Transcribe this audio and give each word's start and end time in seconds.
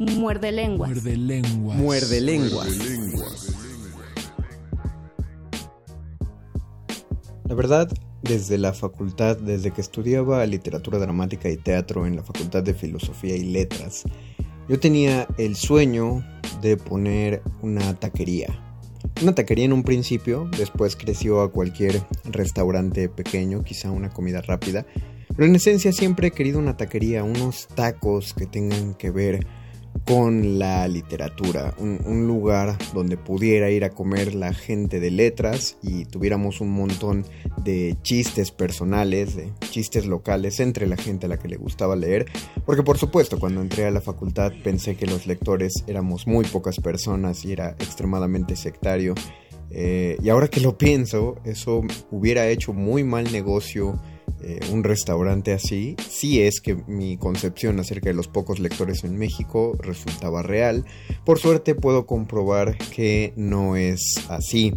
Muerde 0.00 0.50
lenguas. 0.50 0.90
Muerde 0.90 1.16
lenguas. 1.16 1.76
Muerde 1.76 2.20
lenguas. 2.22 2.68
La 7.46 7.54
verdad, 7.54 7.92
desde 8.22 8.56
la 8.56 8.72
facultad, 8.72 9.36
desde 9.36 9.72
que 9.72 9.82
estudiaba 9.82 10.46
literatura 10.46 10.98
dramática 10.98 11.50
y 11.50 11.58
teatro 11.58 12.06
en 12.06 12.16
la 12.16 12.22
Facultad 12.22 12.62
de 12.62 12.72
Filosofía 12.72 13.36
y 13.36 13.44
Letras, 13.44 14.04
yo 14.68 14.80
tenía 14.80 15.26
el 15.36 15.54
sueño 15.56 16.24
de 16.62 16.78
poner 16.78 17.42
una 17.60 17.94
taquería. 17.94 18.48
Una 19.20 19.34
taquería 19.34 19.66
en 19.66 19.74
un 19.74 19.82
principio, 19.82 20.48
después 20.56 20.96
creció 20.96 21.42
a 21.42 21.52
cualquier 21.52 22.00
restaurante 22.24 23.10
pequeño, 23.10 23.64
quizá 23.64 23.90
una 23.90 24.08
comida 24.08 24.40
rápida, 24.40 24.86
pero 25.36 25.46
en 25.46 25.56
esencia 25.56 25.92
siempre 25.92 26.28
he 26.28 26.30
querido 26.30 26.58
una 26.58 26.78
taquería, 26.78 27.22
unos 27.22 27.68
tacos 27.68 28.32
que 28.32 28.46
tengan 28.46 28.94
que 28.94 29.10
ver 29.10 29.46
con 30.06 30.58
la 30.58 30.88
literatura, 30.88 31.74
un, 31.78 32.26
lugar 32.26 32.76
donde 32.94 33.16
pudiera 33.16 33.70
ir 33.70 33.84
a 33.84 33.90
comer 33.90 34.34
la 34.34 34.52
gente 34.52 35.00
de 35.00 35.10
letras 35.10 35.76
y 35.82 36.04
tuviéramos 36.04 36.60
un 36.60 36.70
montón 36.70 37.24
de 37.64 37.96
chistes 38.02 38.50
personales, 38.50 39.36
de 39.36 39.52
chistes 39.70 40.06
locales 40.06 40.60
entre 40.60 40.86
la 40.86 40.96
gente 40.96 41.26
a 41.26 41.28
la 41.28 41.38
que 41.38 41.48
le 41.48 41.56
gustaba 41.56 41.96
leer, 41.96 42.26
porque 42.66 42.82
por 42.82 42.98
supuesto 42.98 43.38
cuando 43.38 43.60
entré 43.60 43.86
a 43.86 43.90
la 43.90 44.00
facultad 44.00 44.52
pensé 44.64 44.96
que 44.96 45.06
los 45.06 45.26
lectores 45.26 45.84
éramos 45.86 46.26
muy 46.26 46.44
pocas 46.44 46.80
personas 46.80 47.44
y 47.44 47.52
era 47.52 47.70
extremadamente 47.70 48.56
sectario, 48.56 49.14
eh, 49.70 50.16
y 50.20 50.28
ahora 50.28 50.48
que 50.48 50.60
lo 50.60 50.76
pienso, 50.76 51.36
eso 51.44 51.82
hubiera 52.10 52.48
hecho 52.48 52.72
muy 52.72 53.04
mal 53.04 53.30
negocio 53.30 54.00
eh, 54.42 54.60
un 54.72 54.84
restaurante 54.84 55.52
así, 55.52 55.96
si 56.08 56.42
es 56.42 56.60
que 56.60 56.76
mi 56.86 57.16
concepción 57.16 57.78
acerca 57.80 58.08
de 58.10 58.14
los 58.14 58.28
pocos 58.28 58.58
lectores 58.58 59.04
en 59.04 59.16
México 59.16 59.76
resultaba 59.80 60.42
real. 60.42 60.84
Por 61.24 61.38
suerte 61.38 61.74
puedo 61.74 62.06
comprobar 62.06 62.76
que 62.78 63.32
no 63.36 63.76
es 63.76 64.00
así. 64.28 64.74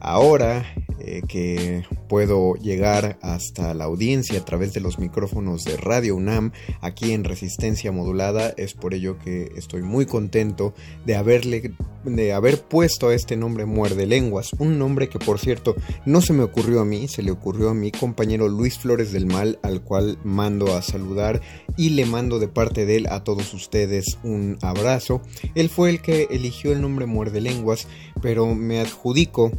Ahora 0.00 0.64
eh, 1.00 1.22
que 1.28 1.84
puedo 2.08 2.54
llegar 2.54 3.18
hasta 3.22 3.72
la 3.72 3.84
audiencia 3.84 4.40
a 4.40 4.44
través 4.44 4.72
de 4.72 4.80
los 4.80 4.98
micrófonos 4.98 5.64
de 5.64 5.76
Radio 5.76 6.16
UNAM 6.16 6.52
aquí 6.80 7.12
en 7.12 7.24
Resistencia 7.24 7.92
Modulada, 7.92 8.52
es 8.56 8.74
por 8.74 8.94
ello 8.94 9.18
que 9.18 9.52
estoy 9.56 9.82
muy 9.82 10.06
contento 10.06 10.74
de 11.06 11.16
haberle 11.16 11.72
de 12.04 12.32
haber 12.32 12.62
puesto 12.62 13.08
a 13.08 13.14
este 13.14 13.36
nombre 13.36 13.66
Muerde 13.66 14.06
Lenguas, 14.06 14.52
un 14.58 14.78
nombre 14.78 15.08
que 15.08 15.18
por 15.18 15.38
cierto 15.38 15.76
no 16.04 16.20
se 16.20 16.32
me 16.32 16.42
ocurrió 16.42 16.80
a 16.80 16.84
mí, 16.84 17.08
se 17.08 17.22
le 17.22 17.30
ocurrió 17.30 17.70
a 17.70 17.74
mi 17.74 17.90
compañero 17.90 18.48
Luis 18.48 18.78
Flores 18.88 19.12
del 19.12 19.26
Mal, 19.26 19.58
al 19.62 19.82
cual 19.82 20.18
mando 20.24 20.74
a 20.74 20.80
saludar 20.80 21.42
y 21.76 21.90
le 21.90 22.06
mando 22.06 22.38
de 22.38 22.48
parte 22.48 22.86
de 22.86 22.96
él 22.96 23.06
a 23.10 23.22
todos 23.22 23.52
ustedes 23.52 24.16
un 24.22 24.56
abrazo. 24.62 25.20
Él 25.54 25.68
fue 25.68 25.90
el 25.90 26.00
que 26.00 26.26
eligió 26.30 26.72
el 26.72 26.80
nombre 26.80 27.04
Muerde 27.04 27.42
Lenguas, 27.42 27.86
pero 28.22 28.54
me 28.54 28.80
adjudico 28.80 29.52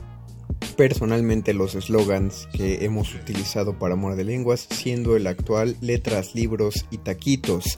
personalmente 0.75 1.53
los 1.53 1.75
eslogans 1.75 2.47
que 2.53 2.83
hemos 2.83 3.13
utilizado 3.13 3.77
para 3.77 3.95
Muerde 3.95 4.23
Lenguas, 4.23 4.67
siendo 4.67 5.15
el 5.15 5.27
actual 5.27 5.77
Letras, 5.79 6.33
Libros 6.33 6.87
y 6.89 6.97
Taquitos. 6.97 7.77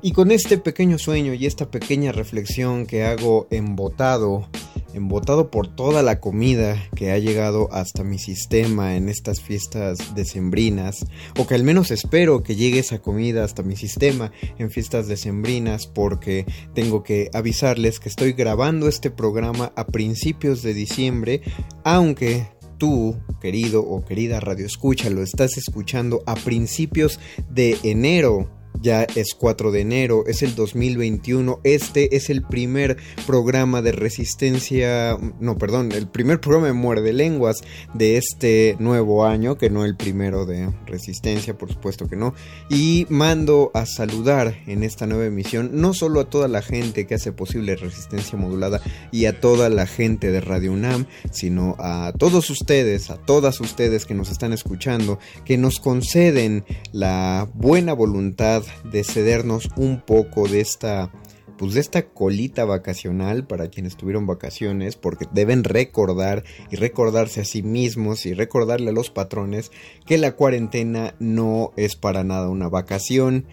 Y 0.00 0.12
con 0.12 0.30
este 0.30 0.58
pequeño 0.58 0.98
sueño 0.98 1.34
y 1.34 1.46
esta 1.46 1.72
pequeña 1.72 2.12
reflexión 2.12 2.86
que 2.86 3.02
hago 3.02 3.48
embotado, 3.50 4.46
embotado 4.94 5.50
por 5.50 5.68
toda 5.68 6.02
la 6.02 6.20
comida 6.20 6.76
que 6.94 7.10
ha 7.12 7.18
llegado 7.18 7.68
hasta 7.72 8.04
mi 8.04 8.18
sistema 8.18 8.96
en 8.96 9.08
estas 9.08 9.40
fiestas 9.40 10.14
decembrinas, 10.14 11.04
o 11.38 11.46
que 11.46 11.54
al 11.54 11.64
menos 11.64 11.90
espero 11.90 12.42
que 12.42 12.56
llegue 12.56 12.78
esa 12.78 13.00
comida 13.00 13.44
hasta 13.44 13.62
mi 13.62 13.76
sistema 13.76 14.32
en 14.58 14.70
fiestas 14.70 15.08
decembrinas, 15.08 15.86
porque 15.86 16.46
tengo 16.74 17.02
que 17.02 17.30
avisarles 17.32 18.00
que 18.00 18.08
estoy 18.08 18.32
grabando 18.32 18.88
este 18.88 19.10
programa 19.10 19.72
a 19.76 19.86
principios 19.86 20.62
de 20.62 20.74
diciembre, 20.74 21.42
aunque 21.82 22.48
tú, 22.78 23.16
querido 23.40 23.82
o 23.82 24.04
querida 24.04 24.40
radio 24.40 24.66
escucha, 24.66 25.10
lo 25.10 25.22
estás 25.22 25.56
escuchando 25.56 26.22
a 26.26 26.34
principios 26.34 27.20
de 27.50 27.76
enero 27.82 28.50
ya 28.80 29.04
es 29.04 29.34
4 29.34 29.70
de 29.70 29.80
enero, 29.80 30.24
es 30.26 30.42
el 30.42 30.54
2021, 30.54 31.60
este 31.64 32.16
es 32.16 32.30
el 32.30 32.42
primer 32.42 32.96
programa 33.26 33.82
de 33.82 33.92
resistencia, 33.92 35.16
no, 35.40 35.56
perdón, 35.58 35.92
el 35.92 36.08
primer 36.08 36.40
programa 36.40 36.68
de 36.68 36.72
muerde 36.72 37.12
lenguas 37.12 37.58
de 37.94 38.16
este 38.16 38.76
nuevo 38.78 39.24
año, 39.24 39.56
que 39.56 39.70
no 39.70 39.84
el 39.84 39.96
primero 39.96 40.44
de 40.46 40.70
resistencia, 40.86 41.56
por 41.56 41.72
supuesto 41.72 42.08
que 42.08 42.16
no, 42.16 42.34
y 42.68 43.06
mando 43.08 43.70
a 43.74 43.86
saludar 43.86 44.56
en 44.66 44.82
esta 44.82 45.06
nueva 45.06 45.26
emisión 45.26 45.70
no 45.72 45.94
solo 45.94 46.20
a 46.20 46.30
toda 46.30 46.48
la 46.48 46.62
gente 46.62 47.06
que 47.06 47.14
hace 47.14 47.32
posible 47.32 47.76
resistencia 47.76 48.38
modulada 48.38 48.80
y 49.12 49.26
a 49.26 49.40
toda 49.40 49.68
la 49.68 49.86
gente 49.86 50.30
de 50.30 50.40
Radio 50.40 50.72
UNAM, 50.72 51.06
sino 51.30 51.76
a 51.78 52.12
todos 52.18 52.50
ustedes, 52.50 53.10
a 53.10 53.16
todas 53.16 53.60
ustedes 53.60 54.06
que 54.06 54.14
nos 54.14 54.30
están 54.30 54.52
escuchando, 54.52 55.18
que 55.44 55.56
nos 55.56 55.78
conceden 55.78 56.64
la 56.92 57.48
buena 57.54 57.92
voluntad 57.92 58.63
de 58.84 59.04
cedernos 59.04 59.68
un 59.76 60.00
poco 60.00 60.48
de 60.48 60.60
esta 60.60 61.10
pues 61.56 61.74
de 61.74 61.80
esta 61.80 62.06
colita 62.08 62.64
vacacional 62.64 63.46
para 63.46 63.68
quienes 63.68 63.96
tuvieron 63.96 64.26
vacaciones, 64.26 64.96
porque 64.96 65.26
deben 65.32 65.64
recordar 65.64 66.44
y 66.70 66.76
recordarse 66.76 67.40
a 67.40 67.44
sí 67.44 67.62
mismos 67.62 68.26
y 68.26 68.34
recordarle 68.34 68.90
a 68.90 68.92
los 68.92 69.10
patrones 69.10 69.70
que 70.06 70.18
la 70.18 70.32
cuarentena 70.32 71.14
no 71.20 71.72
es 71.76 71.96
para 71.96 72.24
nada 72.24 72.48
una 72.48 72.68
vacación. 72.68 73.46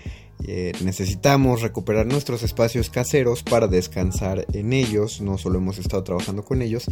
Eh, 0.48 0.72
necesitamos 0.84 1.62
recuperar 1.62 2.08
nuestros 2.08 2.42
espacios 2.42 2.90
caseros 2.90 3.44
para 3.44 3.68
descansar 3.68 4.48
en 4.54 4.74
ellos, 4.74 5.22
no 5.22 5.38
solo 5.38 5.60
hemos 5.60 5.78
estado 5.78 6.04
trabajando 6.04 6.44
con 6.44 6.64
ellos, 6.64 6.90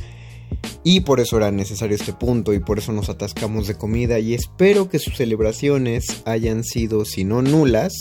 y 0.83 1.01
por 1.01 1.19
eso 1.19 1.37
era 1.37 1.51
necesario 1.51 1.95
este 1.95 2.13
punto 2.13 2.53
y 2.53 2.59
por 2.59 2.79
eso 2.79 2.93
nos 2.93 3.09
atascamos 3.09 3.67
de 3.67 3.75
comida 3.75 4.19
y 4.19 4.33
espero 4.33 4.89
que 4.89 4.99
sus 4.99 5.17
celebraciones 5.17 6.21
hayan 6.25 6.63
sido, 6.63 7.05
si 7.05 7.23
no 7.23 7.41
nulas, 7.41 7.93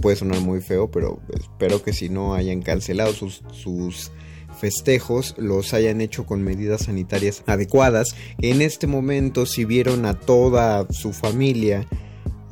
puede 0.00 0.16
sonar 0.16 0.40
muy 0.40 0.60
feo, 0.60 0.90
pero 0.90 1.20
espero 1.38 1.82
que 1.82 1.92
si 1.92 2.08
no 2.08 2.34
hayan 2.34 2.62
cancelado 2.62 3.12
sus, 3.12 3.42
sus 3.52 4.12
festejos 4.58 5.34
los 5.38 5.74
hayan 5.74 6.00
hecho 6.00 6.26
con 6.26 6.42
medidas 6.42 6.82
sanitarias 6.82 7.42
adecuadas, 7.46 8.14
en 8.38 8.62
este 8.62 8.86
momento 8.86 9.46
si 9.46 9.64
vieron 9.64 10.06
a 10.06 10.18
toda 10.18 10.86
su 10.90 11.12
familia, 11.12 11.86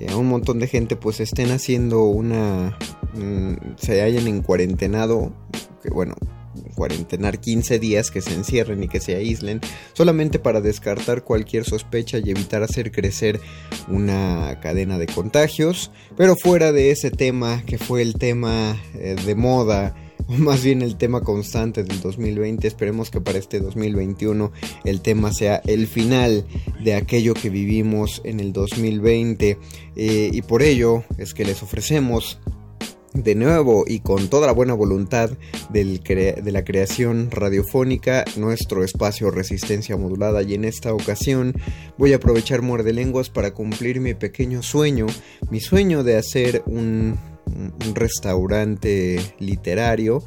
a 0.07 0.17
un 0.17 0.29
montón 0.29 0.59
de 0.59 0.69
gente, 0.69 0.97
pues 0.97 1.21
estén 1.21 1.51
haciendo 1.51 2.05
una... 2.05 2.79
Mm, 3.15 3.75
se 3.77 4.03
hayan 4.03 4.29
en 4.29 4.43
cuarentenado, 4.43 5.33
que 5.83 5.91
bueno, 5.91 6.15
cuarentenar 6.75 7.41
15 7.41 7.79
días, 7.79 8.11
que 8.11 8.21
se 8.21 8.35
encierren 8.35 8.83
y 8.83 8.89
que 8.89 9.01
se 9.01 9.17
aíslen, 9.17 9.61
solamente 9.93 10.39
para 10.39 10.61
descartar 10.61 11.25
cualquier 11.25 11.65
sospecha 11.65 12.19
y 12.19 12.31
evitar 12.31 12.63
hacer 12.63 12.93
crecer 12.93 13.41
una 13.89 14.59
cadena 14.61 14.99
de 14.99 15.07
contagios. 15.07 15.91
Pero 16.17 16.37
fuera 16.37 16.73
de 16.73 16.91
ese 16.91 17.11
tema, 17.11 17.63
que 17.67 17.79
fue 17.79 18.03
el 18.03 18.15
tema 18.15 18.77
eh, 18.95 19.17
de 19.25 19.35
moda, 19.35 19.95
o 20.29 20.33
más 20.33 20.63
bien 20.63 20.83
el 20.83 20.97
tema 20.97 21.23
constante 21.23 21.83
del 21.83 22.01
2020. 22.01 22.69
Esperemos 22.69 23.11
que 23.11 23.21
para 23.21 23.39
este 23.39 23.61
2021 23.61 24.53
el 24.85 25.01
tema 25.01 25.33
sea 25.33 25.63
el 25.67 25.87
final 25.87 26.47
de 26.83 26.95
aquello 26.95 27.35
que 27.35 27.51
vivimos 27.51 28.21
en 28.25 28.41
el 28.41 28.53
2020. 28.53 29.59
Eh, 29.97 30.31
y 30.33 30.43
por 30.43 30.63
ello 30.63 31.03
es 31.17 31.35
que 31.35 31.45
les 31.45 31.63
ofrecemos 31.63 32.39
de 33.23 33.35
nuevo 33.35 33.85
y 33.87 34.01
con 34.01 34.29
toda 34.29 34.47
la 34.47 34.53
buena 34.53 34.75
voluntad 34.75 35.31
de 35.71 36.53
la 36.53 36.65
creación 36.65 37.31
radiofónica, 37.31 38.25
nuestro 38.37 38.85
espacio 38.85 39.31
Resistencia 39.31 39.97
Modulada. 39.97 40.43
Y 40.43 40.55
en 40.55 40.65
esta 40.65 40.93
ocasión 40.95 41.55
voy 41.97 42.13
a 42.13 42.17
aprovechar 42.17 42.63
Muerde 42.63 42.93
Lenguas 42.93 43.31
para 43.31 43.53
cumplir 43.53 44.01
mi 44.01 44.15
pequeño 44.15 44.63
sueño, 44.63 45.07
mi 45.51 45.61
sueño 45.61 46.05
de 46.05 46.17
hacer 46.17 46.63
un, 46.67 47.19
restaurante 47.95 49.19
literario 49.39 50.23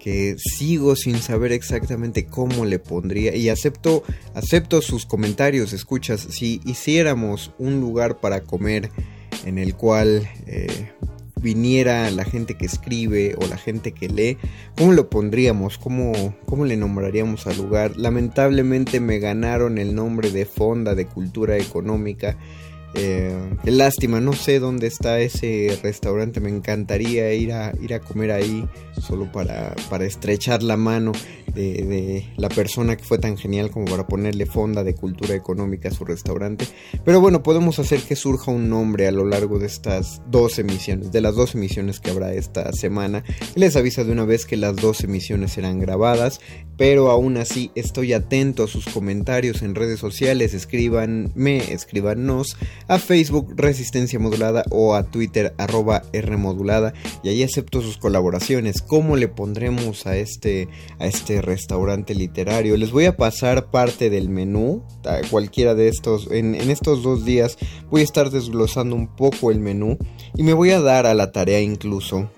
que 0.00 0.36
sigo 0.38 0.96
sin 0.96 1.18
saber 1.18 1.52
exactamente 1.52 2.24
cómo 2.24 2.64
le 2.64 2.78
pondría. 2.78 3.36
Y 3.36 3.50
acepto 3.50 4.02
acepto 4.34 4.80
sus 4.80 5.04
comentarios. 5.04 5.74
Escuchas 5.74 6.26
si 6.30 6.62
hiciéramos 6.64 7.52
un 7.58 7.78
lugar 7.78 8.20
para 8.20 8.40
comer 8.40 8.90
en 9.44 9.58
el 9.58 9.74
cual 9.76 10.28
eh, 10.46 10.90
viniera 11.42 12.10
la 12.10 12.24
gente 12.24 12.54
que 12.54 12.66
escribe 12.66 13.34
o 13.36 13.46
la 13.46 13.56
gente 13.56 13.92
que 13.92 14.08
lee, 14.08 14.38
¿cómo 14.76 14.92
lo 14.92 15.10
pondríamos? 15.10 15.76
¿Cómo, 15.76 16.34
cómo 16.46 16.64
le 16.64 16.76
nombraríamos 16.76 17.46
al 17.46 17.56
lugar? 17.58 17.96
Lamentablemente 17.96 19.00
me 19.00 19.18
ganaron 19.18 19.78
el 19.78 19.94
nombre 19.94 20.30
de 20.30 20.46
Fonda 20.46 20.94
de 20.94 21.06
Cultura 21.06 21.58
Económica 21.58 22.36
eh, 22.94 23.34
lástima, 23.64 24.20
no 24.20 24.32
sé 24.32 24.58
dónde 24.58 24.86
está 24.86 25.18
ese 25.20 25.78
restaurante, 25.82 26.40
me 26.40 26.50
encantaría 26.50 27.32
ir 27.34 27.52
a, 27.52 27.72
ir 27.80 27.94
a 27.94 28.00
comer 28.00 28.32
ahí 28.32 28.68
solo 29.00 29.30
para, 29.32 29.74
para 29.88 30.04
estrechar 30.04 30.62
la 30.62 30.76
mano 30.76 31.12
de, 31.54 32.26
la 32.36 32.48
persona 32.48 32.96
que 32.96 33.04
fue 33.04 33.18
tan 33.18 33.36
genial 33.36 33.70
como 33.70 33.86
para 33.86 34.06
ponerle 34.06 34.46
fonda 34.46 34.84
de 34.84 34.94
cultura 34.94 35.34
económica 35.34 35.88
a 35.88 35.92
su 35.92 36.04
restaurante. 36.04 36.66
Pero 37.04 37.20
bueno, 37.20 37.42
podemos 37.42 37.78
hacer 37.78 38.00
que 38.00 38.16
surja 38.16 38.50
un 38.50 38.68
nombre 38.68 39.06
a 39.06 39.12
lo 39.12 39.24
largo 39.24 39.58
de 39.58 39.66
estas 39.66 40.22
dos 40.28 40.58
emisiones, 40.58 41.12
de 41.12 41.20
las 41.20 41.34
dos 41.34 41.54
emisiones 41.54 42.00
que 42.00 42.10
habrá 42.10 42.32
esta 42.32 42.72
semana. 42.72 43.24
Les 43.54 43.76
aviso 43.76 44.04
de 44.04 44.12
una 44.12 44.24
vez 44.24 44.46
que 44.46 44.56
las 44.56 44.76
dos 44.76 45.04
emisiones 45.04 45.52
serán 45.52 45.78
grabadas, 45.78 46.40
pero 46.76 47.10
aún 47.10 47.36
así 47.36 47.70
estoy 47.74 48.12
atento 48.12 48.64
a 48.64 48.68
sus 48.68 48.86
comentarios 48.86 49.62
en 49.62 49.74
redes 49.74 50.00
sociales, 50.00 50.54
escríbanme, 50.54 51.72
escríbanos 51.72 52.56
a 52.88 52.98
Facebook 52.98 53.54
Resistencia 53.56 54.18
Modulada 54.18 54.64
o 54.70 54.94
a 54.94 55.04
Twitter 55.04 55.54
arroba 55.58 56.02
Rmodulada 56.12 56.94
y 57.22 57.28
ahí 57.28 57.42
acepto 57.42 57.80
sus 57.80 57.98
colaboraciones. 57.98 58.82
¿Cómo 58.82 59.16
le 59.16 59.28
pondremos 59.28 60.06
a 60.06 60.16
este, 60.16 60.68
a 60.98 61.06
este 61.06 61.42
restaurante 61.42 62.14
literario? 62.14 62.76
Les 62.76 62.90
voy 62.90 63.06
a 63.06 63.16
pasar 63.16 63.70
parte 63.70 64.10
del 64.10 64.28
menú, 64.28 64.82
cualquiera 65.30 65.74
de 65.74 65.88
estos, 65.88 66.30
en, 66.30 66.54
estos 66.54 67.02
dos 67.02 67.24
días 67.24 67.58
voy 67.90 68.02
a 68.02 68.04
estar 68.04 68.30
desglosando 68.30 68.96
un 68.96 69.08
poco 69.08 69.50
el 69.50 69.60
menú 69.60 69.98
y 70.34 70.42
me 70.42 70.52
voy 70.52 70.70
a 70.70 70.80
dar 70.80 71.06
a 71.06 71.14
la 71.14 71.32
tarea 71.32 71.60
incluso 71.60 72.30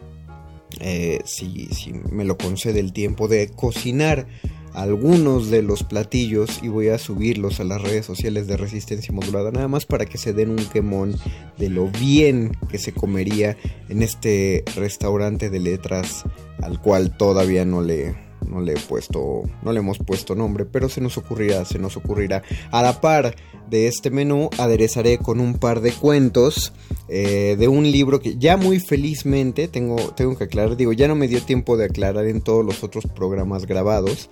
eh, 0.80 1.20
si, 1.24 1.66
si, 1.66 1.92
me 1.92 2.24
lo 2.24 2.36
concede 2.36 2.80
el 2.80 2.92
tiempo, 2.92 3.28
de 3.28 3.48
cocinar 3.48 4.26
algunos 4.74 5.50
de 5.50 5.62
los 5.62 5.84
platillos 5.84 6.60
y 6.62 6.68
voy 6.68 6.88
a 6.88 6.98
subirlos 6.98 7.60
a 7.60 7.64
las 7.64 7.80
redes 7.80 8.04
sociales 8.04 8.46
de 8.46 8.56
Resistencia 8.56 9.14
Modulada, 9.14 9.50
nada 9.50 9.68
más 9.68 9.86
para 9.86 10.04
que 10.04 10.18
se 10.18 10.32
den 10.32 10.50
un 10.50 10.64
quemón 10.66 11.16
de 11.58 11.70
lo 11.70 11.88
bien 11.88 12.56
que 12.68 12.78
se 12.78 12.92
comería 12.92 13.56
en 13.88 14.02
este 14.02 14.64
restaurante 14.76 15.48
de 15.48 15.60
letras 15.60 16.24
al 16.60 16.80
cual 16.80 17.16
todavía 17.16 17.64
no 17.64 17.82
le, 17.82 18.14
no 18.48 18.60
le 18.60 18.72
he 18.72 18.80
puesto, 18.80 19.42
no 19.62 19.72
le 19.72 19.78
hemos 19.78 19.98
puesto 19.98 20.34
nombre, 20.34 20.64
pero 20.64 20.88
se 20.88 21.00
nos 21.00 21.16
ocurrirá, 21.18 21.64
se 21.64 21.78
nos 21.78 21.96
ocurrirá. 21.96 22.42
A 22.70 22.82
la 22.82 23.00
par 23.00 23.36
de 23.70 23.86
este 23.86 24.10
menú 24.10 24.50
aderezaré 24.58 25.18
con 25.18 25.40
un 25.40 25.54
par 25.54 25.80
de 25.80 25.92
cuentos 25.92 26.72
eh, 27.08 27.56
de 27.58 27.68
un 27.68 27.90
libro 27.90 28.20
que 28.20 28.36
ya 28.36 28.56
muy 28.56 28.80
felizmente 28.80 29.68
tengo, 29.68 29.96
tengo 30.16 30.36
que 30.36 30.44
aclarar, 30.44 30.76
digo, 30.76 30.92
ya 30.92 31.06
no 31.06 31.14
me 31.14 31.28
dio 31.28 31.40
tiempo 31.42 31.76
de 31.76 31.86
aclarar 31.86 32.26
en 32.26 32.40
todos 32.40 32.64
los 32.64 32.82
otros 32.82 33.04
programas 33.06 33.66
grabados 33.66 34.30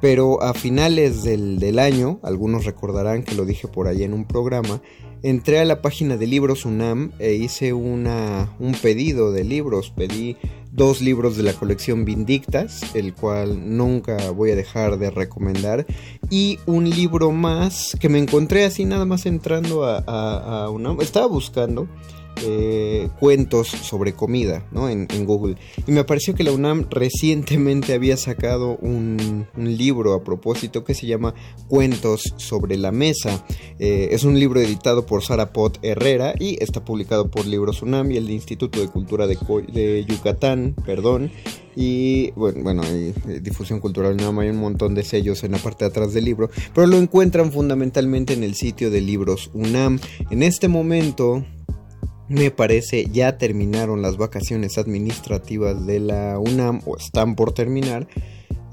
pero 0.00 0.42
a 0.42 0.54
finales 0.54 1.22
del, 1.24 1.78
año, 1.78 2.20
algunos 2.22 2.64
recordarán 2.64 3.22
que 3.22 3.34
lo 3.34 3.44
dije 3.44 3.68
por 3.68 3.88
ahí 3.88 4.02
en 4.02 4.12
un 4.12 4.24
programa, 4.26 4.82
entré 5.22 5.58
a 5.58 5.64
la 5.64 5.82
página 5.82 6.16
de 6.16 6.26
Libros 6.26 6.64
UNAM 6.64 7.12
e 7.18 7.34
hice 7.34 7.72
una, 7.72 8.54
un 8.58 8.74
pedido 8.74 9.32
de 9.32 9.44
libros. 9.44 9.90
Pedí 9.90 10.36
dos 10.70 11.00
libros 11.00 11.36
de 11.36 11.42
la 11.42 11.54
colección 11.54 12.04
Vindictas, 12.04 12.94
el 12.94 13.14
cual 13.14 13.76
nunca 13.76 14.30
voy 14.30 14.50
a 14.50 14.56
dejar 14.56 14.98
de 14.98 15.10
recomendar, 15.10 15.86
y 16.30 16.58
un 16.66 16.88
libro 16.90 17.32
más 17.32 17.96
que 17.98 18.10
me 18.10 18.18
encontré 18.18 18.64
así 18.64 18.84
nada 18.84 19.06
más 19.06 19.24
entrando 19.24 19.84
a 19.84 20.68
UNAM. 20.70 21.00
Estaba 21.00 21.26
buscando 21.26 21.88
eh, 22.42 23.08
cuentos 23.18 23.68
sobre 23.68 24.12
comida 24.12 24.64
¿no? 24.70 24.88
en, 24.88 25.06
Google. 25.26 25.56
Y 25.86 25.92
me 25.92 26.04
pareció 26.04 26.34
que 26.34 26.44
la 26.44 26.52
UNAM 26.52 26.86
recientemente 26.90 27.94
había 27.94 28.16
sacado 28.16 28.76
un, 28.76 29.46
libro 29.56 30.14
a 30.14 30.22
propósito 30.22 30.84
que 30.84 30.94
se 30.94 31.06
llama 31.06 31.34
Cuentos 31.68 32.34
sobre 32.36 32.76
la 32.76 32.92
Mesa. 32.92 33.44
Eh, 33.78 34.08
es 34.12 34.24
un 34.24 34.38
libro 34.38 34.60
editado 34.60 35.06
por 35.06 35.22
Sara 35.22 35.52
Pot 35.52 35.78
Herrera 35.82 36.34
y 36.38 36.62
está 36.62 36.84
publicado 36.84 37.30
por 37.30 37.46
Libros 37.46 37.82
UNAM 37.82 38.12
y 38.12 38.16
el 38.16 38.30
Instituto 38.30 38.80
de 38.80 38.88
Cultura 38.88 39.26
de, 39.26 40.04
Yucatán, 40.06 40.74
perdón. 40.84 41.30
Y 41.74 42.30
bueno, 42.32 42.62
bueno 42.62 42.82
difusión 43.42 43.80
cultural 43.80 44.14
UNAM, 44.14 44.38
hay 44.38 44.48
un 44.50 44.58
montón 44.58 44.94
de 44.94 45.02
sellos 45.02 45.42
en 45.44 45.52
la 45.52 45.58
parte 45.58 45.84
de 45.84 45.90
atrás 45.90 46.14
del 46.14 46.24
libro, 46.24 46.50
pero 46.74 46.86
lo 46.86 46.96
encuentran 46.96 47.52
fundamentalmente 47.52 48.32
en 48.32 48.44
el 48.44 48.54
sitio 48.54 48.90
de 48.90 49.00
Libros 49.00 49.50
UNAM. 49.52 49.98
En 50.30 50.42
este 50.42 50.68
momento 50.68 51.44
me 52.28 52.50
parece 52.50 53.06
ya 53.12 53.38
terminaron 53.38 54.02
las 54.02 54.16
vacaciones 54.16 54.78
administrativas 54.78 55.86
de 55.86 56.00
la 56.00 56.38
UNAM 56.38 56.80
o 56.86 56.96
están 56.96 57.34
por 57.36 57.52
terminar. 57.52 58.08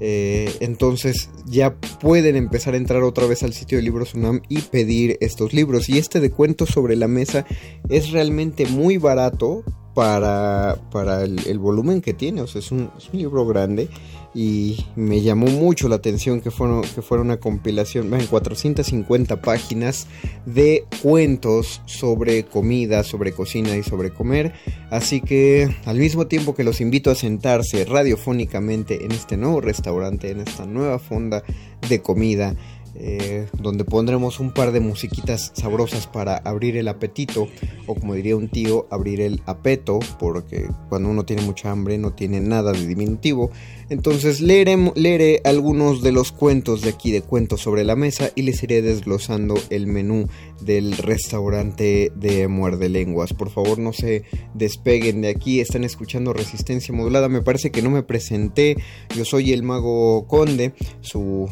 Eh, 0.00 0.52
entonces 0.60 1.30
ya 1.46 1.76
pueden 2.00 2.34
empezar 2.34 2.74
a 2.74 2.78
entrar 2.78 3.04
otra 3.04 3.26
vez 3.26 3.42
al 3.44 3.52
sitio 3.52 3.78
de 3.78 3.82
libros 3.82 4.14
UNAM 4.14 4.42
y 4.48 4.60
pedir 4.62 5.16
estos 5.20 5.52
libros. 5.52 5.88
Y 5.88 5.98
este 5.98 6.20
de 6.20 6.30
cuentos 6.30 6.70
sobre 6.70 6.96
la 6.96 7.08
mesa 7.08 7.46
es 7.88 8.10
realmente 8.10 8.66
muy 8.66 8.98
barato 8.98 9.62
para, 9.94 10.76
para 10.90 11.22
el, 11.22 11.58
volumen 11.58 12.00
que 12.00 12.12
tiene. 12.12 12.42
O 12.42 12.46
sea, 12.46 12.60
es 12.60 12.72
un, 12.72 12.90
es 12.98 13.08
un 13.12 13.20
libro 13.20 13.46
grande 13.46 13.88
y 14.34 14.84
me 14.96 15.22
llamó 15.22 15.46
mucho 15.46 15.88
la 15.88 15.96
atención 15.96 16.40
que, 16.40 16.50
fueron, 16.50 16.82
que 16.82 17.02
fuera 17.02 17.22
una 17.22 17.36
compilación 17.36 18.12
en 18.12 18.26
450 18.26 19.40
páginas 19.40 20.08
de 20.44 20.84
cuentos 21.02 21.80
sobre 21.86 22.44
comida, 22.44 23.04
sobre 23.04 23.32
cocina 23.32 23.76
y 23.76 23.84
sobre 23.84 24.10
comer. 24.10 24.52
Así 24.90 25.20
que 25.20 25.74
al 25.84 25.98
mismo 25.98 26.26
tiempo 26.26 26.54
que 26.54 26.64
los 26.64 26.80
invito 26.80 27.12
a 27.12 27.14
sentarse 27.14 27.84
radiofónicamente 27.84 29.04
en 29.04 29.12
este 29.12 29.36
nuevo 29.36 29.60
restaurante, 29.60 30.30
en 30.30 30.40
esta 30.40 30.66
nueva 30.66 30.98
fonda 30.98 31.44
de 31.88 32.02
comida, 32.02 32.56
eh, 32.96 33.48
donde 33.60 33.84
pondremos 33.84 34.38
un 34.38 34.52
par 34.52 34.70
de 34.70 34.78
musiquitas 34.78 35.50
sabrosas 35.56 36.06
para 36.06 36.36
abrir 36.36 36.76
el 36.76 36.86
apetito, 36.86 37.48
o 37.88 37.96
como 37.96 38.14
diría 38.14 38.36
un 38.36 38.48
tío, 38.48 38.86
abrir 38.88 39.20
el 39.20 39.42
apeto, 39.46 39.98
porque 40.20 40.68
cuando 40.88 41.08
uno 41.08 41.24
tiene 41.24 41.42
mucha 41.42 41.72
hambre 41.72 41.98
no 41.98 42.12
tiene 42.12 42.40
nada 42.40 42.70
de 42.70 42.86
diminutivo. 42.86 43.50
Entonces 43.88 44.40
leeré, 44.40 45.40
algunos 45.44 46.02
de 46.02 46.12
los 46.12 46.32
cuentos 46.32 46.82
de 46.82 46.90
aquí 46.90 47.10
de 47.10 47.22
Cuentos 47.22 47.60
sobre 47.60 47.84
la 47.84 47.96
Mesa 47.96 48.30
y 48.34 48.42
les 48.42 48.62
iré 48.62 48.82
desglosando 48.82 49.54
el 49.70 49.86
menú 49.86 50.28
del 50.60 50.96
restaurante 50.96 52.10
de 52.14 52.48
Muerde 52.48 52.88
Lenguas. 52.88 53.32
Por 53.32 53.50
favor 53.50 53.78
no 53.78 53.92
se 53.92 54.24
despeguen 54.54 55.22
de 55.22 55.28
aquí, 55.28 55.60
están 55.60 55.84
escuchando 55.84 56.32
Resistencia 56.32 56.94
Modulada. 56.94 57.28
Me 57.28 57.42
parece 57.42 57.70
que 57.70 57.82
no 57.82 57.90
me 57.90 58.02
presenté, 58.02 58.76
yo 59.16 59.24
soy 59.24 59.52
el 59.52 59.62
mago 59.62 60.26
Conde 60.26 60.72
su, 61.00 61.48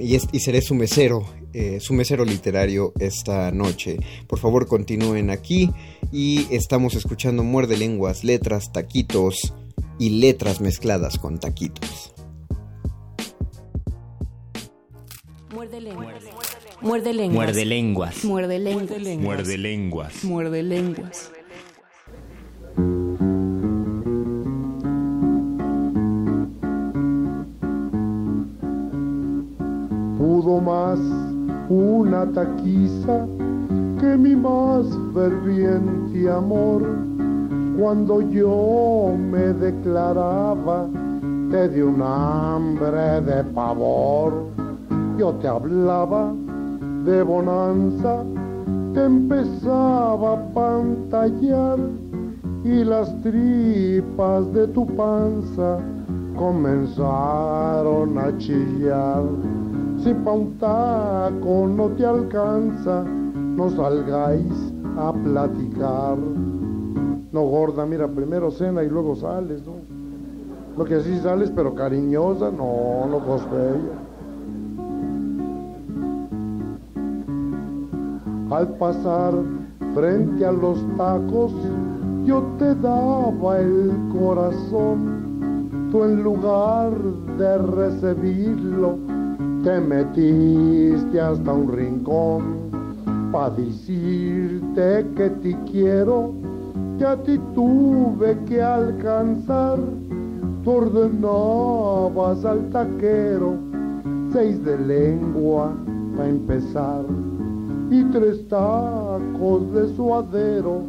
y, 0.00 0.40
seré 0.40 0.60
su 0.60 0.74
mesero 0.74 1.24
eh, 1.52 1.78
su 1.80 1.94
mesero 1.94 2.26
literario 2.26 2.92
esta 2.98 3.50
noche. 3.50 3.96
Por 4.26 4.38
favor 4.38 4.66
continúen 4.66 5.30
aquí 5.30 5.70
y 6.12 6.46
estamos 6.50 6.94
escuchando 6.94 7.42
Muerde 7.44 7.78
Lenguas, 7.78 8.24
letras, 8.24 8.72
taquitos 8.72 9.54
y 9.98 10.20
letras 10.20 10.60
mezcladas 10.60 11.18
con 11.18 11.38
taquitos. 11.38 12.12
Muerde 15.52 15.80
lenguas. 15.80 16.22
Muerde 16.82 17.14
lenguas. 17.14 18.24
Muerde 18.24 18.58
lenguas. 18.58 19.18
Muerde 19.18 19.58
lenguas. 19.58 20.24
Muerde 20.24 20.62
lenguas. 20.62 21.32
Pudo 30.18 30.60
más 30.60 30.98
una 31.70 32.30
taquiza 32.32 33.26
que 33.98 34.16
mi 34.18 34.36
más 34.36 34.86
ferviente 35.14 36.30
amor 36.30 37.15
cuando 37.78 38.22
yo 38.22 39.14
me 39.18 39.52
declaraba, 39.52 40.86
te 41.50 41.68
di 41.68 41.82
un 41.82 42.00
hambre 42.00 43.20
de 43.20 43.44
pavor. 43.52 44.32
Yo 45.18 45.34
te 45.34 45.46
hablaba 45.46 46.32
de 47.04 47.22
bonanza, 47.22 48.24
te 48.94 49.04
empezaba 49.04 50.32
a 50.32 50.54
pantallar 50.54 51.78
y 52.64 52.82
las 52.82 53.14
tripas 53.20 54.50
de 54.54 54.68
tu 54.68 54.86
panza 54.96 55.78
comenzaron 56.34 58.18
a 58.18 58.36
chillar. 58.38 59.22
Si 60.02 60.14
pa' 60.14 60.32
un 60.32 60.58
taco 60.58 61.68
no 61.68 61.88
te 61.90 62.06
alcanza, 62.06 63.04
no 63.04 63.68
salgáis 63.68 64.72
a 64.96 65.12
platicar. 65.12 66.16
No, 67.36 67.42
gorda, 67.42 67.84
mira, 67.84 68.08
primero 68.08 68.50
cena 68.50 68.82
y 68.82 68.88
luego 68.88 69.14
sales, 69.14 69.60
¿no? 69.66 69.74
Lo 70.74 70.86
que 70.86 71.02
sí 71.02 71.18
sales, 71.18 71.52
pero 71.54 71.74
cariñosa, 71.74 72.50
no, 72.50 73.06
no 73.10 73.18
costea. 73.26 73.74
Al 78.50 78.68
pasar 78.78 79.34
frente 79.94 80.46
a 80.46 80.52
los 80.52 80.78
tacos, 80.96 81.52
yo 82.24 82.42
te 82.58 82.74
daba 82.76 83.58
el 83.58 83.92
corazón. 84.18 85.90
Tú 85.92 86.04
en 86.04 86.22
lugar 86.22 86.92
de 87.36 87.58
recibirlo, 87.58 88.96
te 89.62 89.78
metiste 89.78 91.20
hasta 91.20 91.52
un 91.52 91.70
rincón. 91.70 92.56
Pa' 93.30 93.50
decirte 93.50 95.06
que 95.14 95.28
te 95.28 95.54
quiero, 95.70 96.32
que 96.98 97.04
a 97.04 97.16
ti 97.16 97.38
tuve 97.54 98.38
que 98.46 98.62
alcanzar. 98.62 99.78
Tú 100.64 100.70
ordenabas 100.70 102.44
al 102.44 102.70
taquero 102.70 103.54
seis 104.32 104.62
de 104.64 104.76
lengua 104.78 105.72
para 106.16 106.28
empezar 106.28 107.04
y 107.90 108.02
tres 108.04 108.48
tacos 108.48 109.72
de 109.72 109.94
suadero, 109.94 110.82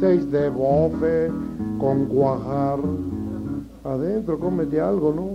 seis 0.00 0.30
de 0.30 0.50
bofe 0.50 1.30
con 1.78 2.06
cuajar. 2.06 2.78
Adentro 3.84 4.38
cómete 4.38 4.80
algo, 4.80 5.12
¿no? 5.12 5.28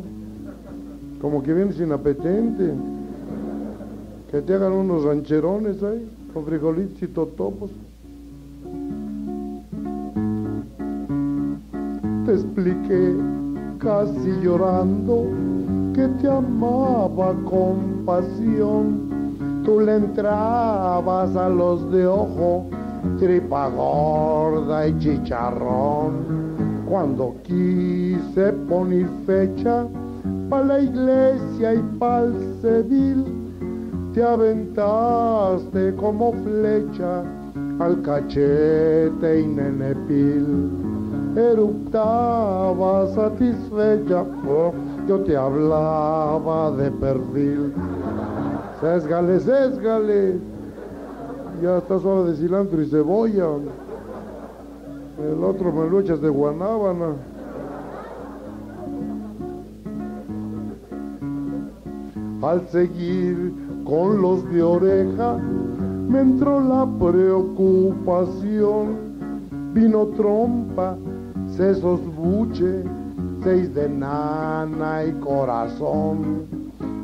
Como 1.21 1.41
que 1.41 1.53
vienes 1.53 1.79
inapetente. 1.79 2.73
Que 4.29 4.41
te 4.41 4.53
hagan 4.53 4.73
unos 4.73 5.03
rancherones 5.03 5.81
ahí, 5.83 6.07
con 6.33 6.45
frijolitos 6.45 7.01
y 7.01 7.07
totopos. 7.07 7.71
Expliqué 12.31 13.15
casi 13.79 14.31
llorando 14.41 15.27
que 15.93 16.07
te 16.21 16.27
amaba 16.29 17.33
con 17.43 18.05
pasión 18.05 19.11
tú 19.63 19.79
le 19.79 19.95
entrabas 19.95 21.35
a 21.35 21.49
los 21.49 21.91
de 21.91 22.07
ojo, 22.07 22.65
tripa 23.19 23.69
gorda 23.69 24.87
y 24.87 24.97
chicharrón. 24.99 26.41
Cuando 26.87 27.35
quise 27.43 28.51
poner 28.67 29.07
fecha 29.25 29.87
para 30.49 30.65
la 30.65 30.79
iglesia 30.81 31.75
y 31.75 31.79
para 31.99 32.25
el 32.25 32.33
civil, 32.61 33.25
te 34.13 34.23
aventaste 34.23 35.95
como 35.95 36.33
flecha 36.33 37.23
al 37.79 38.01
cachete 38.01 39.41
y 39.41 39.47
nenepil. 39.47 40.90
Eruptaba 41.35 43.07
satisfecha, 43.07 44.23
oh, 44.49 44.73
yo 45.07 45.19
te 45.21 45.37
hablaba 45.37 46.71
de 46.71 46.91
perfil. 46.91 47.73
Sésgale, 48.81 49.39
sésgale. 49.39 50.39
Ya 51.61 51.77
está 51.77 51.99
solo 51.99 52.25
de 52.25 52.35
cilantro 52.35 52.81
y 52.81 52.87
cebolla. 52.87 53.45
El 55.19 55.43
otro 55.43 55.71
me 55.71 55.87
lo 55.89 56.01
de 56.01 56.29
guanábana. 56.29 57.13
Al 62.41 62.67
seguir 62.69 63.53
con 63.85 64.21
los 64.21 64.43
de 64.51 64.63
oreja, 64.63 65.37
me 66.09 66.21
entró 66.21 66.59
la 66.59 66.87
preocupación. 66.99 69.11
Vino 69.73 70.07
trompa, 70.07 70.97
sesos 71.61 71.99
buche, 72.15 72.83
seis 73.43 73.71
de 73.75 73.87
nana 73.87 75.05
y 75.05 75.11
corazón 75.19 76.47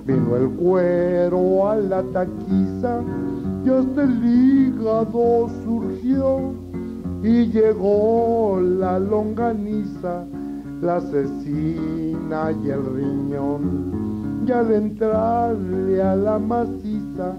Vino 0.03 0.35
el 0.35 0.49
cuero 0.49 1.69
a 1.69 1.75
la 1.75 2.01
taquiza 2.11 3.03
y 3.63 3.69
hasta 3.69 4.03
el 4.03 4.15
hígado 4.25 5.47
surgió 5.63 6.53
y 7.21 7.45
llegó 7.51 8.59
la 8.59 8.97
longaniza, 8.97 10.25
la 10.81 11.01
cecina 11.01 12.51
y 12.63 12.69
el 12.69 12.83
riñón. 12.95 14.43
Y 14.47 14.51
al 14.51 14.71
entrarle 14.71 16.01
a 16.01 16.15
la 16.15 16.39
maciza 16.39 17.35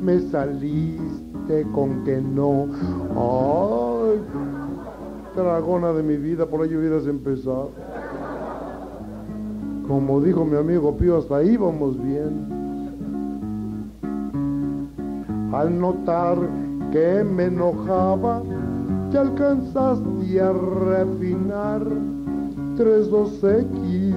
me 0.00 0.20
saliste 0.20 1.66
con 1.74 2.04
que 2.04 2.22
no. 2.22 2.68
Ay, 3.14 4.55
dragona 5.42 5.92
de 5.92 6.02
mi 6.02 6.16
vida, 6.16 6.46
por 6.46 6.62
ahí 6.62 6.74
hubieras 6.74 7.06
empezado. 7.06 7.70
Como 9.86 10.20
dijo 10.20 10.44
mi 10.44 10.56
amigo 10.56 10.96
Pío, 10.96 11.18
hasta 11.18 11.36
ahí 11.36 11.56
vamos 11.56 11.96
bien. 12.02 12.56
Al 15.52 15.78
notar 15.78 16.36
que 16.92 17.24
me 17.24 17.44
enojaba, 17.44 18.42
te 19.10 19.18
alcanzaste 19.18 20.40
a 20.40 20.52
refinar. 20.52 21.82
Tres 22.76 23.08
dos 23.08 23.42
X 23.42 24.14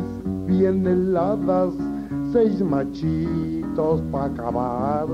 bien 0.48 0.86
heladas, 0.86 1.74
seis 2.34 2.62
machitos 2.62 4.02
para 4.12 4.26
acabar. 4.26 5.08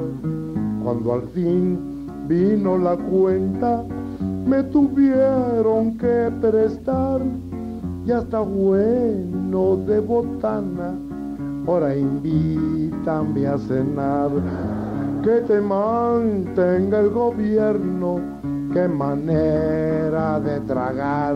Cuando 0.83 1.13
al 1.13 1.21
fin 1.33 2.07
vino 2.27 2.77
la 2.77 2.95
cuenta, 2.95 3.83
me 4.45 4.63
tuvieron 4.63 5.97
que 5.97 6.31
prestar 6.39 7.21
ya 8.05 8.19
está 8.19 8.39
bueno 8.39 9.77
de 9.77 9.99
botana, 9.99 10.93
ahora 11.65 11.95
invítame 11.95 13.47
a 13.47 13.57
cenar, 13.57 14.29
que 15.23 15.41
te 15.47 15.59
mantenga 15.59 16.99
el 16.99 17.09
gobierno, 17.09 18.21
qué 18.71 18.87
manera 18.87 20.39
de 20.39 20.59
tragar. 20.61 21.35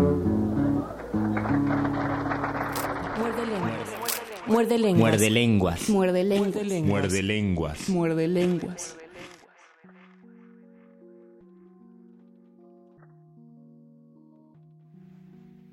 Muerde 4.48 4.78
lenguas. 4.78 5.00
Muerde 5.00 5.30
lenguas. 5.30 5.90
Muerde 5.90 6.24
lenguas. 6.24 6.54
Muerde 6.54 6.64
lenguas. 6.64 6.90
Muerde 6.90 7.24
lenguas. 7.24 7.90
Muerde 7.90 8.28
lenguas. 8.28 8.99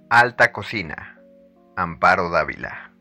Alta 0.08 0.52
Cocina, 0.52 1.20
Amparo 1.74 2.30
Dávila. 2.30 2.92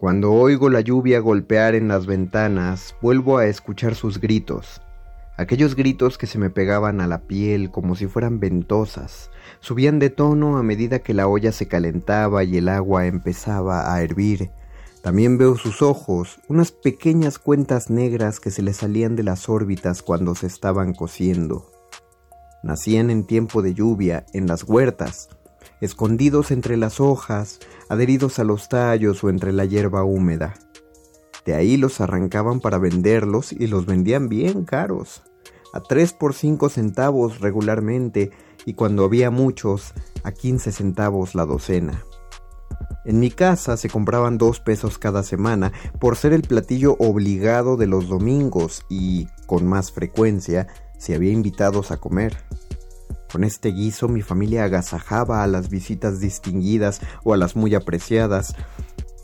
Cuando 0.00 0.30
oigo 0.30 0.68
la 0.68 0.82
lluvia 0.82 1.18
golpear 1.18 1.74
en 1.74 1.88
las 1.88 2.04
ventanas, 2.04 2.94
vuelvo 3.00 3.38
a 3.38 3.46
escuchar 3.46 3.94
sus 3.94 4.20
gritos. 4.20 4.82
Aquellos 5.38 5.74
gritos 5.74 6.18
que 6.18 6.26
se 6.26 6.38
me 6.38 6.50
pegaban 6.50 7.00
a 7.00 7.06
la 7.06 7.22
piel 7.22 7.70
como 7.70 7.94
si 7.94 8.06
fueran 8.06 8.38
ventosas, 8.38 9.30
subían 9.60 9.98
de 9.98 10.10
tono 10.10 10.58
a 10.58 10.62
medida 10.62 10.98
que 10.98 11.14
la 11.14 11.26
olla 11.26 11.52
se 11.52 11.68
calentaba 11.68 12.44
y 12.44 12.58
el 12.58 12.68
agua 12.68 13.06
empezaba 13.06 13.94
a 13.94 14.02
hervir. 14.02 14.50
También 15.02 15.38
veo 15.38 15.56
sus 15.56 15.80
ojos, 15.80 16.38
unas 16.48 16.70
pequeñas 16.70 17.38
cuentas 17.38 17.88
negras 17.88 18.40
que 18.40 18.50
se 18.50 18.60
le 18.60 18.74
salían 18.74 19.16
de 19.16 19.22
las 19.22 19.48
órbitas 19.48 20.02
cuando 20.02 20.34
se 20.34 20.48
estaban 20.48 20.92
cociendo. 20.92 21.70
Nacían 22.62 23.08
en 23.08 23.24
tiempo 23.24 23.62
de 23.62 23.72
lluvia, 23.72 24.26
en 24.34 24.46
las 24.46 24.64
huertas, 24.64 25.30
escondidos 25.82 26.52
entre 26.52 26.76
las 26.76 27.00
hojas, 27.00 27.58
adheridos 27.88 28.38
a 28.38 28.44
los 28.44 28.68
tallos 28.68 29.22
o 29.24 29.28
entre 29.28 29.52
la 29.52 29.64
hierba 29.64 30.04
húmeda. 30.04 30.54
De 31.44 31.54
ahí 31.54 31.76
los 31.76 32.00
arrancaban 32.00 32.60
para 32.60 32.78
venderlos 32.78 33.52
y 33.52 33.66
los 33.66 33.84
vendían 33.84 34.28
bien 34.28 34.64
caros, 34.64 35.24
a 35.72 35.80
3 35.80 36.12
por 36.12 36.34
5 36.34 36.68
centavos 36.68 37.40
regularmente 37.40 38.30
y 38.64 38.74
cuando 38.74 39.04
había 39.04 39.30
muchos, 39.30 39.92
a 40.22 40.30
15 40.30 40.70
centavos 40.70 41.34
la 41.34 41.46
docena. 41.46 42.04
En 43.04 43.18
mi 43.18 43.32
casa 43.32 43.76
se 43.76 43.90
compraban 43.90 44.38
dos 44.38 44.60
pesos 44.60 44.98
cada 44.98 45.24
semana 45.24 45.72
por 45.98 46.16
ser 46.16 46.32
el 46.32 46.42
platillo 46.42 46.94
obligado 47.00 47.76
de 47.76 47.88
los 47.88 48.08
domingos 48.08 48.86
y, 48.88 49.26
con 49.46 49.66
más 49.66 49.90
frecuencia, 49.90 50.68
si 50.96 51.12
había 51.12 51.32
invitados 51.32 51.90
a 51.90 51.96
comer. 51.96 52.36
Con 53.32 53.44
este 53.44 53.70
guiso 53.70 54.08
mi 54.08 54.20
familia 54.20 54.64
agasajaba 54.64 55.42
a 55.42 55.46
las 55.46 55.70
visitas 55.70 56.20
distinguidas 56.20 57.00
o 57.24 57.32
a 57.32 57.38
las 57.38 57.56
muy 57.56 57.74
apreciadas. 57.74 58.54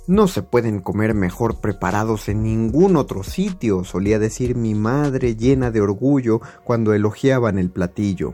No 0.07 0.29
se 0.29 0.43
pueden 0.43 0.81
comer 0.81 1.13
mejor 1.13 1.61
preparados 1.61 2.31
en 2.31 2.43
ningún 2.43 2.97
otro 2.97 3.23
sitio, 3.23 3.85
solía 3.85 4.19
decir 4.19 4.57
mi 4.57 4.75
madre 4.75 5.37
llena 5.37 5.71
de 5.71 5.83
orgullo 5.83 6.41
cuando 6.65 6.95
elogiaban 6.95 7.59
el 7.59 7.69
platillo. 7.69 8.33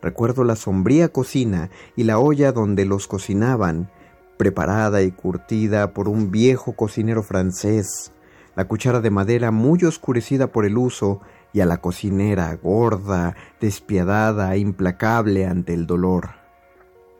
Recuerdo 0.00 0.44
la 0.44 0.54
sombría 0.54 1.08
cocina 1.08 1.70
y 1.96 2.04
la 2.04 2.20
olla 2.20 2.52
donde 2.52 2.84
los 2.84 3.08
cocinaban, 3.08 3.90
preparada 4.36 5.02
y 5.02 5.10
curtida 5.10 5.92
por 5.92 6.08
un 6.08 6.30
viejo 6.30 6.76
cocinero 6.76 7.24
francés, 7.24 8.12
la 8.54 8.68
cuchara 8.68 9.00
de 9.00 9.10
madera 9.10 9.50
muy 9.50 9.82
oscurecida 9.82 10.52
por 10.52 10.64
el 10.64 10.78
uso 10.78 11.20
y 11.52 11.60
a 11.60 11.66
la 11.66 11.78
cocinera 11.78 12.54
gorda, 12.56 13.36
despiadada, 13.60 14.56
implacable 14.56 15.46
ante 15.46 15.74
el 15.74 15.86
dolor. 15.86 16.30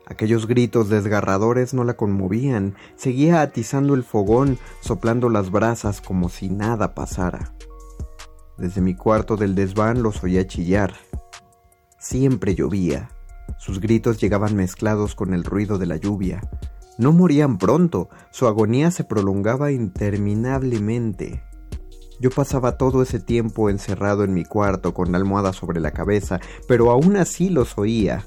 Aquellos 0.05 0.47
gritos 0.47 0.89
desgarradores 0.89 1.73
no 1.73 1.83
la 1.83 1.95
conmovían, 1.95 2.75
seguía 2.95 3.41
atizando 3.41 3.93
el 3.93 4.03
fogón, 4.03 4.57
soplando 4.81 5.29
las 5.29 5.49
brasas 5.49 6.01
como 6.01 6.29
si 6.29 6.49
nada 6.49 6.93
pasara. 6.93 7.53
Desde 8.57 8.81
mi 8.81 8.95
cuarto 8.95 9.37
del 9.37 9.55
desván 9.55 10.03
los 10.03 10.23
oía 10.23 10.45
chillar. 10.45 10.93
Siempre 11.97 12.53
llovía. 12.53 13.09
Sus 13.57 13.79
gritos 13.79 14.19
llegaban 14.19 14.55
mezclados 14.55 15.15
con 15.15 15.33
el 15.33 15.43
ruido 15.43 15.77
de 15.77 15.85
la 15.85 15.95
lluvia. 15.95 16.41
No 16.97 17.11
morían 17.11 17.57
pronto, 17.57 18.09
su 18.31 18.45
agonía 18.45 18.91
se 18.91 19.05
prolongaba 19.05 19.71
interminablemente. 19.71 21.43
Yo 22.23 22.29
pasaba 22.29 22.77
todo 22.77 23.01
ese 23.01 23.19
tiempo 23.19 23.69
encerrado 23.69 24.23
en 24.23 24.33
mi 24.33 24.45
cuarto 24.45 24.93
con 24.93 25.11
la 25.11 25.17
almohada 25.17 25.51
sobre 25.51 25.81
la 25.81 25.91
cabeza, 25.91 26.39
pero 26.69 26.89
aún 26.89 27.17
así 27.17 27.49
los 27.49 27.77
oía. 27.77 28.25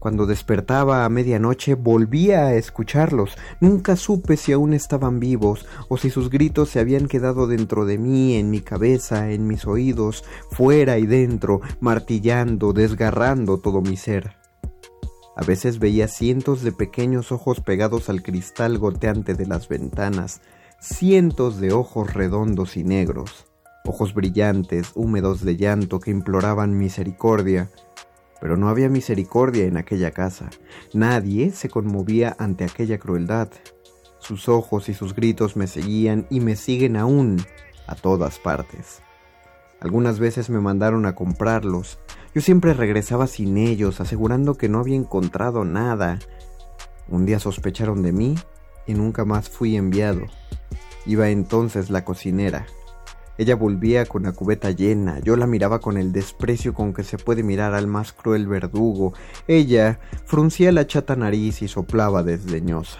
Cuando 0.00 0.26
despertaba 0.26 1.04
a 1.04 1.08
medianoche 1.08 1.76
volvía 1.76 2.46
a 2.46 2.54
escucharlos. 2.56 3.36
Nunca 3.60 3.94
supe 3.94 4.36
si 4.36 4.50
aún 4.50 4.72
estaban 4.72 5.20
vivos 5.20 5.66
o 5.88 5.98
si 5.98 6.10
sus 6.10 6.30
gritos 6.30 6.70
se 6.70 6.80
habían 6.80 7.06
quedado 7.06 7.46
dentro 7.46 7.86
de 7.86 7.96
mí, 7.96 8.34
en 8.34 8.50
mi 8.50 8.60
cabeza, 8.60 9.30
en 9.30 9.46
mis 9.46 9.66
oídos, 9.66 10.24
fuera 10.50 10.98
y 10.98 11.06
dentro, 11.06 11.60
martillando, 11.78 12.72
desgarrando 12.72 13.58
todo 13.58 13.82
mi 13.82 13.96
ser. 13.96 14.32
A 15.36 15.44
veces 15.44 15.78
veía 15.78 16.08
cientos 16.08 16.62
de 16.62 16.72
pequeños 16.72 17.30
ojos 17.30 17.60
pegados 17.60 18.08
al 18.08 18.24
cristal 18.24 18.78
goteante 18.78 19.34
de 19.34 19.46
las 19.46 19.68
ventanas, 19.68 20.40
cientos 20.80 21.60
de 21.60 21.72
ojos 21.72 22.14
redondos 22.14 22.76
y 22.76 22.84
negros, 22.84 23.46
ojos 23.84 24.14
brillantes, 24.14 24.92
húmedos 24.94 25.44
de 25.44 25.56
llanto 25.56 25.98
que 25.98 26.10
imploraban 26.10 26.78
misericordia. 26.78 27.70
Pero 28.40 28.56
no 28.56 28.68
había 28.68 28.88
misericordia 28.88 29.64
en 29.64 29.76
aquella 29.76 30.12
casa. 30.12 30.48
Nadie 30.92 31.50
se 31.50 31.68
conmovía 31.68 32.36
ante 32.38 32.64
aquella 32.64 32.98
crueldad. 32.98 33.48
Sus 34.20 34.48
ojos 34.48 34.88
y 34.88 34.94
sus 34.94 35.14
gritos 35.14 35.56
me 35.56 35.66
seguían 35.66 36.26
y 36.30 36.38
me 36.38 36.54
siguen 36.54 36.96
aún 36.96 37.44
a 37.88 37.96
todas 37.96 38.38
partes. 38.38 39.02
Algunas 39.80 40.20
veces 40.20 40.50
me 40.50 40.60
mandaron 40.60 41.06
a 41.06 41.16
comprarlos. 41.16 41.98
Yo 42.34 42.40
siempre 42.40 42.74
regresaba 42.74 43.26
sin 43.26 43.56
ellos, 43.56 44.00
asegurando 44.00 44.54
que 44.54 44.68
no 44.68 44.78
había 44.78 44.96
encontrado 44.96 45.64
nada. 45.64 46.20
Un 47.08 47.26
día 47.26 47.40
sospecharon 47.40 48.02
de 48.02 48.12
mí 48.12 48.36
y 48.86 48.94
nunca 48.94 49.24
más 49.24 49.48
fui 49.48 49.76
enviado. 49.76 50.22
Iba 51.08 51.30
entonces 51.30 51.88
la 51.88 52.04
cocinera. 52.04 52.66
Ella 53.38 53.56
volvía 53.56 54.04
con 54.04 54.24
la 54.24 54.32
cubeta 54.32 54.72
llena, 54.72 55.20
yo 55.20 55.36
la 55.36 55.46
miraba 55.46 55.80
con 55.80 55.96
el 55.96 56.12
desprecio 56.12 56.74
con 56.74 56.92
que 56.92 57.02
se 57.02 57.16
puede 57.16 57.42
mirar 57.42 57.72
al 57.72 57.86
más 57.86 58.12
cruel 58.12 58.46
verdugo. 58.46 59.14
Ella 59.46 60.00
fruncía 60.26 60.70
la 60.70 60.86
chata 60.86 61.16
nariz 61.16 61.62
y 61.62 61.68
soplaba 61.68 62.22
desdeñosa. 62.22 62.98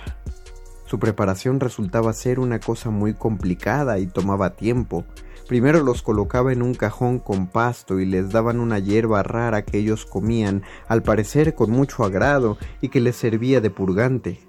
Su 0.87 0.99
preparación 0.99 1.61
resultaba 1.61 2.14
ser 2.14 2.40
una 2.40 2.61
cosa 2.61 2.88
muy 2.88 3.12
complicada 3.12 3.99
y 3.99 4.07
tomaba 4.07 4.57
tiempo. 4.57 5.05
Primero 5.47 5.83
los 5.83 6.01
colocaba 6.01 6.51
en 6.51 6.62
un 6.62 6.73
cajón 6.73 7.18
con 7.18 7.47
pasto 7.47 8.01
y 8.01 8.07
les 8.07 8.31
daban 8.31 8.59
una 8.59 8.79
hierba 8.79 9.23
rara 9.23 9.66
que 9.66 9.77
ellos 9.77 10.07
comían, 10.07 10.62
al 10.87 11.03
parecer 11.03 11.55
con 11.55 11.71
mucho 11.71 12.05
agrado, 12.05 12.57
y 12.81 12.88
que 12.88 13.01
les 13.01 13.16
servía 13.16 13.61
de 13.61 13.68
purgante. 13.68 14.40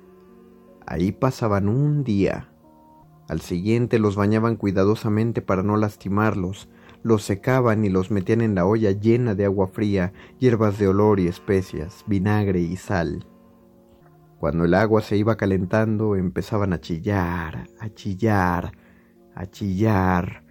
Ahí 0.85 1.11
pasaban 1.11 1.67
un 1.67 2.05
día. 2.05 2.48
Al 3.29 3.39
siguiente 3.39 3.99
los 3.99 4.15
bañaban 4.15 4.57
cuidadosamente 4.57 5.41
para 5.41 5.63
no 5.63 5.77
lastimarlos, 5.77 6.67
los 7.03 7.23
secaban 7.23 7.85
y 7.85 7.89
los 7.89 8.11
metían 8.11 8.41
en 8.41 8.55
la 8.55 8.65
olla 8.65 8.91
llena 8.91 9.35
de 9.35 9.45
agua 9.45 9.67
fría, 9.67 10.11
hierbas 10.39 10.77
de 10.77 10.89
olor 10.89 11.21
y 11.21 11.27
especias, 11.27 12.03
vinagre 12.07 12.59
y 12.59 12.75
sal. 12.75 13.25
Cuando 14.39 14.65
el 14.65 14.73
agua 14.73 15.01
se 15.01 15.15
iba 15.15 15.37
calentando 15.37 16.15
empezaban 16.15 16.73
a 16.73 16.81
chillar, 16.81 17.69
a 17.79 17.89
chillar, 17.93 18.73
a 19.35 19.45
chillar, 19.45 20.43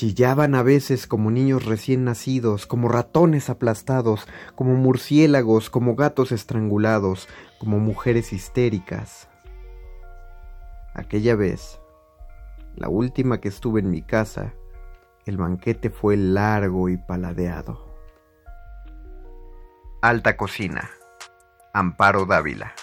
Chillaban 0.00 0.54
a 0.54 0.62
veces 0.62 1.06
como 1.06 1.30
niños 1.30 1.66
recién 1.66 2.04
nacidos, 2.04 2.66
como 2.66 2.88
ratones 2.88 3.50
aplastados, 3.50 4.26
como 4.54 4.74
murciélagos, 4.74 5.68
como 5.68 5.94
gatos 5.94 6.32
estrangulados, 6.32 7.28
como 7.58 7.78
mujeres 7.80 8.32
histéricas. 8.32 9.28
Aquella 10.94 11.36
vez, 11.36 11.79
la 12.76 12.88
última 12.88 13.40
que 13.40 13.48
estuve 13.48 13.80
en 13.80 13.90
mi 13.90 14.02
casa, 14.02 14.54
el 15.26 15.36
banquete 15.36 15.90
fue 15.90 16.16
largo 16.16 16.88
y 16.88 16.96
paladeado. 16.96 17.88
Alta 20.02 20.36
Cocina, 20.36 20.90
Amparo 21.72 22.24
Dávila. 22.24 22.74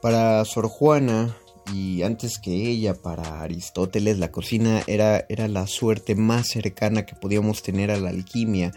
Para 0.00 0.44
Sor 0.44 0.68
Juana, 0.68 1.36
y 1.72 2.02
antes 2.02 2.38
que 2.38 2.50
ella, 2.50 2.94
para 2.94 3.42
Aristóteles, 3.42 4.18
la 4.18 4.30
cocina 4.30 4.82
era, 4.86 5.24
era 5.28 5.48
la 5.48 5.66
suerte 5.66 6.14
más 6.14 6.48
cercana 6.48 7.06
que 7.06 7.14
podíamos 7.14 7.62
tener 7.62 7.90
a 7.90 7.96
la 7.96 8.10
alquimia, 8.10 8.72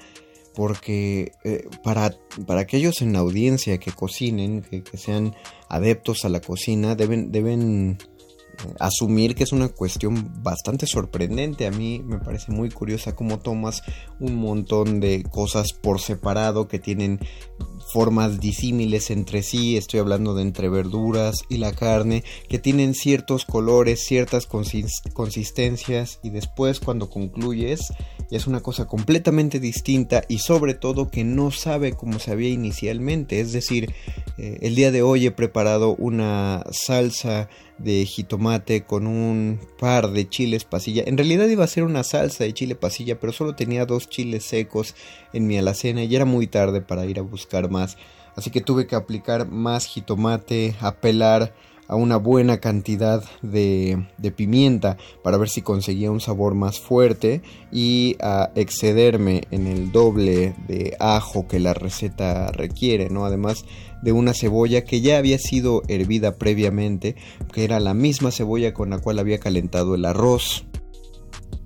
porque 0.55 1.33
eh, 1.43 1.67
para, 1.83 2.15
para, 2.47 2.61
aquellos 2.61 3.01
en 3.01 3.13
la 3.13 3.19
audiencia 3.19 3.77
que 3.77 3.91
cocinen, 3.91 4.61
que, 4.61 4.83
que 4.83 4.97
sean 4.97 5.35
adeptos 5.69 6.25
a 6.25 6.29
la 6.29 6.41
cocina, 6.41 6.95
deben, 6.95 7.31
deben 7.31 7.97
asumir 8.79 9.35
que 9.35 9.43
es 9.43 9.51
una 9.51 9.69
cuestión 9.69 10.41
bastante 10.41 10.87
sorprendente. 10.87 11.67
A 11.67 11.71
mí 11.71 12.01
me 12.03 12.19
parece 12.19 12.51
muy 12.51 12.69
curiosa 12.69 13.15
cómo 13.15 13.39
tomas 13.39 13.81
un 14.19 14.35
montón 14.35 14.99
de 14.99 15.23
cosas 15.23 15.73
por 15.73 15.99
separado 15.99 16.67
que 16.67 16.79
tienen 16.79 17.19
formas 17.95 18.41
disímiles 18.41 19.10
entre 19.10 19.41
sí. 19.41 19.77
Estoy 19.77 20.01
hablando 20.01 20.36
de 20.36 20.41
entre 20.41 20.67
verduras 20.67 21.45
y 21.47 21.60
la 21.60 21.71
carne, 21.71 22.25
que 22.49 22.60
tienen 22.60 22.93
ciertos 22.93 23.45
colores, 23.45 24.03
ciertas 24.03 24.47
consistencias 24.47 26.19
y 26.21 26.29
después 26.29 26.81
cuando 26.81 27.10
concluyes 27.10 27.93
es 28.31 28.47
una 28.47 28.60
cosa 28.60 28.86
completamente 28.86 29.62
distinta 29.62 30.23
y 30.27 30.39
sobre 30.39 30.73
todo 30.73 31.10
que 31.10 31.23
no 31.23 31.51
sabe 31.51 31.93
cómo 31.93 32.19
se 32.19 32.31
había 32.31 32.49
inicialmente. 32.49 33.39
Es 33.39 33.53
decir, 33.53 33.93
eh, 34.38 34.58
el 34.62 34.75
día 34.75 34.91
de 34.91 35.01
hoy 35.01 35.27
he 35.27 35.31
preparado 35.31 35.95
una 35.95 36.65
salsa 36.71 37.47
de 37.77 38.05
jitomate 38.05 38.83
con 38.83 39.07
un 39.07 39.59
par 39.79 40.11
de 40.11 40.27
chiles 40.29 40.63
pasilla. 40.63 41.03
En 41.05 41.17
realidad 41.17 41.47
iba 41.47 41.63
a 41.63 41.67
ser 41.67 41.83
una 41.83 42.03
salsa 42.03 42.43
de 42.43 42.53
chile 42.53 42.75
pasilla, 42.75 43.19
pero 43.19 43.33
solo 43.33 43.55
tenía 43.55 43.85
dos 43.85 44.09
chiles 44.09 44.43
secos 44.43 44.95
en 45.33 45.47
mi 45.47 45.57
alacena 45.57 46.03
y 46.03 46.15
era 46.15 46.25
muy 46.25 46.47
tarde 46.47 46.81
para 46.81 47.05
ir 47.05 47.19
a 47.19 47.23
buscar 47.23 47.69
más. 47.69 47.97
Así 48.35 48.49
que 48.49 48.61
tuve 48.61 48.88
que 48.88 48.95
aplicar 48.95 49.47
más 49.47 49.85
jitomate, 49.85 50.75
apelar 50.81 51.53
a 51.88 51.95
una 51.95 52.17
buena 52.17 52.59
cantidad 52.59 53.23
de, 53.41 54.07
de, 54.17 54.31
pimienta 54.31 54.97
para 55.23 55.38
ver 55.38 55.49
si 55.49 55.61
conseguía 55.61 56.09
un 56.11 56.19
sabor 56.19 56.55
más 56.55 56.79
fuerte 56.79 57.41
y 57.71 58.15
a 58.21 58.51
excederme 58.55 59.43
en 59.51 59.67
el 59.67 59.91
doble 59.91 60.55
de 60.67 60.97
ajo 60.99 61.47
que 61.47 61.59
la 61.59 61.75
receta 61.75 62.51
requiere, 62.51 63.09
¿no? 63.09 63.25
Además 63.25 63.65
de 64.05 64.11
una 64.11 64.35
cebolla 64.35 64.83
que 64.83 65.01
ya 65.01 65.17
había 65.17 65.39
sido 65.39 65.81
hervida 65.87 66.35
previamente, 66.37 67.15
que 67.51 67.63
era 67.63 67.79
la 67.79 67.95
misma 67.95 68.29
cebolla 68.29 68.71
con 68.71 68.91
la 68.91 68.99
cual 68.99 69.17
había 69.17 69.39
calentado 69.39 69.95
el 69.95 70.05
arroz, 70.05 70.67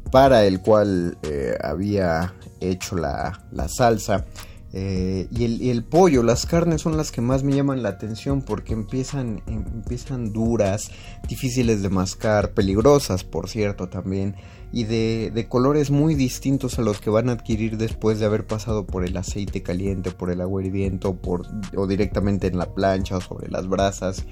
para 0.10 0.46
el 0.46 0.62
cual 0.62 1.18
eh, 1.24 1.58
había 1.62 2.34
hecho 2.62 2.96
la, 2.96 3.46
la 3.52 3.68
salsa. 3.68 4.26
Eh, 4.72 5.28
y, 5.32 5.44
el, 5.44 5.62
y, 5.62 5.70
el, 5.70 5.84
pollo, 5.84 6.24
las 6.24 6.46
carnes 6.46 6.82
son 6.82 6.96
las 6.96 7.12
que 7.12 7.20
más 7.20 7.44
me 7.44 7.54
llaman 7.54 7.84
la 7.84 7.90
atención 7.90 8.42
porque 8.42 8.72
empiezan, 8.72 9.44
em, 9.46 9.66
empiezan 9.74 10.32
duras, 10.32 10.92
difíciles 11.28 11.82
de 11.82 11.90
mascar, 11.90 12.52
peligrosas 12.52 13.26
por 13.26 13.50
cierto 13.50 13.90
también, 13.90 14.36
y 14.72 14.84
de, 14.84 15.32
de, 15.34 15.48
colores 15.48 15.90
muy 15.90 16.16
distintos 16.16 16.78
a 16.78 16.84
los 16.84 17.00
que 17.00 17.10
van 17.10 17.30
a 17.30 17.34
adquirir 17.34 17.78
después 17.78 18.20
de 18.20 18.26
haber 18.26 18.46
pasado 18.46 18.86
por 18.86 19.04
el 19.06 19.18
aceite 19.18 19.64
caliente, 19.64 20.12
por 20.12 20.30
el 20.30 20.42
agua 20.42 20.64
hirviendo, 20.64 21.16
por, 21.16 21.48
o 21.76 21.88
directamente 21.88 22.48
en 22.48 22.58
la 22.58 22.74
plancha 22.74 23.18
o 23.18 23.22
sobre 23.22 23.50
las 23.50 23.68
brasas. 23.68 24.26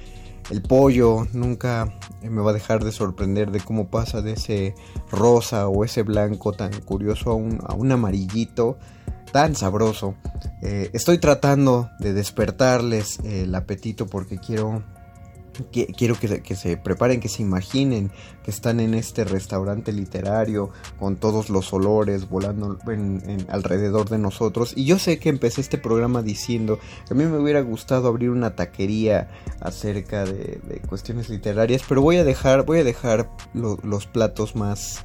El 0.50 0.62
pollo 0.62 1.28
nunca 1.34 1.94
me 2.22 2.42
va 2.42 2.52
a 2.52 2.54
dejar 2.54 2.84
de 2.84 2.92
sorprender 2.92 3.52
de 3.52 3.60
cómo 3.60 3.90
pasa 3.90 4.22
de 4.22 4.34
ese 4.34 4.76
rosa 5.12 5.68
o 5.68 5.84
ese 5.84 6.04
blanco 6.04 6.54
tan 6.54 6.72
curioso 6.82 7.32
a 7.32 7.34
un, 7.34 7.60
a 7.66 7.74
un 7.74 7.92
amarillito 7.92 8.78
tan 9.32 9.56
sabroso. 9.56 10.16
Eh, 10.62 10.90
estoy 10.94 11.18
tratando 11.18 11.90
de 12.00 12.14
despertarles 12.14 13.20
el 13.20 13.54
apetito 13.56 14.08
porque 14.08 14.38
quiero 14.38 14.84
quiero 15.72 16.20
que, 16.20 16.42
que, 16.42 16.56
se 16.56 16.78
preparen, 16.78 17.20
que 17.20 17.30
se 17.30 17.42
imaginen 17.42 18.12
que 18.44 18.52
están 18.52 18.80
en 18.80 18.94
este 18.94 19.24
restaurante 19.24 19.92
literario 19.92 20.70
con 21.00 21.18
todos 21.18 21.50
los 21.50 21.74
olores 21.74 22.30
volando 22.30 22.78
en, 22.88 23.46
alrededor 23.50 24.10
de 24.10 24.18
nosotros. 24.18 24.74
Y 24.76 24.86
yo 24.86 25.00
sé 25.00 25.20
que 25.20 25.30
empecé 25.30 25.62
este 25.62 25.78
programa 25.78 26.22
diciendo 26.22 26.80
que 27.08 27.14
a 27.14 27.18
mí 27.18 27.26
me 27.26 27.38
hubiera 27.38 27.62
gustado 27.62 28.08
abrir 28.08 28.30
una 28.30 28.56
taquería 28.56 29.30
acerca 29.60 30.26
de, 30.26 30.60
de 30.68 30.80
cuestiones 30.88 31.30
literarias, 31.30 31.82
pero 31.88 32.02
voy 32.02 32.18
a 32.18 32.24
dejar, 32.24 32.66
voy 32.66 32.80
a 32.80 32.84
dejar 32.84 33.30
lo, 33.54 33.78
los 33.84 34.08
platos 34.08 34.56
más, 34.56 35.04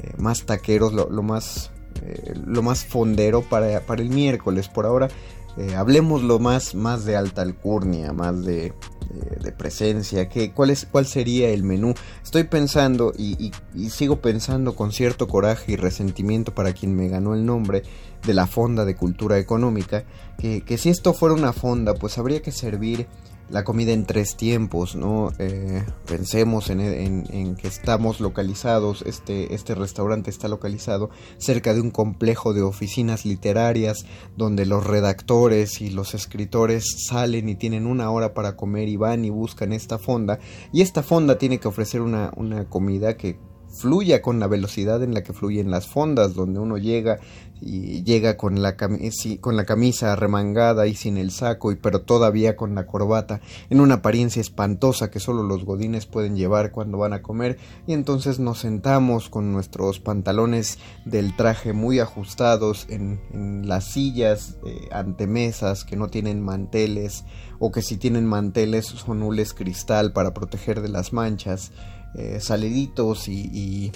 eh, 0.00 0.12
más 0.18 0.44
taqueros, 0.44 0.92
lo, 0.92 1.08
lo 1.10 1.22
más 1.22 1.70
eh, 2.04 2.34
lo 2.46 2.62
más 2.62 2.84
fondero 2.84 3.42
para, 3.42 3.80
para, 3.80 4.02
el 4.02 4.08
miércoles. 4.08 4.68
Por 4.68 4.86
ahora, 4.86 5.08
eh, 5.56 5.74
hablemos 5.74 6.22
lo 6.22 6.38
más, 6.38 6.74
más 6.74 7.04
de 7.04 7.16
alta 7.16 7.42
alcurnia, 7.42 8.12
más 8.12 8.44
de, 8.44 8.72
de, 9.12 9.36
de 9.42 9.52
presencia. 9.52 10.28
¿qué, 10.28 10.52
cuál, 10.52 10.70
es, 10.70 10.86
¿Cuál 10.90 11.06
sería 11.06 11.50
el 11.50 11.62
menú? 11.62 11.94
Estoy 12.22 12.44
pensando 12.44 13.12
y, 13.16 13.32
y, 13.44 13.52
y, 13.74 13.90
sigo 13.90 14.20
pensando 14.20 14.74
con 14.74 14.92
cierto 14.92 15.28
coraje 15.28 15.72
y 15.72 15.76
resentimiento 15.76 16.54
para 16.54 16.72
quien 16.72 16.96
me 16.96 17.08
ganó 17.08 17.34
el 17.34 17.44
nombre 17.44 17.82
de 18.24 18.34
la 18.34 18.46
Fonda 18.46 18.84
de 18.84 18.96
Cultura 18.96 19.38
Económica, 19.38 20.04
que, 20.38 20.62
que 20.62 20.78
si 20.78 20.88
esto 20.88 21.12
fuera 21.12 21.34
una 21.34 21.52
fonda, 21.52 21.94
pues 21.94 22.18
habría 22.18 22.40
que 22.40 22.52
servir 22.52 23.06
la 23.52 23.64
comida 23.64 23.92
en 23.92 24.06
tres 24.06 24.34
tiempos, 24.36 24.96
¿no? 24.96 25.30
Eh, 25.38 25.84
pensemos 26.06 26.70
en, 26.70 26.80
en, 26.80 27.26
en, 27.30 27.54
que 27.54 27.68
estamos 27.68 28.18
localizados, 28.18 29.02
este, 29.02 29.54
este 29.54 29.74
restaurante 29.74 30.30
está 30.30 30.48
localizado 30.48 31.10
cerca 31.36 31.74
de 31.74 31.82
un 31.82 31.90
complejo 31.90 32.54
de 32.54 32.62
oficinas 32.62 33.26
literarias 33.26 34.06
donde 34.38 34.64
los 34.64 34.86
redactores 34.86 35.82
y 35.82 35.90
los 35.90 36.14
escritores 36.14 37.06
salen 37.06 37.50
y 37.50 37.54
tienen 37.54 37.86
una 37.86 38.10
hora 38.10 38.32
para 38.32 38.56
comer 38.56 38.88
y 38.88 38.96
van 38.96 39.26
y 39.26 39.30
buscan 39.30 39.74
esta 39.74 39.98
fonda 39.98 40.38
y 40.72 40.80
esta 40.80 41.02
fonda 41.02 41.36
tiene 41.36 41.58
que 41.58 41.68
ofrecer 41.68 42.00
una, 42.00 42.32
una 42.36 42.64
comida 42.64 43.18
que 43.18 43.36
fluya 43.72 44.22
con 44.22 44.38
la 44.38 44.46
velocidad 44.46 45.02
en 45.02 45.14
la 45.14 45.22
que 45.22 45.32
fluyen 45.32 45.70
las 45.70 45.86
fondas, 45.86 46.34
donde 46.34 46.60
uno 46.60 46.78
llega 46.78 47.20
y 47.64 48.02
llega 48.02 48.36
con 48.36 48.60
la, 48.60 48.76
con 48.76 49.56
la 49.56 49.64
camisa 49.64 50.16
remangada 50.16 50.88
y 50.88 50.94
sin 50.94 51.16
el 51.16 51.30
saco, 51.30 51.70
y 51.70 51.76
pero 51.76 52.02
todavía 52.02 52.56
con 52.56 52.74
la 52.74 52.86
corbata, 52.86 53.40
en 53.70 53.80
una 53.80 53.94
apariencia 53.94 54.40
espantosa 54.40 55.10
que 55.10 55.20
solo 55.20 55.44
los 55.44 55.64
godines 55.64 56.06
pueden 56.06 56.34
llevar 56.34 56.72
cuando 56.72 56.98
van 56.98 57.12
a 57.12 57.22
comer, 57.22 57.58
y 57.86 57.92
entonces 57.92 58.40
nos 58.40 58.58
sentamos 58.58 59.28
con 59.28 59.52
nuestros 59.52 60.00
pantalones 60.00 60.78
del 61.04 61.36
traje 61.36 61.72
muy 61.72 62.00
ajustados 62.00 62.86
en, 62.88 63.20
las 63.68 63.84
sillas 63.84 64.56
eh, 64.66 64.88
ante 64.90 65.26
mesas 65.26 65.84
que 65.84 65.96
no 65.96 66.08
tienen 66.08 66.42
manteles, 66.42 67.24
o 67.60 67.70
que 67.70 67.82
si 67.82 67.96
tienen 67.96 68.26
manteles 68.26 68.86
son 68.86 69.22
hules 69.22 69.54
cristal 69.54 70.12
para 70.12 70.34
proteger 70.34 70.80
de 70.80 70.88
las 70.88 71.12
manchas, 71.12 71.70
eh, 72.14 72.38
saliditos 72.40 73.28
y, 73.28 73.32
y, 73.32 73.92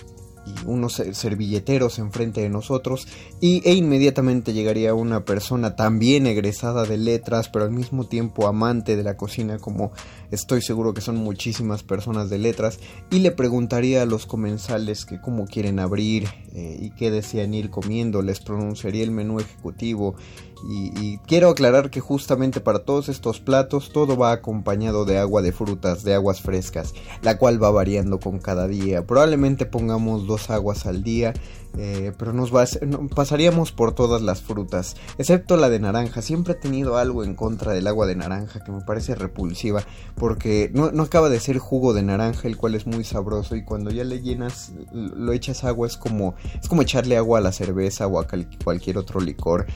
y, 0.46 0.54
unos 0.64 1.02
servilleteros 1.12 1.98
enfrente 1.98 2.40
de 2.40 2.48
nosotros 2.48 3.06
y, 3.40 3.62
e 3.68 3.74
inmediatamente 3.74 4.52
llegaría 4.52 4.94
una 4.94 5.24
persona 5.24 5.76
también 5.76 6.26
egresada 6.26 6.84
de 6.84 6.96
letras 6.96 7.48
pero 7.48 7.64
al 7.64 7.72
mismo 7.72 8.04
tiempo 8.04 8.46
amante 8.46 8.96
de 8.96 9.02
la 9.02 9.16
cocina 9.16 9.58
como 9.58 9.92
estoy 10.30 10.62
seguro 10.62 10.94
que 10.94 11.00
son 11.00 11.16
muchísimas 11.16 11.82
personas 11.82 12.30
de 12.30 12.38
letras 12.38 12.78
y 13.10 13.18
le 13.20 13.32
preguntaría 13.32 14.02
a 14.02 14.06
los 14.06 14.26
comensales 14.26 15.04
que 15.04 15.20
cómo 15.20 15.46
quieren 15.46 15.78
abrir 15.78 16.28
eh, 16.54 16.78
y 16.80 16.90
qué 16.90 17.10
desean 17.10 17.52
ir 17.52 17.68
comiendo. 17.68 18.22
Les 18.22 18.40
pronunciaría 18.40 19.04
el 19.04 19.10
menú 19.10 19.40
ejecutivo 19.40 20.16
y, 20.64 21.18
quiero 21.26 21.50
aclarar 21.50 21.90
que 21.90 22.00
justamente 22.00 22.60
para 22.60 22.80
todos 22.80 23.08
estos 23.08 23.40
platos 23.40 23.90
todo 23.92 24.16
va 24.16 24.32
acompañado 24.32 25.04
de 25.04 25.18
agua 25.18 25.42
de 25.42 25.52
frutas, 25.52 26.02
de 26.02 26.14
aguas 26.14 26.40
frescas, 26.40 26.94
la 27.22 27.38
cual 27.38 27.62
va 27.62 27.70
variando 27.70 28.18
con 28.18 28.38
cada 28.38 28.66
día. 28.66 29.06
Probablemente 29.06 29.66
pongamos 29.66 30.26
dos 30.26 30.50
aguas 30.50 30.86
al 30.86 31.02
día, 31.02 31.34
eh, 31.78 32.12
pero 32.18 32.32
nos 32.32 32.54
va 32.54 32.62
a, 32.62 32.66
no, 32.86 33.06
pasaríamos 33.08 33.72
por 33.72 33.94
todas 33.94 34.22
las 34.22 34.42
frutas, 34.42 34.96
excepto 35.18 35.56
la 35.56 35.68
de 35.68 35.80
naranja. 35.80 36.22
Siempre 36.22 36.54
he 36.54 36.56
tenido 36.56 36.96
algo 36.96 37.24
en 37.24 37.34
contra 37.34 37.72
del 37.72 37.86
agua 37.86 38.06
de 38.06 38.16
naranja 38.16 38.64
que 38.64 38.72
me 38.72 38.80
parece 38.80 39.14
repulsiva, 39.14 39.82
porque 40.14 40.70
no, 40.74 40.90
no 40.90 41.04
acaba 41.04 41.28
de 41.28 41.40
ser 41.40 41.58
jugo 41.58 41.92
de 41.92 42.02
naranja, 42.02 42.48
el 42.48 42.56
cual 42.56 42.74
es 42.74 42.86
muy 42.86 43.04
sabroso 43.04 43.56
y 43.56 43.64
cuando 43.64 43.90
ya 43.90 44.04
le 44.04 44.22
llenas, 44.22 44.72
lo 44.92 45.32
echas 45.32 45.64
agua 45.64 45.86
es 45.86 45.96
como 45.96 46.34
es 46.60 46.68
como 46.68 46.82
echarle 46.82 47.16
agua 47.16 47.38
a 47.38 47.42
la 47.42 47.52
cerveza 47.52 48.06
o 48.06 48.18
a 48.18 48.26
cualquier 48.62 48.98
otro 48.98 49.20
licor. 49.20 49.66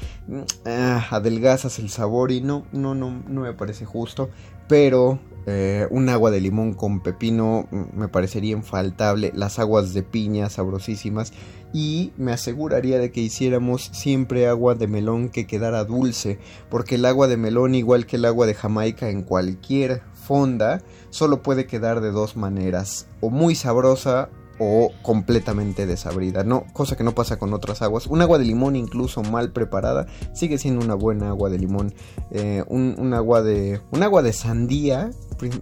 Ah, 0.64 1.07
adelgazas 1.11 1.79
el 1.79 1.90
sabor 1.90 2.33
y 2.33 2.40
no, 2.40 2.64
no, 2.72 2.94
no, 2.94 3.11
no 3.29 3.42
me 3.42 3.53
parece 3.53 3.85
justo. 3.85 4.31
Pero 4.68 5.18
eh, 5.46 5.88
un 5.90 6.09
agua 6.09 6.31
de 6.31 6.40
limón 6.40 6.74
con 6.74 7.00
pepino 7.00 7.66
me 7.92 8.09
parecería 8.09 8.53
infaltable. 8.53 9.33
Las 9.35 9.59
aguas 9.59 9.94
de 9.94 10.03
piña 10.03 10.48
sabrosísimas. 10.48 11.33
Y 11.72 12.12
me 12.16 12.33
aseguraría 12.33 12.98
de 12.98 13.12
que 13.12 13.20
hiciéramos 13.20 13.90
siempre 13.92 14.48
agua 14.48 14.74
de 14.74 14.87
melón 14.87 15.28
que 15.28 15.46
quedara 15.46 15.85
dulce. 15.85 16.38
Porque 16.68 16.96
el 16.96 17.04
agua 17.04 17.28
de 17.28 17.37
melón, 17.37 17.74
igual 17.74 18.06
que 18.06 18.16
el 18.16 18.24
agua 18.24 18.46
de 18.46 18.54
Jamaica 18.54 19.09
en 19.09 19.22
cualquier 19.22 20.02
fonda, 20.14 20.83
solo 21.11 21.42
puede 21.42 21.66
quedar 21.66 22.00
de 22.00 22.11
dos 22.11 22.37
maneras. 22.37 23.06
O 23.20 23.30
muy 23.30 23.54
sabrosa 23.54 24.30
o 24.62 24.92
completamente 25.00 25.87
desabrida, 25.87 26.44
no, 26.44 26.66
cosa 26.74 26.94
que 26.94 27.02
no 27.02 27.14
pasa 27.14 27.38
con 27.38 27.54
otras 27.54 27.80
aguas. 27.80 28.06
Un 28.06 28.20
agua 28.20 28.38
de 28.38 28.44
limón 28.44 28.76
incluso 28.76 29.22
mal 29.22 29.52
preparada 29.52 30.06
sigue 30.35 30.59
siendo 30.59 30.85
una 30.85 30.94
buena 30.94 31.30
agua 31.30 31.48
de 31.48 31.59
limón. 31.59 31.94
Eh, 32.30 32.62
un, 32.68 32.94
un, 32.98 33.14
agua 33.14 33.40
de 33.40 33.80
un 33.90 34.02
agua 34.02 34.22
de 34.22 34.35
sandía, 34.35 35.11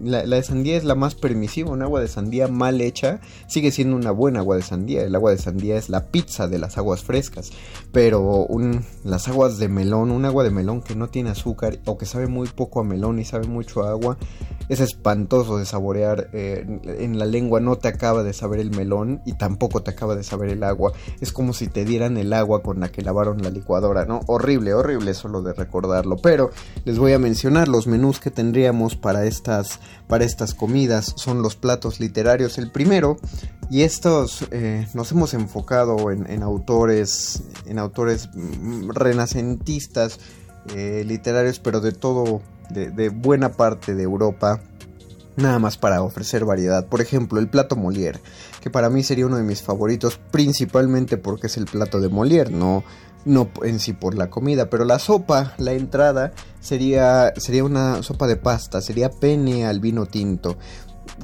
la, 0.03 0.23
de 0.23 0.43
sandía 0.43 0.77
es 0.77 0.83
la 0.83 0.95
más 0.95 1.15
permisiva, 1.15 1.71
un 1.71 1.81
agua 1.81 2.01
de 2.01 2.07
sandía 2.07 2.47
mal 2.47 2.81
hecha 2.81 3.19
sigue 3.47 3.71
siendo 3.71 3.95
una 3.95 4.11
buena 4.11 4.39
agua 4.39 4.55
de 4.55 4.61
sandía. 4.61 5.03
El 5.03 5.15
agua 5.15 5.31
de 5.31 5.37
sandía 5.37 5.77
es 5.77 5.89
la 5.89 6.07
pizza 6.07 6.47
de 6.47 6.59
las 6.59 6.77
aguas 6.77 7.03
frescas, 7.03 7.51
pero 7.91 8.21
un, 8.21 8.83
las 9.03 9.27
aguas 9.27 9.57
de 9.57 9.69
melón, 9.69 10.11
un 10.11 10.25
agua 10.25 10.43
de 10.43 10.51
melón 10.51 10.81
que 10.81 10.95
no 10.95 11.09
tiene 11.09 11.29
azúcar 11.31 11.79
o 11.85 11.97
que 11.97 12.05
sabe 12.05 12.27
muy 12.27 12.47
poco 12.47 12.79
a 12.79 12.83
melón 12.83 13.19
y 13.19 13.25
sabe 13.25 13.47
mucho 13.47 13.83
a 13.83 13.91
agua, 13.91 14.17
es 14.69 14.79
espantoso 14.79 15.57
de 15.57 15.65
saborear. 15.65 16.29
Eh, 16.33 16.65
en 16.99 17.17
la 17.17 17.25
lengua 17.25 17.59
no 17.59 17.77
te 17.77 17.87
acaba 17.87 18.23
de 18.23 18.33
saber 18.33 18.59
el 18.59 18.71
melón 18.71 19.21
y 19.25 19.33
tampoco 19.33 19.81
te 19.81 19.91
acaba 19.91 20.15
de 20.15 20.23
saber 20.23 20.49
el 20.49 20.63
agua. 20.63 20.93
Es 21.19 21.31
como 21.31 21.53
si 21.53 21.67
te 21.67 21.85
dieran 21.85 22.17
el 22.17 22.33
agua 22.33 22.61
con 22.61 22.79
la 22.79 22.89
que 22.89 23.01
lavaron 23.01 23.41
la 23.41 23.49
licuadora, 23.49 24.05
¿no? 24.05 24.21
Horrible, 24.27 24.73
horrible 24.73 25.13
solo 25.13 25.41
de 25.41 25.53
recordarlo. 25.53 26.17
Pero 26.17 26.51
les 26.85 26.97
voy 26.97 27.13
a 27.13 27.19
mencionar 27.19 27.67
los 27.67 27.87
menús 27.87 28.19
que 28.19 28.31
tendríamos 28.31 28.95
para 28.95 29.25
estas, 29.25 29.68
para 30.07 30.25
estas 30.25 30.53
comidas. 30.53 31.13
Son 31.15 31.41
los 31.41 31.55
platos 31.55 31.99
literarios. 31.99 32.57
El 32.57 32.71
primero, 32.71 33.17
y 33.69 33.81
estos 33.83 34.45
eh, 34.51 34.87
nos 34.93 35.11
hemos 35.11 35.33
enfocado 35.33 36.11
en, 36.11 36.43
autores, 36.43 37.43
en 37.65 37.79
autores 37.79 38.29
renacentistas, 38.87 40.19
eh, 40.75 41.03
literarios, 41.05 41.59
pero 41.59 41.81
de 41.81 41.91
todo, 41.91 42.41
de, 42.69 42.91
de 42.91 43.09
buena 43.09 43.53
parte 43.53 43.95
de 43.95 44.03
Europa 44.03 44.61
nada 45.39 45.59
más 45.59 45.77
para 45.77 46.03
ofrecer 46.03 46.45
variedad. 46.45 46.85
Por 46.85 47.01
ejemplo, 47.01 47.39
el 47.39 47.49
plato 47.49 47.75
Molière, 47.75 48.19
que 48.61 48.69
para 48.69 48.89
mí 48.89 49.03
sería 49.03 49.25
uno 49.25 49.37
de 49.37 49.43
mis 49.43 49.61
favoritos, 49.61 50.19
principalmente 50.31 51.17
porque 51.17 51.47
es 51.47 51.57
el 51.57 51.65
plato 51.65 51.99
de 51.99 52.09
Molière, 52.09 52.49
no, 52.49 52.83
no 53.25 53.49
en 53.63 53.79
sí 53.79 53.93
por 53.93 54.15
la 54.15 54.29
comida, 54.29 54.69
pero 54.69 54.85
la 54.85 54.99
sopa, 54.99 55.53
la 55.57 55.73
entrada, 55.73 56.31
sería, 56.59 57.33
sería 57.37 57.63
una 57.63 58.03
sopa 58.03 58.27
de 58.27 58.35
pasta, 58.35 58.81
sería 58.81 59.09
pene 59.09 59.65
al 59.65 59.79
vino 59.79 60.05
tinto. 60.05 60.57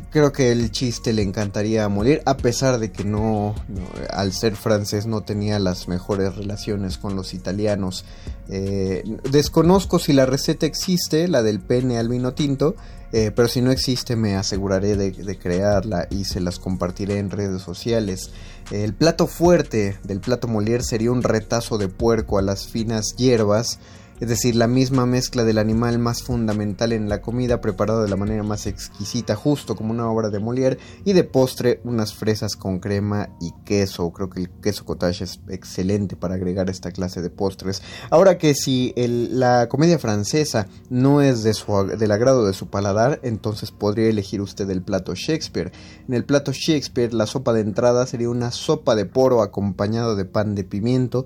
Creo 0.10 0.31
que 0.31 0.51
el 0.51 0.71
chiste 0.71 1.13
le 1.13 1.21
encantaría 1.21 1.86
a 1.86 1.89
Molière, 1.89 2.21
a 2.25 2.36
pesar 2.36 2.79
de 2.79 2.91
que 2.91 3.05
no, 3.05 3.55
no, 3.69 3.81
al 4.10 4.34
ser 4.34 4.55
francés, 4.55 5.05
no 5.05 5.21
tenía 5.21 5.58
las 5.60 5.88
mejores 5.88 6.36
relaciones 6.36 6.97
con 6.97 7.15
los 7.15 7.34
italianos. 7.34 8.03
Eh, 8.49 9.03
desconozco 9.29 9.99
si 9.99 10.12
la 10.12 10.25
receta 10.25 10.65
existe, 10.65 11.27
la 11.27 11.43
del 11.43 11.62
pene 11.62 11.97
al 11.97 12.10
vino 12.10 12.34
tinto, 12.34 12.75
eh, 13.12 13.32
pero 13.36 13.48
si 13.48 13.62
no 13.62 13.72
existe 13.72 14.15
me 14.15 14.36
aseguraré 14.36 14.96
de, 14.96 15.12
de, 15.12 15.38
crearla 15.38 16.08
y 16.10 16.26
se 16.26 16.39
las 16.39 16.60
compartiré 16.60 17.20
en 17.20 17.30
redes 17.30 17.62
sociales. 17.62 18.32
El 18.72 18.94
plato 18.94 19.28
fuerte 19.28 19.98
del 20.04 20.20
plato 20.20 20.48
Molière 20.48 20.84
sería 20.84 21.12
un 21.12 21.24
retazo 21.24 21.78
de 21.78 21.88
puerco 21.88 22.38
a 22.38 22.41
las 22.41 22.68
finas 22.68 23.15
hierbas 23.15 23.80
es 24.19 24.30
decir, 24.30 24.56
la 24.56 24.67
misma 24.67 25.06
mezcla 25.06 25.43
del 25.43 25.58
animal 25.58 25.99
más 25.99 26.23
fundamental 26.23 26.93
en 26.93 27.10
la 27.10 27.21
comida 27.21 27.60
preparado 27.60 28.04
de 28.04 28.10
la 28.10 28.15
manera 28.15 28.43
más 28.43 28.65
exquisita, 28.65 29.36
justo 29.36 29.75
como 29.75 29.91
una 29.91 30.10
obra 30.10 30.30
de 30.30 30.39
Molière, 30.39 30.78
y 31.04 31.13
de 31.13 31.23
postre 31.23 31.82
unas 31.84 32.13
fresas 32.13 32.56
con 32.56 32.80
crema 32.80 33.30
y 33.41 33.51
queso. 33.65 34.12
Creo 34.12 34.30
que 34.30 34.39
el 34.39 34.49
queso 34.49 34.86
cottage 34.86 35.25
es 35.25 35.41
excelente 35.49 36.15
para 36.15 36.36
agregar 36.36 36.69
esta 36.69 36.91
clase 36.91 37.21
de 37.21 37.30
postres. 37.30 37.82
Ahora 38.10 38.38
que 38.38 38.56
si 38.56 38.93
la 38.95 39.67
comedia 39.67 39.99
francesa 39.99 40.67
no 40.89 41.21
es 41.21 41.43
de 41.43 41.54
su, 41.54 41.65
del 41.86 42.12
agrado 42.12 42.45
de 42.45 42.54
su 42.54 42.67
paladar, 42.67 43.19
entonces 43.23 43.71
podría 43.71 44.10
elegir 44.10 44.41
usted 44.41 44.69
el 44.69 44.82
plato 44.82 45.13
Shakespeare. 45.13 45.71
En 46.08 46.13
el 46.13 46.25
plato 46.25 46.51
Shakespeare 46.54 47.13
la 47.13 47.25
sopa 47.25 47.54
de 47.54 47.62
entrada 47.62 48.06
sería 48.06 48.30
una 48.30 48.51
sopa 48.51 48.95
de 48.95 49.06
poro 49.06 49.41
acompañado 49.41 50.15
de 50.15 50.25
pan 50.25 50.56
de 50.56 50.63
pimiento, 50.63 51.25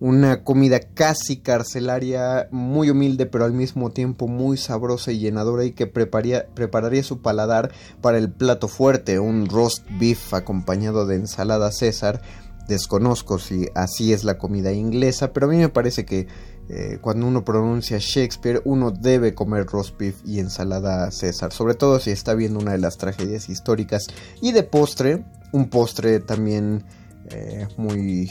una 0.00 0.44
comida 0.44 0.80
casi 0.80 1.38
carcelaria, 1.38 2.48
muy 2.50 2.90
humilde 2.90 3.26
pero 3.26 3.44
al 3.44 3.52
mismo 3.52 3.90
tiempo 3.90 4.28
muy 4.28 4.56
sabrosa 4.56 5.12
y 5.12 5.18
llenadora 5.18 5.64
y 5.64 5.72
que 5.72 5.86
prepararía 5.86 7.02
su 7.02 7.20
paladar 7.20 7.72
para 8.00 8.18
el 8.18 8.30
plato 8.30 8.68
fuerte, 8.68 9.18
un 9.18 9.48
roast 9.48 9.84
beef 9.98 10.34
acompañado 10.34 11.06
de 11.06 11.16
ensalada 11.16 11.72
César. 11.72 12.20
Desconozco 12.68 13.38
si 13.38 13.66
así 13.74 14.12
es 14.12 14.24
la 14.24 14.36
comida 14.36 14.72
inglesa, 14.72 15.32
pero 15.32 15.46
a 15.46 15.48
mí 15.48 15.56
me 15.56 15.70
parece 15.70 16.04
que 16.04 16.26
eh, 16.68 16.98
cuando 17.00 17.26
uno 17.26 17.44
pronuncia 17.46 17.96
Shakespeare 17.98 18.60
uno 18.66 18.90
debe 18.90 19.34
comer 19.34 19.64
roast 19.64 19.98
beef 19.98 20.16
y 20.26 20.38
ensalada 20.38 21.10
César, 21.10 21.50
sobre 21.50 21.74
todo 21.74 21.98
si 21.98 22.10
está 22.10 22.34
viendo 22.34 22.60
una 22.60 22.72
de 22.72 22.78
las 22.78 22.98
tragedias 22.98 23.48
históricas. 23.48 24.06
Y 24.42 24.52
de 24.52 24.64
postre, 24.64 25.24
un 25.52 25.70
postre 25.70 26.20
también 26.20 26.84
eh, 27.30 27.66
muy 27.78 28.30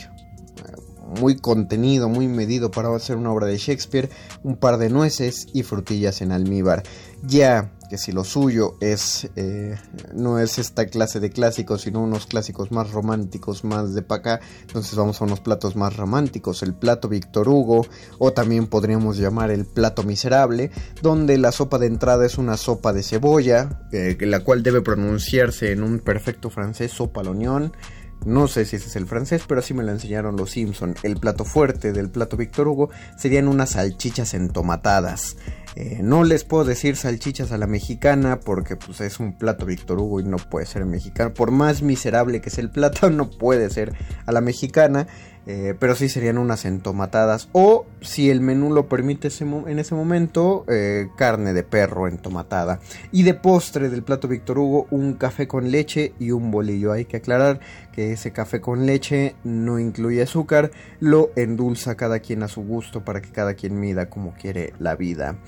muy 1.08 1.36
contenido, 1.36 2.08
muy 2.08 2.28
medido 2.28 2.70
para 2.70 2.94
hacer 2.94 3.16
una 3.16 3.32
obra 3.32 3.46
de 3.46 3.56
Shakespeare, 3.56 4.10
un 4.42 4.56
par 4.56 4.78
de 4.78 4.90
nueces 4.90 5.46
y 5.52 5.62
frutillas 5.62 6.20
en 6.20 6.32
almíbar. 6.32 6.82
Ya 7.22 7.72
que 7.88 7.98
si 7.98 8.12
lo 8.12 8.22
suyo 8.22 8.76
es 8.80 9.28
eh, 9.36 9.76
no 10.14 10.38
es 10.38 10.58
esta 10.58 10.86
clase 10.86 11.20
de 11.20 11.30
clásicos, 11.30 11.82
sino 11.82 12.02
unos 12.02 12.26
clásicos 12.26 12.70
más 12.70 12.90
románticos, 12.90 13.64
más 13.64 13.94
de 13.94 14.02
pa' 14.02 14.16
acá, 14.16 14.40
entonces 14.60 14.94
vamos 14.94 15.20
a 15.20 15.24
unos 15.24 15.40
platos 15.40 15.74
más 15.74 15.96
románticos, 15.96 16.62
el 16.62 16.74
plato 16.74 17.08
Víctor 17.08 17.48
Hugo, 17.48 17.86
o 18.18 18.32
también 18.32 18.66
podríamos 18.66 19.16
llamar 19.16 19.50
el 19.50 19.64
plato 19.64 20.02
miserable, 20.02 20.70
donde 21.02 21.38
la 21.38 21.50
sopa 21.50 21.78
de 21.78 21.86
entrada 21.86 22.26
es 22.26 22.38
una 22.38 22.56
sopa 22.56 22.92
de 22.92 23.02
cebolla, 23.02 23.88
eh, 23.90 24.16
la 24.20 24.40
cual 24.40 24.62
debe 24.62 24.82
pronunciarse 24.82 25.72
en 25.72 25.82
un 25.82 25.98
perfecto 26.00 26.50
francés, 26.50 26.92
sopa 26.92 27.22
al 27.22 27.28
oignon, 27.28 27.72
no 28.24 28.48
sé 28.48 28.64
si 28.64 28.76
ese 28.76 28.88
es 28.88 28.96
el 28.96 29.06
francés, 29.06 29.42
pero 29.46 29.60
así 29.60 29.74
me 29.74 29.82
lo 29.82 29.92
enseñaron 29.92 30.36
los 30.36 30.50
Simpson. 30.50 30.94
El 31.02 31.16
plato 31.16 31.44
fuerte 31.44 31.92
del 31.92 32.10
plato 32.10 32.36
Víctor 32.36 32.68
Hugo 32.68 32.90
serían 33.16 33.48
unas 33.48 33.70
salchichas 33.70 34.34
entomatadas. 34.34 35.36
Eh, 35.76 36.00
no 36.02 36.24
les 36.24 36.42
puedo 36.42 36.64
decir 36.64 36.96
salchichas 36.96 37.52
a 37.52 37.58
la 37.58 37.68
mexicana 37.68 38.40
porque 38.40 38.74
pues 38.74 39.00
es 39.00 39.20
un 39.20 39.38
plato 39.38 39.64
Víctor 39.64 40.00
Hugo 40.00 40.18
y 40.20 40.24
no 40.24 40.36
puede 40.36 40.66
ser 40.66 40.84
mexicano. 40.84 41.32
Por 41.32 41.52
más 41.52 41.82
miserable 41.82 42.40
que 42.40 42.50
sea 42.50 42.64
el 42.64 42.70
plato, 42.70 43.10
no 43.10 43.30
puede 43.30 43.70
ser 43.70 43.94
a 44.26 44.32
la 44.32 44.40
mexicana. 44.40 45.06
Eh, 45.50 45.74
pero 45.78 45.94
sí 45.94 46.10
serían 46.10 46.36
unas 46.36 46.66
entomatadas. 46.66 47.48
O 47.52 47.86
si 48.02 48.28
el 48.28 48.42
menú 48.42 48.70
lo 48.70 48.86
permite 48.86 49.28
en 49.28 49.78
ese 49.78 49.94
momento, 49.94 50.66
eh, 50.68 51.08
carne 51.16 51.54
de 51.54 51.62
perro 51.62 52.06
entomatada. 52.06 52.80
Y 53.12 53.22
de 53.22 53.32
postre 53.32 53.88
del 53.88 54.02
plato 54.02 54.28
Víctor 54.28 54.58
Hugo, 54.58 54.86
un 54.90 55.14
café 55.14 55.48
con 55.48 55.70
leche 55.70 56.12
y 56.18 56.32
un 56.32 56.50
bolillo. 56.50 56.92
Hay 56.92 57.06
que 57.06 57.16
aclarar 57.16 57.60
que 57.92 58.12
ese 58.12 58.30
café 58.30 58.60
con 58.60 58.84
leche 58.84 59.36
no 59.42 59.78
incluye 59.78 60.20
azúcar, 60.20 60.70
lo 61.00 61.30
endulza 61.34 61.96
cada 61.96 62.18
quien 62.18 62.42
a 62.42 62.48
su 62.48 62.62
gusto 62.62 63.02
para 63.02 63.22
que 63.22 63.30
cada 63.30 63.54
quien 63.54 63.80
mida 63.80 64.10
como 64.10 64.34
quiere 64.34 64.74
la 64.78 64.96
vida. 64.96 65.38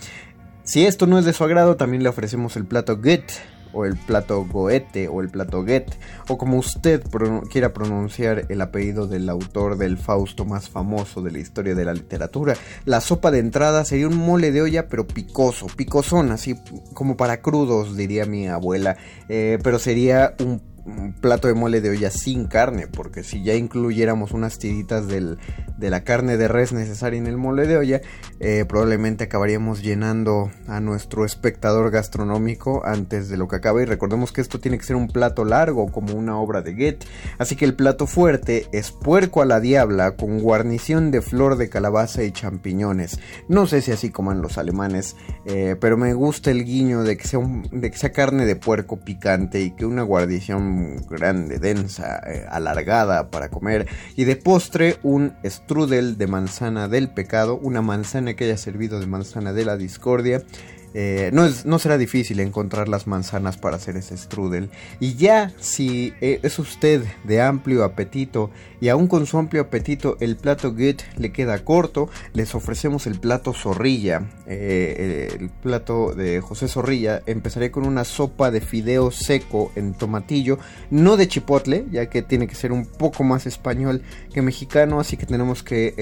Si 0.62 0.86
esto 0.86 1.06
no 1.06 1.18
es 1.18 1.26
de 1.26 1.34
su 1.34 1.44
agrado, 1.44 1.76
también 1.76 2.02
le 2.02 2.08
ofrecemos 2.08 2.56
el 2.56 2.64
plato 2.64 2.98
Get 3.02 3.32
o 3.72 3.84
el 3.84 3.96
plato 3.96 4.44
Goethe 4.44 5.08
o 5.08 5.20
el 5.20 5.28
plato 5.28 5.62
Goethe 5.62 5.98
o 6.28 6.38
como 6.38 6.58
usted 6.58 7.02
quiera 7.50 7.72
pronunciar 7.72 8.46
el 8.48 8.60
apellido 8.60 9.06
del 9.06 9.28
autor 9.28 9.76
del 9.76 9.98
Fausto 9.98 10.44
más 10.44 10.68
famoso 10.68 11.22
de 11.22 11.30
la 11.30 11.38
historia 11.38 11.74
de 11.74 11.84
la 11.84 11.94
literatura. 11.94 12.54
La 12.84 13.00
sopa 13.00 13.30
de 13.30 13.38
entrada 13.38 13.84
sería 13.84 14.08
un 14.08 14.16
mole 14.16 14.52
de 14.52 14.62
olla 14.62 14.88
pero 14.88 15.06
picoso, 15.06 15.66
picosón, 15.66 16.32
así 16.32 16.56
como 16.94 17.16
para 17.16 17.42
crudos 17.42 17.96
diría 17.96 18.24
mi 18.24 18.48
abuela, 18.48 18.96
eh, 19.28 19.58
pero 19.62 19.78
sería 19.78 20.34
un 20.40 20.60
un 20.84 21.12
plato 21.12 21.48
de 21.48 21.54
mole 21.54 21.80
de 21.80 21.90
olla 21.90 22.10
sin 22.10 22.46
carne, 22.46 22.86
porque 22.86 23.22
si 23.22 23.42
ya 23.42 23.54
incluyéramos 23.54 24.32
unas 24.32 24.58
tiritas 24.58 25.06
del, 25.08 25.38
de 25.76 25.90
la 25.90 26.04
carne 26.04 26.36
de 26.36 26.48
res 26.48 26.72
necesaria 26.72 27.18
en 27.18 27.26
el 27.26 27.36
mole 27.36 27.66
de 27.66 27.76
olla, 27.76 28.00
eh, 28.38 28.64
probablemente 28.66 29.24
acabaríamos 29.24 29.82
llenando 29.82 30.50
a 30.66 30.80
nuestro 30.80 31.24
espectador 31.24 31.90
gastronómico 31.90 32.82
antes 32.84 33.28
de 33.28 33.36
lo 33.36 33.48
que 33.48 33.56
acaba. 33.56 33.82
Y 33.82 33.84
recordemos 33.84 34.32
que 34.32 34.40
esto 34.40 34.60
tiene 34.60 34.78
que 34.78 34.84
ser 34.84 34.96
un 34.96 35.08
plato 35.08 35.44
largo, 35.44 35.90
como 35.90 36.14
una 36.14 36.38
obra 36.38 36.62
de 36.62 36.72
Goethe. 36.72 37.06
Así 37.38 37.56
que 37.56 37.64
el 37.64 37.74
plato 37.74 38.06
fuerte 38.06 38.66
es 38.72 38.92
puerco 38.92 39.42
a 39.42 39.46
la 39.46 39.60
diabla 39.60 40.12
con 40.12 40.40
guarnición 40.40 41.10
de 41.10 41.22
flor 41.22 41.56
de 41.56 41.68
calabaza 41.68 42.22
y 42.22 42.32
champiñones. 42.32 43.18
No 43.48 43.66
sé 43.66 43.82
si 43.82 43.92
así 43.92 44.10
coman 44.10 44.42
los 44.42 44.58
alemanes, 44.58 45.16
eh, 45.46 45.76
pero 45.80 45.96
me 45.96 46.14
gusta 46.14 46.50
el 46.50 46.64
guiño 46.64 47.02
de 47.02 47.16
que, 47.16 47.26
sea 47.26 47.40
de 47.72 47.90
que 47.90 47.98
sea 47.98 48.12
carne 48.12 48.46
de 48.46 48.56
puerco 48.56 48.98
picante 49.00 49.60
y 49.60 49.70
que 49.72 49.86
una 49.86 50.02
guarnición 50.02 50.69
grande, 51.08 51.58
densa, 51.58 52.20
eh, 52.26 52.46
alargada 52.48 53.30
para 53.30 53.48
comer. 53.48 53.88
Y 54.16 54.24
de 54.24 54.36
postre 54.36 54.98
un 55.02 55.34
strudel 55.44 56.16
de 56.18 56.26
manzana 56.26 56.88
del 56.88 57.10
pecado, 57.10 57.58
una 57.60 57.82
manzana 57.82 58.34
que 58.34 58.44
haya 58.44 58.56
servido 58.56 59.00
de 59.00 59.06
manzana 59.06 59.52
de 59.52 59.64
la 59.64 59.76
discordia 59.76 60.42
eh, 60.92 61.30
no, 61.32 61.44
es, 61.44 61.66
no, 61.66 61.78
será 61.78 61.98
difícil 61.98 62.40
encontrar 62.40 62.88
las 62.88 63.06
manzanas 63.06 63.56
para 63.56 63.76
hacer 63.76 63.96
ese 63.96 64.16
strudel. 64.16 64.70
Y 64.98 65.14
ya 65.14 65.52
si 65.60 66.12
eh, 66.20 66.40
es 66.42 66.58
usted 66.58 67.04
de 67.24 67.40
amplio 67.40 67.84
apetito 67.84 68.50
y 68.80 68.88
aún 68.88 69.06
con 69.06 69.26
su 69.26 69.38
amplio 69.38 69.62
apetito 69.62 70.16
el 70.20 70.36
plato 70.36 70.72
good 70.72 71.00
le 71.16 71.32
queda 71.32 71.64
corto, 71.64 72.08
les 72.32 72.54
ofrecemos 72.54 73.06
el 73.06 73.20
plato 73.20 73.52
zorrilla. 73.52 74.28
Eh, 74.46 75.36
el 75.38 75.50
plato 75.50 76.12
de 76.12 76.40
José 76.40 76.66
Zorrilla 76.66 77.22
empezaré 77.26 77.70
con 77.70 77.86
una 77.86 78.04
sopa 78.04 78.50
de 78.50 78.60
fideo 78.60 79.12
seco 79.12 79.70
en 79.76 79.94
tomatillo, 79.94 80.58
no 80.90 81.16
de 81.16 81.28
chipotle, 81.28 81.84
ya 81.92 82.06
que 82.06 82.22
tiene 82.22 82.48
que 82.48 82.56
ser 82.56 82.72
un 82.72 82.84
poco 82.84 83.22
más 83.22 83.46
español 83.46 84.02
que 84.32 84.42
mexicano, 84.42 84.98
así 84.98 85.16
que 85.16 85.26
tenemos 85.26 85.62
que 85.62 85.94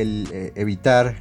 evitar 0.55 1.17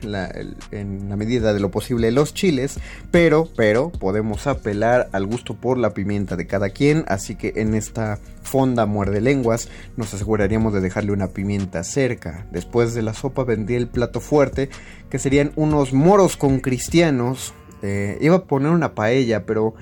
en 0.71 1.09
la 1.09 1.15
medida 1.17 1.53
de 1.53 1.59
lo 1.59 1.69
posible 1.69 2.11
los 2.11 2.33
chiles, 2.33 2.79
pero 3.11 3.49
pero 3.57 3.89
podemos 3.89 4.45
apelar 4.45 5.09
al 5.13 5.25
gusto 5.25 5.55
por 5.55 5.79
la 5.79 5.95
pimienta 5.95 6.35
de 6.35 6.45
cada 6.45 6.69
quien, 6.69 7.05
así 7.07 7.35
que 7.35 7.53
en 7.55 7.73
esta 7.73 8.19
fonda 8.43 8.85
muerde 8.85 9.19
lenguas 9.19 9.67
nos 9.97 10.13
aseguraríamos 10.13 10.73
de 10.73 10.79
dejarle 10.79 11.11
una 11.11 11.29
pimienta 11.29 11.83
cerca. 11.83 12.45
Después 12.51 12.93
de 12.93 13.01
la 13.01 13.15
sopa 13.15 13.43
vendría 13.43 13.79
el 13.79 13.87
plato 13.87 14.21
fuerte, 14.21 14.69
que 15.09 15.17
serían 15.17 15.53
unos 15.55 15.91
moros 15.91 16.37
con 16.37 16.59
cristianos. 16.59 17.55
Eh, 17.81 18.19
iba 18.21 18.35
a 18.35 18.43
poner 18.43 18.71
una 18.71 18.93
paella, 18.93 19.47
pero 19.47 19.73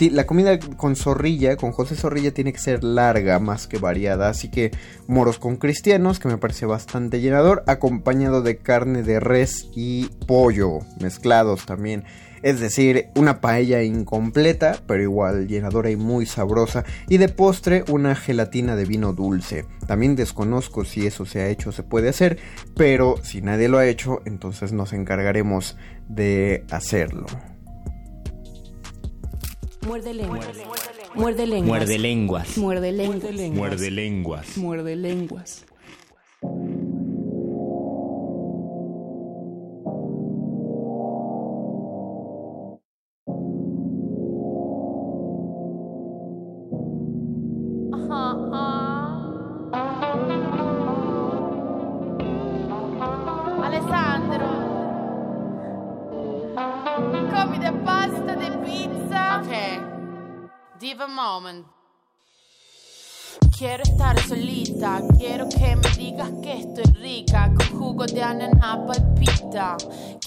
la 0.00 0.26
comida 0.26 0.58
con 0.58 0.96
zorrilla, 0.96 1.56
con 1.56 1.70
José 1.70 1.94
Zorrilla, 1.94 2.34
tiene 2.34 2.52
que 2.52 2.58
ser 2.58 2.82
larga 2.82 3.38
más 3.38 3.68
que 3.68 3.78
variada. 3.78 4.28
Así 4.28 4.50
que 4.50 4.72
moros 5.06 5.38
con 5.38 5.56
cristianos, 5.56 6.18
que 6.18 6.26
me 6.26 6.36
parece 6.36 6.66
bastante 6.66 7.20
llenador, 7.20 7.62
acompañado 7.68 8.42
de 8.42 8.56
carne 8.56 9.04
de 9.04 9.20
res 9.20 9.68
y 9.72 10.06
pollo 10.26 10.80
mezclados 11.00 11.64
también. 11.64 12.02
Es 12.44 12.60
decir, 12.60 13.06
una 13.16 13.40
paella 13.40 13.82
incompleta, 13.82 14.78
pero 14.86 15.02
igual 15.02 15.48
llenadora 15.48 15.90
y 15.90 15.96
muy 15.96 16.26
sabrosa. 16.26 16.84
Y 17.08 17.16
de 17.16 17.30
postre, 17.30 17.84
una 17.88 18.14
gelatina 18.14 18.76
de 18.76 18.84
vino 18.84 19.14
dulce. 19.14 19.64
También 19.86 20.14
desconozco 20.14 20.84
si 20.84 21.06
eso 21.06 21.24
se 21.24 21.40
ha 21.40 21.48
hecho 21.48 21.70
o 21.70 21.72
se 21.72 21.82
puede 21.82 22.10
hacer, 22.10 22.38
pero 22.76 23.16
si 23.22 23.40
nadie 23.40 23.70
lo 23.70 23.78
ha 23.78 23.86
hecho, 23.86 24.20
entonces 24.26 24.74
nos 24.74 24.92
encargaremos 24.92 25.78
de 26.06 26.66
hacerlo. 26.70 27.24
Muerde 29.86 30.12
lenguas. 30.12 30.46
Muerde 31.14 31.46
lenguas. 31.46 31.78
Muerde 31.78 31.98
lenguas. 31.98 32.58
Muerde 32.58 32.92
lenguas. 32.92 33.56
Muerde 33.56 33.90
lenguas. 33.90 34.58
Muerde 34.58 34.96
lenguas. 34.96 35.64
a 61.00 61.08
moment. 61.08 61.66
Quiero 63.56 63.84
estar 63.84 64.20
solita, 64.26 65.00
quiero 65.16 65.48
que 65.48 65.76
me 65.76 65.88
digas 65.96 66.28
que 66.42 66.58
estoy 66.58 66.92
rica, 67.00 67.52
con 67.54 67.78
jugo 67.78 68.04
de 68.04 68.20
ananá 68.20 68.84
palpita. 68.84 69.76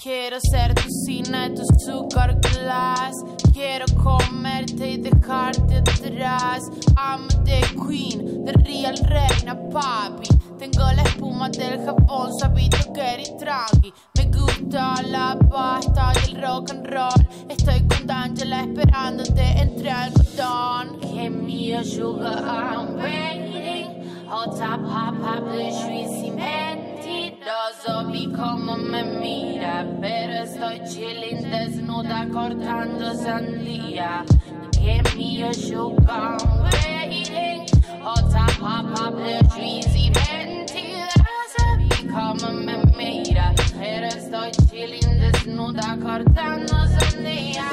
Quiero 0.02 0.38
ser 0.40 0.74
tu 0.74 0.88
cine, 1.04 1.50
tu 1.50 1.60
azúcar 1.60 2.40
glass. 2.40 3.16
Quiero 3.52 3.84
comerte 4.02 4.92
y 4.92 4.96
dejarte 4.96 5.76
atrás. 5.76 6.70
I'm 6.96 7.28
the 7.44 7.60
queen, 7.86 8.46
the 8.46 8.52
real 8.64 8.96
reina, 8.96 9.54
papi. 9.72 10.28
Tengo 10.58 10.90
la 10.96 11.02
espuma 11.02 11.50
del 11.50 11.84
Japón, 11.84 12.32
sabito 12.38 12.92
que 12.94 13.14
eres 13.14 13.36
tranqui. 13.36 13.92
Me 14.16 14.24
gusta 14.24 15.02
la 15.02 15.38
pasta 15.50 16.12
y 16.14 16.30
el 16.30 16.42
rock 16.42 16.70
and 16.70 16.86
roll. 16.86 17.28
Estoy 17.50 17.86
con 17.88 18.06
D'Angela 18.06 18.62
esperándote 18.62 19.42
entre 19.60 19.90
algodón. 19.90 20.98
Me 21.18 21.74
a 21.74 21.84
sugar, 21.84 22.42
I'm 22.42 23.17
waiting. 23.18 24.26
Hot 24.26 24.56
top, 24.56 24.80
hop, 24.80 25.14
hop, 25.22 25.44
le 25.52 25.70
suis 25.72 26.30
mentiroso. 26.32 27.92
Vi 28.12 28.26
como 28.32 28.76
me 28.76 29.02
mira, 29.02 29.86
pero 30.00 30.44
estoy 30.44 30.80
chilling 30.88 31.50
desnuda 31.50 32.28
cortando 32.32 33.14
sandía. 33.14 34.24
Give 34.72 35.16
me 35.16 35.42
a 35.42 35.52
sugar, 35.52 36.36
I'm 36.40 36.62
waiting. 36.64 37.66
Hot 38.02 38.30
top, 38.30 38.54
hop, 38.60 38.86
hop, 38.98 39.14
le 39.18 39.38
suis 39.50 40.10
mentiroso. 40.10 41.64
Vi 41.78 42.08
como 42.08 42.52
me 42.52 42.76
mira, 42.96 43.54
pero 43.78 44.06
estoy 44.06 44.50
chilling 44.68 45.20
desnuda 45.20 45.96
cortando 46.02 46.74
sandía. 46.98 47.64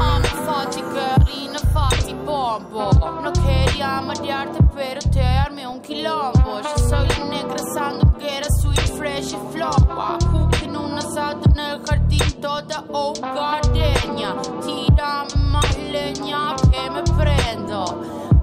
Amo 0.00 0.26
fatti 0.44 0.82
carina, 0.82 1.58
fatti 1.72 2.14
bombo. 2.14 2.90
No 3.22 3.30
quería 3.32 4.00
marearte 4.00 4.58
pero 4.74 5.00
te 5.12 5.22
armé 5.22 5.66
un 5.68 5.80
quilombo. 5.80 6.60
Yo 6.62 6.78
soy 6.88 7.06
la 7.06 7.24
negra 7.26 7.58
sandunguera, 7.74 8.46
sweet, 8.60 8.96
fresh 8.98 9.34
y 9.34 9.38
flopa 9.52 10.18
Cooking 10.32 10.76
un 10.76 10.98
asado 10.98 11.40
en 11.52 11.58
el 11.60 11.80
jardín 11.86 12.40
toda 12.40 12.84
hogareña 12.90 14.34
Tírame 14.64 15.36
más 15.52 15.78
leña 15.78 16.56
que 16.72 16.90
me 16.90 17.02
prendo. 17.16 17.84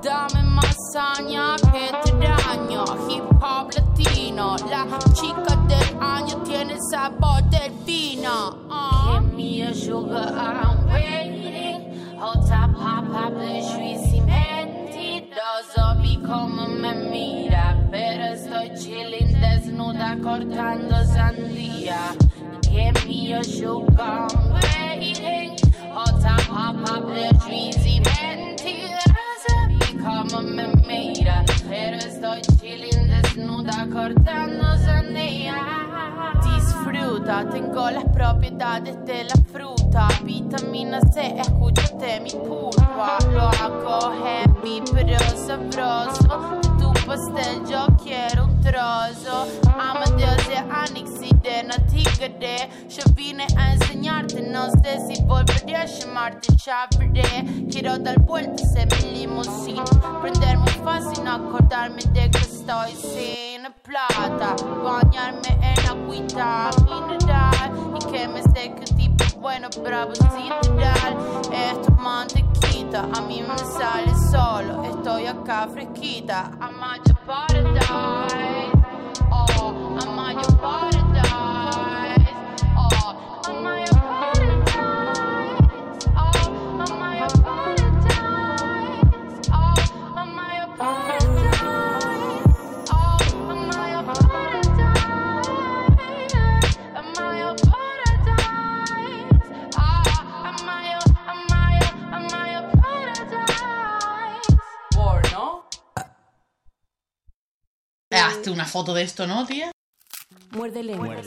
Dame 0.01 0.43
más 0.43 0.75
saña 0.93 1.55
que 1.71 1.91
te 2.03 2.11
daño 2.17 2.85
Hip 3.09 3.23
hop 3.41 3.67
latino 3.75 3.80
La 4.69 4.85
chica 5.13 5.55
del 5.67 5.97
año 5.99 6.37
tiene 6.43 6.77
sabor 6.91 7.41
del 7.49 7.71
vino. 7.85 8.57
Uh. 8.69 9.19
Give 9.19 9.33
me 9.33 9.61
a 9.63 9.73
sugar, 9.73 10.31
I'm 10.37 10.87
waiting. 10.87 12.17
Hot 12.19 12.47
top, 12.47 12.75
hop, 12.75 13.05
hop, 13.11 13.37
le 13.37 13.61
si 13.63 14.21
mentiroso 14.21 15.95
Vi 16.01 16.17
como 16.17 16.67
me 16.67 16.93
mira 16.93 17.75
Pero 17.89 18.25
estoy 18.33 18.71
chilling 18.75 19.39
desnuda 19.41 20.17
cortando 20.21 20.95
sandía. 21.05 22.15
Give 22.61 22.93
me 23.07 23.33
a 23.33 23.43
sugar, 23.43 24.27
I'm 24.29 24.53
waiting. 24.53 25.57
Hot 25.93 26.21
top, 26.21 26.41
hop, 26.49 26.75
hop, 26.87 27.09
le 27.09 27.29
si 27.73 27.99
mentiroso 28.01 29.55
Vi 29.79 29.97
como 29.97 30.41
me 30.41 30.67
mira 30.87 31.43
Pero 31.67 31.97
estoy 31.97 32.41
chilling 32.59 32.70
desnuda 33.35 33.87
cortando 33.91 34.77
sandía 34.77 35.55
Disfruta, 36.43 37.47
tengo 37.49 37.89
las 37.89 38.05
propiedades 38.05 39.05
de 39.05 39.23
la 39.25 39.35
fruta 39.51 40.07
Vitamina 40.23 40.99
C, 41.01 41.35
escúchate 41.39 42.19
mi 42.21 42.31
pulpa 42.31 43.17
Lo 43.31 43.47
hago 43.47 44.11
heavy 44.23 44.81
pero 44.93 45.19
sabroso 45.19 46.60
Yo 47.11 47.87
quiero 48.01 48.45
un 48.45 48.61
trozo 48.61 49.45
Amadeus 49.77 50.47
de 50.47 50.55
Anix 50.55 51.11
y 51.21 51.35
de 51.43 51.61
Natigare 51.61 52.69
Yo 52.87 53.03
vine 53.13 53.45
a 53.57 53.73
enseñarte, 53.73 54.41
no 54.41 54.71
sé 54.71 54.97
si 55.05 55.21
volveré 55.23 55.75
a 55.75 55.85
llamarte 55.85 56.55
Ya 56.55 56.87
veré, 56.97 57.67
quiero 57.69 57.97
dar 57.97 58.17
vueltas 58.21 58.73
en 58.77 58.87
mi 58.87 59.19
limusín 59.19 59.83
Prender 60.21 60.57
muy 60.57 60.71
fácil, 60.85 61.25
no 61.25 61.33
acordarme 61.33 62.01
de 62.13 62.31
que 62.31 62.37
estoy 62.37 62.93
sin 62.95 63.63
plata 63.83 64.55
Bañarme 64.81 65.49
en 65.61 65.89
agüita 65.89 66.69
mineral 66.85 67.73
Y 67.93 68.09
que 68.09 68.25
me 68.29 68.41
seque 68.41 68.85
tipo 68.95 69.25
bueno, 69.41 69.67
bravo, 69.83 70.13
sideral 70.15 71.17
Esto 71.51 71.91
es 72.37 72.50
mantequita, 72.91 73.07
a 73.17 73.21
mí 73.21 73.41
me 73.41 73.57
sale 73.57 74.13
solo. 74.15 74.83
Estoy 74.83 75.27
acá 75.27 75.67
fresquita, 75.67 76.51
I'm 76.59 76.83
at 76.83 77.07
your 77.07 77.17
Oh, 79.31 79.97
I'm 79.99 80.19
at 80.19 80.47
your 80.47 80.90
Hazte 108.21 108.51
una 108.51 108.65
foto 108.65 108.93
de 108.93 109.03
esto, 109.03 109.25
¿no, 109.25 109.45
tía? 109.45 109.71
Muerde 110.51 110.83
lenguas. 110.83 111.25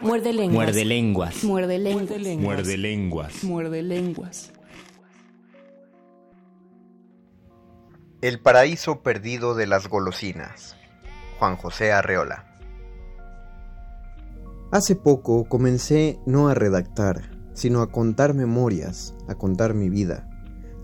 Muerde 0.00 0.32
lenguas. 0.32 0.54
Muerde 0.54 0.84
lenguas. 0.84 1.44
Muerde 1.44 1.78
lenguas. 1.78 2.38
Muerde 2.38 2.76
lenguas. 2.76 3.44
Muerde 3.44 3.82
lenguas. 3.82 4.52
El 8.20 8.40
paraíso 8.40 9.02
perdido 9.02 9.54
de 9.54 9.66
las 9.66 9.88
golosinas. 9.88 10.76
Juan 11.38 11.56
José 11.56 11.92
Arreola. 11.92 12.44
Hace 14.70 14.96
poco 14.96 15.48
comencé 15.48 16.18
no 16.26 16.48
a 16.48 16.54
redactar, 16.54 17.30
sino 17.54 17.80
a 17.80 17.90
contar 17.90 18.34
memorias, 18.34 19.14
a 19.28 19.34
contar 19.34 19.72
mi 19.74 19.88
vida. 19.88 20.28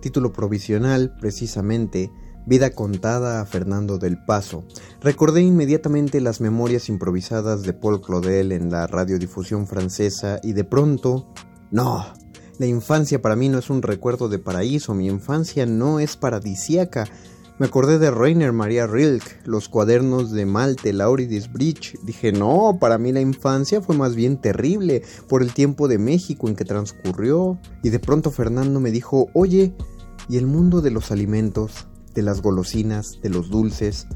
Título 0.00 0.32
provisional, 0.32 1.16
precisamente, 1.20 2.10
Vida 2.46 2.70
contada 2.70 3.40
a 3.40 3.46
Fernando 3.46 3.98
del 3.98 4.22
Paso. 4.22 4.64
Recordé 5.00 5.42
inmediatamente 5.42 6.20
las 6.20 6.40
memorias 6.40 6.88
improvisadas 6.90 7.62
de 7.62 7.72
Paul 7.72 8.02
Claudel 8.02 8.52
en 8.52 8.70
la 8.70 8.86
radiodifusión 8.86 9.66
francesa 9.66 10.40
y 10.42 10.52
de 10.52 10.64
pronto... 10.64 11.32
No, 11.70 12.04
la 12.58 12.66
infancia 12.66 13.20
para 13.20 13.34
mí 13.34 13.48
no 13.48 13.58
es 13.58 13.68
un 13.68 13.82
recuerdo 13.82 14.28
de 14.28 14.38
paraíso, 14.38 14.94
mi 14.94 15.08
infancia 15.08 15.66
no 15.66 15.98
es 15.98 16.16
paradisiaca. 16.16 17.08
Me 17.58 17.66
acordé 17.66 17.98
de 17.98 18.10
Rainer 18.10 18.52
Maria 18.52 18.86
Rilke, 18.86 19.38
los 19.44 19.68
cuadernos 19.68 20.30
de 20.30 20.44
Malte, 20.44 20.92
Lauridis 20.92 21.52
Bridge. 21.52 21.98
Dije, 22.02 22.30
no, 22.30 22.76
para 22.78 22.98
mí 22.98 23.10
la 23.10 23.20
infancia 23.20 23.80
fue 23.80 23.96
más 23.96 24.14
bien 24.14 24.40
terrible 24.40 25.02
por 25.28 25.42
el 25.42 25.54
tiempo 25.54 25.88
de 25.88 25.98
México 25.98 26.48
en 26.48 26.56
que 26.56 26.64
transcurrió. 26.64 27.58
Y 27.82 27.90
de 27.90 28.00
pronto 28.00 28.30
Fernando 28.30 28.80
me 28.80 28.90
dijo, 28.90 29.28
oye, 29.32 29.74
¿y 30.28 30.36
el 30.36 30.46
mundo 30.46 30.80
de 30.80 30.90
los 30.90 31.10
alimentos, 31.10 31.86
de 32.14 32.22
las 32.22 32.42
golosinas, 32.42 33.18
de 33.22 33.30
los 33.30 33.50
dulces? 33.50 34.06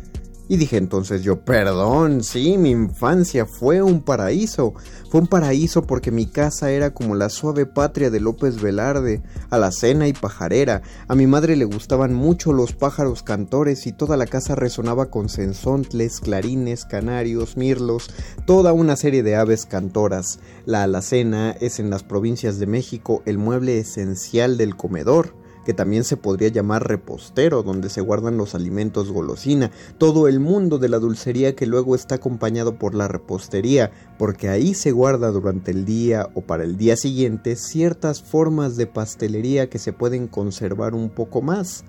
Y 0.50 0.56
dije 0.56 0.78
entonces 0.78 1.22
yo, 1.22 1.44
perdón, 1.44 2.24
sí, 2.24 2.56
mi 2.56 2.70
infancia 2.70 3.44
fue 3.44 3.82
un 3.82 4.00
paraíso. 4.00 4.72
Fue 5.10 5.20
un 5.20 5.26
paraíso 5.26 5.82
porque 5.82 6.10
mi 6.10 6.24
casa 6.24 6.70
era 6.70 6.94
como 6.94 7.14
la 7.14 7.28
suave 7.28 7.66
patria 7.66 8.08
de 8.08 8.18
López 8.18 8.60
Velarde, 8.60 9.22
alacena 9.50 10.08
y 10.08 10.14
pajarera. 10.14 10.80
A 11.06 11.14
mi 11.14 11.26
madre 11.26 11.54
le 11.54 11.66
gustaban 11.66 12.14
mucho 12.14 12.54
los 12.54 12.72
pájaros 12.72 13.22
cantores 13.22 13.86
y 13.86 13.92
toda 13.92 14.16
la 14.16 14.24
casa 14.24 14.54
resonaba 14.54 15.10
con 15.10 15.28
sensontles, 15.28 16.20
clarines, 16.20 16.86
canarios, 16.86 17.58
mirlos, 17.58 18.10
toda 18.46 18.72
una 18.72 18.96
serie 18.96 19.22
de 19.22 19.36
aves 19.36 19.66
cantoras. 19.66 20.40
La 20.64 20.82
alacena 20.82 21.50
es 21.60 21.78
en 21.78 21.90
las 21.90 22.04
provincias 22.04 22.58
de 22.58 22.66
México 22.66 23.22
el 23.26 23.36
mueble 23.36 23.78
esencial 23.78 24.56
del 24.56 24.76
comedor 24.76 25.34
que 25.68 25.74
también 25.74 26.02
se 26.02 26.16
podría 26.16 26.48
llamar 26.48 26.88
repostero, 26.88 27.62
donde 27.62 27.90
se 27.90 28.00
guardan 28.00 28.38
los 28.38 28.54
alimentos 28.54 29.12
golosina, 29.12 29.70
todo 29.98 30.26
el 30.26 30.40
mundo 30.40 30.78
de 30.78 30.88
la 30.88 30.98
dulcería 30.98 31.54
que 31.54 31.66
luego 31.66 31.94
está 31.94 32.14
acompañado 32.14 32.76
por 32.78 32.94
la 32.94 33.06
repostería, 33.06 33.90
porque 34.16 34.48
ahí 34.48 34.72
se 34.72 34.92
guarda 34.92 35.30
durante 35.30 35.70
el 35.70 35.84
día 35.84 36.30
o 36.32 36.40
para 36.40 36.64
el 36.64 36.78
día 36.78 36.96
siguiente 36.96 37.54
ciertas 37.54 38.22
formas 38.22 38.76
de 38.76 38.86
pastelería 38.86 39.68
que 39.68 39.78
se 39.78 39.92
pueden 39.92 40.26
conservar 40.26 40.94
un 40.94 41.10
poco 41.10 41.42
más. 41.42 41.84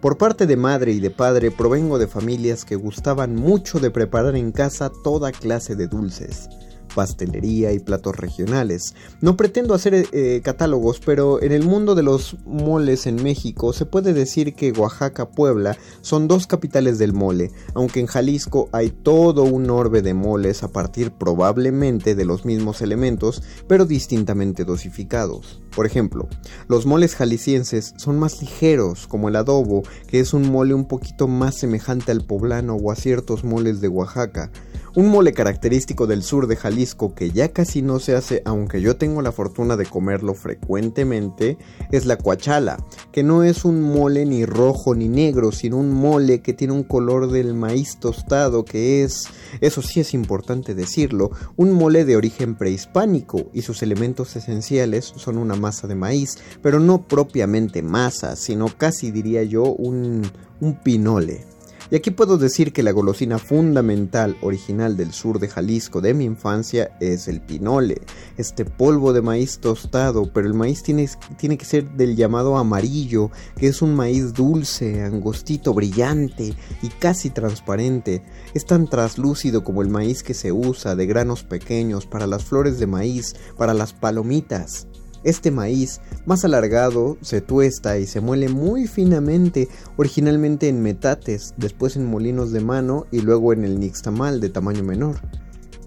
Por 0.00 0.18
parte 0.18 0.48
de 0.48 0.56
madre 0.56 0.90
y 0.90 0.98
de 0.98 1.10
padre 1.10 1.52
provengo 1.52 2.00
de 2.00 2.08
familias 2.08 2.64
que 2.64 2.74
gustaban 2.74 3.36
mucho 3.36 3.78
de 3.78 3.92
preparar 3.92 4.34
en 4.34 4.50
casa 4.50 4.90
toda 5.04 5.30
clase 5.30 5.76
de 5.76 5.86
dulces. 5.86 6.48
Pastelería 6.94 7.72
y 7.72 7.78
platos 7.78 8.16
regionales. 8.16 8.94
No 9.20 9.36
pretendo 9.36 9.74
hacer 9.74 10.06
eh, 10.12 10.40
catálogos, 10.44 11.00
pero 11.04 11.42
en 11.42 11.52
el 11.52 11.64
mundo 11.64 11.94
de 11.94 12.02
los 12.02 12.36
moles 12.44 13.06
en 13.06 13.22
México 13.22 13.72
se 13.72 13.86
puede 13.86 14.12
decir 14.12 14.54
que 14.54 14.72
Oaxaca, 14.72 15.30
Puebla 15.30 15.76
son 16.00 16.28
dos 16.28 16.46
capitales 16.46 16.98
del 16.98 17.12
mole, 17.12 17.50
aunque 17.74 18.00
en 18.00 18.06
Jalisco 18.06 18.68
hay 18.72 18.90
todo 18.90 19.44
un 19.44 19.70
orbe 19.70 20.02
de 20.02 20.14
moles 20.14 20.62
a 20.62 20.68
partir 20.68 21.12
probablemente 21.12 22.14
de 22.14 22.24
los 22.24 22.44
mismos 22.44 22.82
elementos, 22.82 23.42
pero 23.66 23.84
distintamente 23.84 24.64
dosificados. 24.64 25.60
Por 25.74 25.86
ejemplo, 25.86 26.28
los 26.68 26.84
moles 26.84 27.14
jaliscienses 27.14 27.94
son 27.96 28.18
más 28.18 28.40
ligeros, 28.42 29.06
como 29.06 29.28
el 29.28 29.36
adobo, 29.36 29.82
que 30.06 30.20
es 30.20 30.34
un 30.34 30.50
mole 30.50 30.74
un 30.74 30.86
poquito 30.86 31.28
más 31.28 31.58
semejante 31.58 32.12
al 32.12 32.24
poblano 32.24 32.74
o 32.76 32.90
a 32.90 32.96
ciertos 32.96 33.42
moles 33.42 33.80
de 33.80 33.88
Oaxaca. 33.88 34.50
Un 34.94 35.08
mole 35.08 35.32
característico 35.32 36.06
del 36.06 36.22
sur 36.22 36.46
de 36.46 36.54
Jalisco 36.54 37.14
que 37.14 37.30
ya 37.30 37.48
casi 37.48 37.80
no 37.80 37.98
se 37.98 38.14
hace, 38.14 38.42
aunque 38.44 38.82
yo 38.82 38.96
tengo 38.96 39.22
la 39.22 39.32
fortuna 39.32 39.78
de 39.78 39.86
comerlo 39.86 40.34
frecuentemente, 40.34 41.56
es 41.90 42.04
la 42.04 42.18
cuachala, 42.18 42.76
que 43.10 43.22
no 43.22 43.42
es 43.42 43.64
un 43.64 43.80
mole 43.80 44.26
ni 44.26 44.44
rojo 44.44 44.94
ni 44.94 45.08
negro, 45.08 45.50
sino 45.50 45.78
un 45.78 45.94
mole 45.94 46.42
que 46.42 46.52
tiene 46.52 46.74
un 46.74 46.82
color 46.82 47.30
del 47.30 47.54
maíz 47.54 48.00
tostado, 48.00 48.66
que 48.66 49.02
es, 49.02 49.28
eso 49.62 49.80
sí 49.80 50.00
es 50.00 50.12
importante 50.12 50.74
decirlo, 50.74 51.30
un 51.56 51.72
mole 51.72 52.04
de 52.04 52.16
origen 52.16 52.54
prehispánico 52.54 53.48
y 53.54 53.62
sus 53.62 53.82
elementos 53.82 54.36
esenciales 54.36 55.10
son 55.16 55.38
una 55.38 55.54
masa 55.54 55.86
de 55.86 55.94
maíz, 55.94 56.36
pero 56.60 56.80
no 56.80 57.08
propiamente 57.08 57.82
masa, 57.82 58.36
sino 58.36 58.66
casi 58.76 59.10
diría 59.10 59.42
yo 59.42 59.64
un, 59.64 60.20
un 60.60 60.74
pinole. 60.74 61.51
Y 61.92 61.96
aquí 61.96 62.10
puedo 62.10 62.38
decir 62.38 62.72
que 62.72 62.82
la 62.82 62.92
golosina 62.92 63.38
fundamental 63.38 64.38
original 64.40 64.96
del 64.96 65.12
sur 65.12 65.38
de 65.38 65.48
Jalisco 65.48 66.00
de 66.00 66.14
mi 66.14 66.24
infancia 66.24 66.96
es 67.00 67.28
el 67.28 67.42
pinole, 67.42 68.00
este 68.38 68.64
polvo 68.64 69.12
de 69.12 69.20
maíz 69.20 69.58
tostado, 69.58 70.32
pero 70.32 70.46
el 70.46 70.54
maíz 70.54 70.82
tiene, 70.82 71.06
tiene 71.36 71.58
que 71.58 71.66
ser 71.66 71.90
del 71.90 72.16
llamado 72.16 72.56
amarillo, 72.56 73.30
que 73.58 73.66
es 73.66 73.82
un 73.82 73.94
maíz 73.94 74.32
dulce, 74.32 75.02
angostito, 75.02 75.74
brillante 75.74 76.54
y 76.80 76.88
casi 76.98 77.28
transparente. 77.28 78.22
Es 78.54 78.64
tan 78.64 78.88
traslúcido 78.88 79.62
como 79.62 79.82
el 79.82 79.90
maíz 79.90 80.22
que 80.22 80.32
se 80.32 80.50
usa 80.50 80.96
de 80.96 81.04
granos 81.04 81.44
pequeños 81.44 82.06
para 82.06 82.26
las 82.26 82.42
flores 82.42 82.78
de 82.78 82.86
maíz, 82.86 83.36
para 83.58 83.74
las 83.74 83.92
palomitas. 83.92 84.86
Este 85.24 85.50
maíz, 85.50 86.00
más 86.26 86.44
alargado, 86.44 87.16
se 87.20 87.40
tuesta 87.40 87.98
y 87.98 88.06
se 88.06 88.20
muele 88.20 88.48
muy 88.48 88.88
finamente, 88.88 89.68
originalmente 89.96 90.68
en 90.68 90.82
metates, 90.82 91.54
después 91.56 91.96
en 91.96 92.06
molinos 92.06 92.50
de 92.50 92.60
mano 92.60 93.06
y 93.12 93.20
luego 93.20 93.52
en 93.52 93.64
el 93.64 93.78
nixtamal 93.78 94.40
de 94.40 94.48
tamaño 94.48 94.82
menor. 94.82 95.20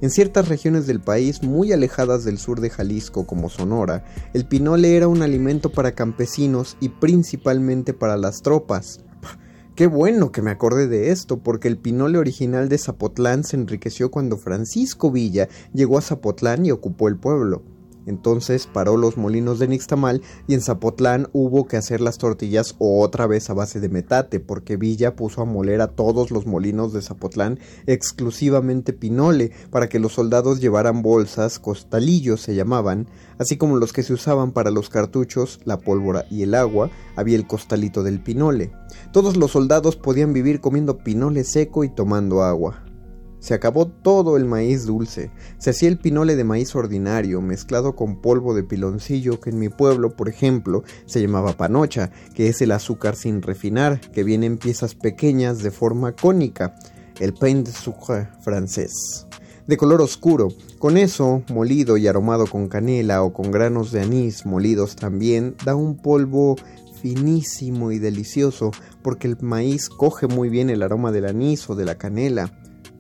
En 0.02 0.10
ciertas 0.10 0.48
regiones 0.48 0.88
del 0.88 1.02
país 1.02 1.42
muy 1.44 1.72
alejadas 1.72 2.24
del 2.24 2.38
sur 2.38 2.62
de 2.62 2.70
Jalisco 2.70 3.26
como 3.26 3.50
Sonora, 3.50 4.06
el 4.34 4.46
pinole 4.46 4.96
era 4.96 5.08
un 5.08 5.22
alimento 5.22 5.72
para 5.72 5.94
campesinos 5.94 6.78
y 6.80 6.90
principalmente 6.90 7.94
para 7.94 8.16
las 8.16 8.42
tropas. 8.42 9.00
Qué 9.76 9.88
bueno 9.88 10.32
que 10.32 10.42
me 10.42 10.52
acordé 10.52 10.88
de 10.88 11.12
esto, 11.12 11.40
porque 11.40 11.68
el 11.68 11.78
pinole 11.78 12.18
original 12.18 12.70
de 12.70 12.78
Zapotlán 12.78 13.44
se 13.44 13.58
enriqueció 13.58 14.12
cuando 14.12 14.38
Francisco 14.38 15.12
Villa 15.12 15.50
llegó 15.74 15.98
a 15.98 16.02
Zapotlán 16.02 16.66
y 16.66 16.72
ocupó 16.72 17.10
el 17.10 17.18
pueblo. 17.18 17.75
Entonces 18.06 18.68
paró 18.68 18.98
los 18.98 19.18
molinos 19.18 19.60
de 19.60 19.68
Nixtamal 19.68 20.22
y 20.48 20.54
en 20.54 20.62
Zapotlán 20.62 21.28
hubo 21.34 21.68
que 21.68 21.78
hacer 21.78 22.02
las 22.02 22.18
tortillas 22.18 22.76
otra 22.80 23.28
vez 23.28 23.50
a 23.50 23.54
base 23.54 23.80
de 23.80 23.90
metate, 23.90 24.40
porque 24.40 24.78
Villa 24.78 25.16
puso 25.16 25.42
a 25.42 25.46
moler 25.46 25.82
a 25.82 25.88
todos 25.88 26.32
los 26.32 26.46
molinos 26.46 26.94
de 26.94 27.02
Zapotlán 27.02 27.60
exclusivamente 27.88 28.94
pinole, 28.94 29.52
para 29.70 29.90
que 29.90 30.00
los 30.00 30.14
soldados 30.14 30.62
llevaran 30.62 31.02
bolsas, 31.02 31.60
costalillos 31.60 32.42
se 32.42 32.56
llamaban, 32.56 33.08
así 33.38 33.58
como 33.58 33.78
los 33.78 33.94
que 33.94 34.04
se 34.04 34.14
usaban 34.14 34.52
para 34.52 34.72
los 34.72 34.90
cartuchos, 34.90 35.60
la 35.66 35.80
pólvora 35.80 36.26
y 36.30 36.44
el 36.44 36.56
agua, 36.56 36.90
había 37.16 37.36
el 37.36 37.48
costalito 37.48 38.04
del 38.04 38.22
pinole. 38.22 38.72
Todos 39.12 39.38
los 39.38 39.52
soldados 39.52 39.96
podían 39.96 40.34
vivir 40.34 40.62
comiendo 40.62 41.00
pinole 41.00 41.44
seco 41.44 41.84
y 41.84 41.90
tomando 41.90 42.44
agua. 42.44 42.85
Se 43.46 43.54
acabó 43.54 43.86
todo 43.86 44.38
el 44.38 44.46
maíz 44.46 44.88
dulce. 44.88 45.30
Se 45.60 45.70
hacía 45.70 45.88
el 45.88 46.00
pinole 46.00 46.36
de 46.36 46.44
maíz 46.44 46.76
ordinario, 46.76 47.42
mezclado 47.42 47.96
con 47.96 48.20
polvo 48.20 48.56
de 48.56 48.64
piloncillo, 48.64 49.40
que 49.40 49.52
en 49.52 49.60
mi 49.60 49.70
pueblo, 49.70 50.16
por 50.16 50.30
ejemplo, 50.30 50.84
se 51.06 51.22
llamaba 51.22 51.54
panocha, 51.54 52.10
que 52.34 52.48
es 52.48 52.64
el 52.64 52.72
azúcar 52.72 53.16
sin 53.16 53.44
refinar, 53.44 54.02
que 54.02 54.24
viene 54.24 54.48
en 54.48 54.58
piezas 54.58 54.96
pequeñas 54.96 55.62
de 55.62 55.70
forma 55.70 56.14
cónica, 56.14 56.74
el 57.20 57.36
pain 57.36 57.64
de 57.64 57.72
sucre 57.72 58.30
francés. 58.42 59.28
De 59.68 59.78
color 59.78 60.02
oscuro, 60.02 60.48
con 60.80 60.98
eso, 60.98 61.44
molido 61.54 61.98
y 61.98 62.08
aromado 62.08 62.48
con 62.48 62.68
canela 62.68 63.22
o 63.22 63.32
con 63.32 63.52
granos 63.52 63.92
de 63.92 64.02
anís 64.02 64.48
molidos 64.48 64.96
también, 64.96 65.56
da 65.64 65.76
un 65.76 65.98
polvo 65.98 66.56
finísimo 67.00 67.92
y 67.92 68.00
delicioso, 68.00 68.72
porque 69.04 69.28
el 69.28 69.38
maíz 69.40 69.88
coge 69.88 70.26
muy 70.26 70.50
bien 70.50 70.72
el 70.72 70.82
aroma 70.82 71.12
del 71.12 71.28
anís 71.28 71.70
o 71.70 71.76
de 71.76 71.86
la 71.86 72.00
canela. 72.00 72.52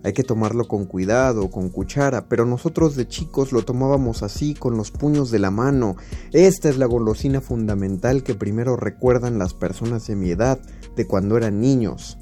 Hay 0.06 0.14
que 0.14 0.24
tomarlo 0.24 0.68
con 0.68 0.86
cuidado, 0.86 1.49
con 1.49 1.70
cuchara, 1.70 2.30
pero 2.30 2.45
nosotros 2.45 2.95
de 2.95 3.08
chicos 3.08 3.51
lo 3.51 3.66
tomábamos 3.66 4.22
así, 4.22 4.53
con 4.53 4.78
los 4.78 4.91
puños 4.91 5.32
de 5.32 5.39
la 5.39 5.49
mano. 5.49 5.95
Esta 6.32 6.70
es 6.70 6.78
la 6.78 6.86
golosina 6.86 7.41
fundamental 7.41 8.22
que 8.22 8.36
primero 8.36 8.78
recuerdan 8.78 9.39
las 9.39 9.56
personas 9.56 10.06
de 10.06 10.16
mi 10.16 10.30
edad, 10.30 10.60
de 10.95 11.08
cuando 11.08 11.38
eran 11.38 11.60
niños. 11.60 12.20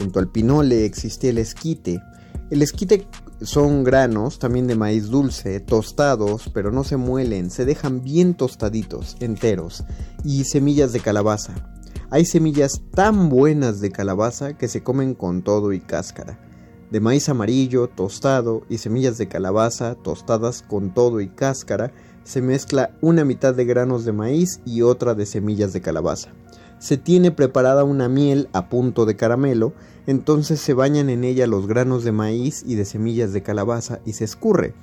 Junto 0.00 0.18
al 0.18 0.32
pinole 0.32 0.84
existía 0.84 1.30
el 1.30 1.38
esquite. 1.38 2.02
El 2.50 2.60
esquite 2.60 3.06
son 3.40 3.84
granos 3.84 4.40
también 4.40 4.66
de 4.66 4.74
maíz 4.74 5.06
dulce, 5.06 5.60
tostados, 5.60 6.50
pero 6.52 6.72
no 6.72 6.82
se 6.82 6.96
muelen, 6.96 7.52
se 7.52 7.64
dejan 7.64 8.02
bien 8.02 8.34
tostaditos, 8.34 9.16
enteros, 9.20 9.84
y 10.24 10.42
semillas 10.42 10.92
de 10.92 10.98
calabaza. 10.98 11.54
Hay 12.10 12.24
semillas 12.24 12.82
tan 12.92 13.28
buenas 13.28 13.80
de 13.80 13.92
calabaza 13.92 14.54
que 14.58 14.66
se 14.66 14.82
comen 14.82 15.14
con 15.14 15.42
todo 15.44 15.72
y 15.72 15.78
cáscara 15.78 16.40
de 16.90 17.00
maíz 17.00 17.28
amarillo 17.28 17.88
tostado 17.88 18.62
y 18.68 18.78
semillas 18.78 19.18
de 19.18 19.28
calabaza 19.28 19.94
tostadas 19.96 20.62
con 20.62 20.94
todo 20.94 21.20
y 21.20 21.28
cáscara, 21.28 21.92
se 22.24 22.42
mezcla 22.42 22.90
una 23.00 23.24
mitad 23.24 23.54
de 23.54 23.64
granos 23.64 24.04
de 24.04 24.12
maíz 24.12 24.60
y 24.64 24.82
otra 24.82 25.14
de 25.14 25.26
semillas 25.26 25.72
de 25.72 25.80
calabaza. 25.80 26.30
Se 26.78 26.96
tiene 26.96 27.30
preparada 27.30 27.84
una 27.84 28.08
miel 28.08 28.48
a 28.52 28.68
punto 28.68 29.06
de 29.06 29.16
caramelo, 29.16 29.72
entonces 30.06 30.60
se 30.60 30.74
bañan 30.74 31.08
en 31.08 31.24
ella 31.24 31.46
los 31.46 31.66
granos 31.66 32.04
de 32.04 32.12
maíz 32.12 32.62
y 32.66 32.74
de 32.74 32.84
semillas 32.84 33.32
de 33.32 33.42
calabaza 33.42 34.00
y 34.04 34.12
se 34.12 34.24
escurre. 34.24 34.74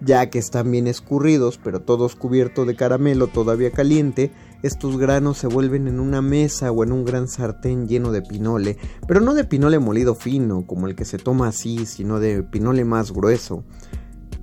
Ya 0.00 0.30
que 0.30 0.38
están 0.38 0.70
bien 0.70 0.86
escurridos, 0.86 1.58
pero 1.62 1.80
todos 1.80 2.14
cubiertos 2.14 2.66
de 2.66 2.76
caramelo 2.76 3.26
todavía 3.26 3.72
caliente, 3.72 4.30
estos 4.62 4.98
granos 4.98 5.38
se 5.38 5.46
vuelven 5.46 5.88
en 5.88 6.00
una 6.00 6.22
mesa 6.22 6.72
o 6.72 6.82
en 6.82 6.92
un 6.92 7.04
gran 7.04 7.28
sartén 7.28 7.86
lleno 7.86 8.12
de 8.12 8.22
pinole, 8.22 8.76
pero 9.06 9.20
no 9.20 9.34
de 9.34 9.44
pinole 9.44 9.78
molido 9.78 10.14
fino, 10.14 10.66
como 10.66 10.86
el 10.86 10.94
que 10.94 11.04
se 11.04 11.18
toma 11.18 11.48
así, 11.48 11.86
sino 11.86 12.20
de 12.20 12.42
pinole 12.42 12.84
más 12.84 13.12
grueso. 13.12 13.64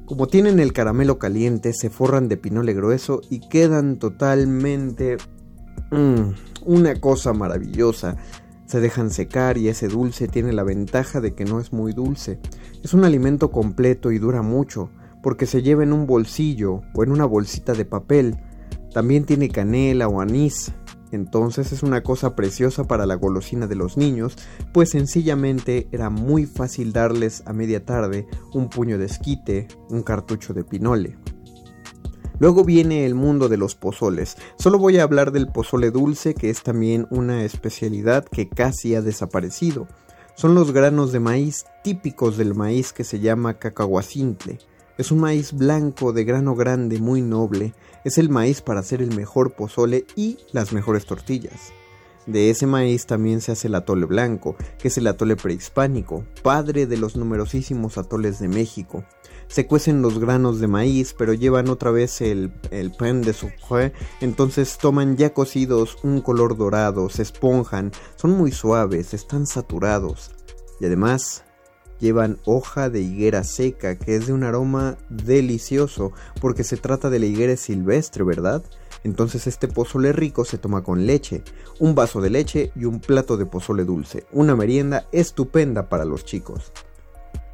Como 0.06 0.28
tienen 0.28 0.60
el 0.60 0.72
caramelo 0.72 1.18
caliente, 1.18 1.74
se 1.74 1.90
forran 1.90 2.30
de 2.30 2.38
pinole 2.38 2.74
grueso 2.74 3.22
y 3.30 3.40
quedan 3.50 3.98
totalmente... 3.98 5.18
Mmm, 5.92 6.32
una 6.66 7.00
cosa 7.00 7.34
maravillosa. 7.34 8.18
Se 8.66 8.80
dejan 8.80 9.12
secar 9.12 9.58
y 9.58 9.70
ese 9.70 9.88
dulce 9.88 10.28
tiene 10.28 10.52
la 10.52 10.64
ventaja 10.64 11.22
de 11.22 11.34
que 11.36 11.46
no 11.46 11.60
es 11.60 11.72
muy 11.72 11.94
dulce. 11.94 12.40
Es 12.84 12.94
un 12.94 13.06
alimento 13.06 13.52
completo 13.52 14.12
y 14.12 14.18
dura 14.18 14.42
mucho, 14.42 14.90
porque 15.22 15.46
se 15.46 15.62
lleva 15.62 15.84
en 15.84 15.94
un 15.94 16.08
bolsillo 16.08 16.82
o 16.94 17.04
en 17.04 17.12
una 17.12 17.26
bolsita 17.26 17.74
de 17.74 17.86
papel, 17.86 18.38
también 18.96 19.26
tiene 19.26 19.50
canela 19.50 20.08
o 20.08 20.22
anís, 20.22 20.72
entonces 21.12 21.74
es 21.74 21.84
una 21.84 22.02
cosa 22.02 22.34
preciosa 22.34 22.86
para 22.86 23.06
la 23.06 23.16
golosina 23.16 23.68
de 23.68 23.76
los 23.76 23.98
niños, 23.98 24.38
pues 24.72 24.92
sencillamente 24.92 25.90
era 25.92 26.10
muy 26.10 26.46
fácil 26.46 26.94
darles 26.94 27.44
a 27.46 27.52
media 27.52 27.84
tarde 27.84 28.26
un 28.54 28.70
puño 28.70 28.98
de 28.98 29.08
esquite, 29.08 29.68
un 29.90 30.02
cartucho 30.02 30.54
de 30.54 30.64
pinole. 30.64 31.18
Luego 32.40 32.64
viene 32.64 33.06
el 33.06 33.16
mundo 33.16 33.50
de 33.50 33.58
los 33.58 33.76
pozoles. 33.76 34.38
Solo 34.58 34.80
voy 34.80 34.98
a 34.98 35.04
hablar 35.04 35.34
del 35.34 35.50
pozole 35.50 35.92
dulce, 35.92 36.34
que 36.34 36.50
es 36.50 36.64
también 36.64 37.06
una 37.10 37.44
especialidad 37.44 38.24
que 38.24 38.48
casi 38.48 38.96
ha 38.96 39.02
desaparecido. 39.02 39.90
Son 40.36 40.56
los 40.56 40.72
granos 40.72 41.12
de 41.12 41.20
maíz 41.20 41.66
típicos 41.84 42.38
del 42.38 42.56
maíz 42.56 42.94
que 42.94 43.04
se 43.04 43.20
llama 43.20 43.56
cacahuacintle. 43.56 44.60
Es 44.98 45.12
un 45.12 45.20
maíz 45.20 45.52
blanco 45.52 46.14
de 46.14 46.24
grano 46.24 46.56
grande 46.56 47.00
muy 47.00 47.22
noble, 47.22 47.74
es 48.06 48.18
el 48.18 48.30
maíz 48.30 48.62
para 48.62 48.80
hacer 48.80 49.02
el 49.02 49.14
mejor 49.14 49.54
pozole 49.54 50.06
y 50.16 50.38
las 50.54 50.72
mejores 50.72 51.06
tortillas. 51.06 51.74
De 52.28 52.50
ese 52.50 52.66
maíz 52.66 53.06
también 53.06 53.42
se 53.42 53.52
hace 53.52 53.68
el 53.68 53.76
atole 53.76 54.06
blanco, 54.06 54.56
que 54.80 54.88
es 54.88 54.98
el 54.98 55.08
atole 55.08 55.36
prehispánico, 55.36 56.24
padre 56.42 56.86
de 56.88 56.98
los 56.98 57.16
numerosísimos 57.16 57.98
atoles 57.98 58.40
de 58.40 58.48
México. 58.48 59.04
Se 59.48 59.68
cuecen 59.68 60.02
los 60.02 60.20
granos 60.20 60.60
de 60.60 60.68
maíz, 60.68 61.16
pero 61.16 61.34
llevan 61.34 61.70
otra 61.70 61.92
vez 61.92 62.22
el, 62.22 62.52
el 62.72 62.92
pan 62.92 63.22
de 63.22 63.34
sucre, 63.34 63.94
entonces 64.22 64.78
toman 64.80 65.18
ya 65.18 65.34
cocidos 65.34 65.98
un 66.04 66.22
color 66.22 66.58
dorado, 66.58 67.10
se 67.10 67.22
esponjan, 67.22 67.92
son 68.16 68.32
muy 68.32 68.52
suaves, 68.52 69.14
están 69.14 69.46
saturados. 69.46 70.32
Y 70.80 70.86
además 70.86 71.45
llevan 72.06 72.38
hoja 72.46 72.92
de 72.92 73.02
higuera 73.02 73.44
seca, 73.44 73.98
que 73.98 74.16
es 74.16 74.28
de 74.28 74.34
un 74.34 74.44
aroma 74.44 74.96
delicioso, 75.10 76.12
porque 76.40 76.64
se 76.64 76.78
trata 76.78 77.10
de 77.10 77.18
la 77.18 77.26
higuera 77.26 77.58
silvestre, 77.58 78.24
¿verdad? 78.24 78.64
Entonces 79.04 79.48
este 79.48 79.68
pozole 79.68 80.14
rico 80.14 80.46
se 80.46 80.60
toma 80.60 80.84
con 80.84 81.08
leche, 81.08 81.44
un 81.80 81.96
vaso 81.96 82.22
de 82.22 82.30
leche 82.30 82.72
y 82.76 82.86
un 82.86 83.00
plato 83.00 83.38
de 83.38 83.48
pozole 83.48 83.86
dulce, 83.86 84.26
una 84.32 84.56
merienda 84.56 85.08
estupenda 85.12 85.90
para 85.90 86.06
los 86.06 86.26
chicos. 86.26 86.72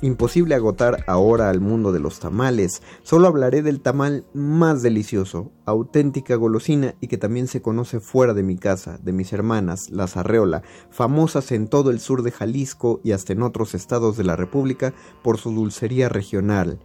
Imposible 0.03 0.55
agotar 0.55 1.03
ahora 1.05 1.51
al 1.51 1.61
mundo 1.61 1.91
de 1.91 1.99
los 1.99 2.19
tamales, 2.19 2.81
solo 3.03 3.27
hablaré 3.27 3.61
del 3.61 3.81
tamal 3.81 4.25
más 4.33 4.81
delicioso, 4.81 5.51
auténtica 5.65 6.35
golosina 6.35 6.95
y 7.01 7.07
que 7.07 7.19
también 7.19 7.47
se 7.47 7.61
conoce 7.61 7.99
fuera 7.99 8.33
de 8.33 8.41
mi 8.41 8.57
casa, 8.57 8.97
de 9.03 9.13
mis 9.13 9.31
hermanas, 9.31 9.91
las 9.91 10.17
arreola, 10.17 10.63
famosas 10.89 11.51
en 11.51 11.67
todo 11.67 11.91
el 11.91 11.99
sur 11.99 12.23
de 12.23 12.31
Jalisco 12.31 12.99
y 13.03 13.11
hasta 13.11 13.33
en 13.33 13.43
otros 13.43 13.75
estados 13.75 14.17
de 14.17 14.23
la 14.23 14.35
República 14.35 14.91
por 15.21 15.37
su 15.37 15.51
dulcería 15.51 16.09
regional, 16.09 16.79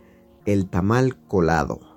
el 0.45 0.69
tamal 0.69 1.17
colado. 1.27 1.97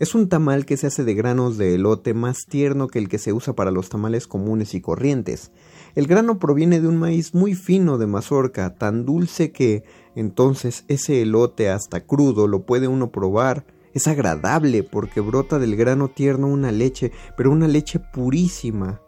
Es 0.00 0.14
un 0.14 0.30
tamal 0.30 0.64
que 0.64 0.78
se 0.78 0.86
hace 0.86 1.04
de 1.04 1.14
granos 1.14 1.58
de 1.58 1.74
elote 1.74 2.14
más 2.14 2.46
tierno 2.48 2.86
que 2.86 2.98
el 2.98 3.08
que 3.10 3.18
se 3.18 3.34
usa 3.34 3.54
para 3.54 3.70
los 3.70 3.90
tamales 3.90 4.26
comunes 4.26 4.72
y 4.74 4.80
corrientes. 4.80 5.50
El 5.94 6.06
grano 6.06 6.38
proviene 6.38 6.80
de 6.80 6.88
un 6.88 6.96
maíz 6.96 7.34
muy 7.34 7.54
fino 7.54 7.98
de 7.98 8.06
mazorca, 8.06 8.76
tan 8.76 9.04
dulce 9.04 9.52
que 9.52 9.84
entonces 10.14 10.84
ese 10.88 11.22
elote 11.22 11.70
hasta 11.70 12.00
crudo 12.00 12.46
lo 12.46 12.64
puede 12.66 12.88
uno 12.88 13.10
probar. 13.10 13.64
Es 13.92 14.06
agradable 14.06 14.82
porque 14.82 15.20
brota 15.20 15.58
del 15.58 15.76
grano 15.76 16.08
tierno 16.08 16.46
una 16.46 16.72
leche, 16.72 17.12
pero 17.36 17.50
una 17.50 17.68
leche 17.68 17.98
purísima. 17.98 19.00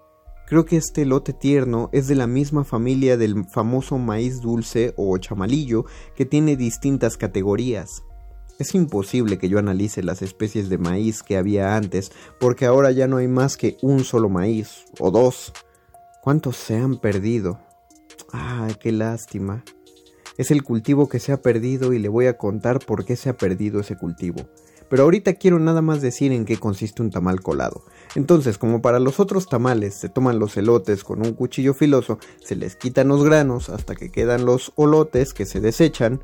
Creo 0.46 0.64
que 0.64 0.76
este 0.76 1.02
elote 1.02 1.32
tierno 1.32 1.88
es 1.92 2.08
de 2.08 2.14
la 2.14 2.26
misma 2.26 2.64
familia 2.64 3.16
del 3.16 3.44
famoso 3.46 3.96
maíz 3.98 4.40
dulce 4.40 4.92
o 4.96 5.16
chamalillo 5.18 5.86
que 6.14 6.26
tiene 6.26 6.56
distintas 6.56 7.16
categorías. 7.16 8.02
Es 8.58 8.74
imposible 8.74 9.38
que 9.38 9.48
yo 9.48 9.58
analice 9.58 10.02
las 10.02 10.20
especies 10.20 10.68
de 10.68 10.78
maíz 10.78 11.22
que 11.22 11.36
había 11.36 11.74
antes, 11.74 12.12
porque 12.38 12.66
ahora 12.66 12.90
ya 12.92 13.08
no 13.08 13.16
hay 13.16 13.28
más 13.28 13.56
que 13.56 13.78
un 13.80 14.04
solo 14.04 14.28
maíz, 14.28 14.84
o 15.00 15.10
dos. 15.10 15.52
¿Cuántos 16.22 16.56
se 16.58 16.76
han 16.76 16.98
perdido? 16.98 17.58
¡Ay, 18.30 18.74
qué 18.80 18.92
lástima! 18.92 19.64
Es 20.36 20.50
el 20.50 20.62
cultivo 20.62 21.08
que 21.08 21.18
se 21.18 21.32
ha 21.32 21.42
perdido 21.42 21.92
y 21.92 21.98
le 21.98 22.08
voy 22.08 22.26
a 22.26 22.36
contar 22.36 22.78
por 22.78 23.04
qué 23.04 23.16
se 23.16 23.28
ha 23.28 23.36
perdido 23.36 23.80
ese 23.80 23.96
cultivo. 23.96 24.48
Pero 24.88 25.04
ahorita 25.04 25.32
quiero 25.34 25.58
nada 25.58 25.80
más 25.80 26.02
decir 26.02 26.32
en 26.32 26.44
qué 26.44 26.58
consiste 26.58 27.00
un 27.00 27.10
tamal 27.10 27.40
colado. 27.40 27.84
Entonces, 28.14 28.58
como 28.58 28.82
para 28.82 28.98
los 28.98 29.20
otros 29.20 29.48
tamales 29.48 29.94
se 29.94 30.10
toman 30.10 30.38
los 30.38 30.56
elotes 30.58 31.02
con 31.02 31.24
un 31.24 31.32
cuchillo 31.32 31.72
filoso, 31.72 32.18
se 32.44 32.56
les 32.56 32.76
quitan 32.76 33.08
los 33.08 33.24
granos 33.24 33.70
hasta 33.70 33.94
que 33.94 34.10
quedan 34.10 34.44
los 34.44 34.72
olotes 34.76 35.32
que 35.32 35.46
se 35.46 35.60
desechan, 35.60 36.20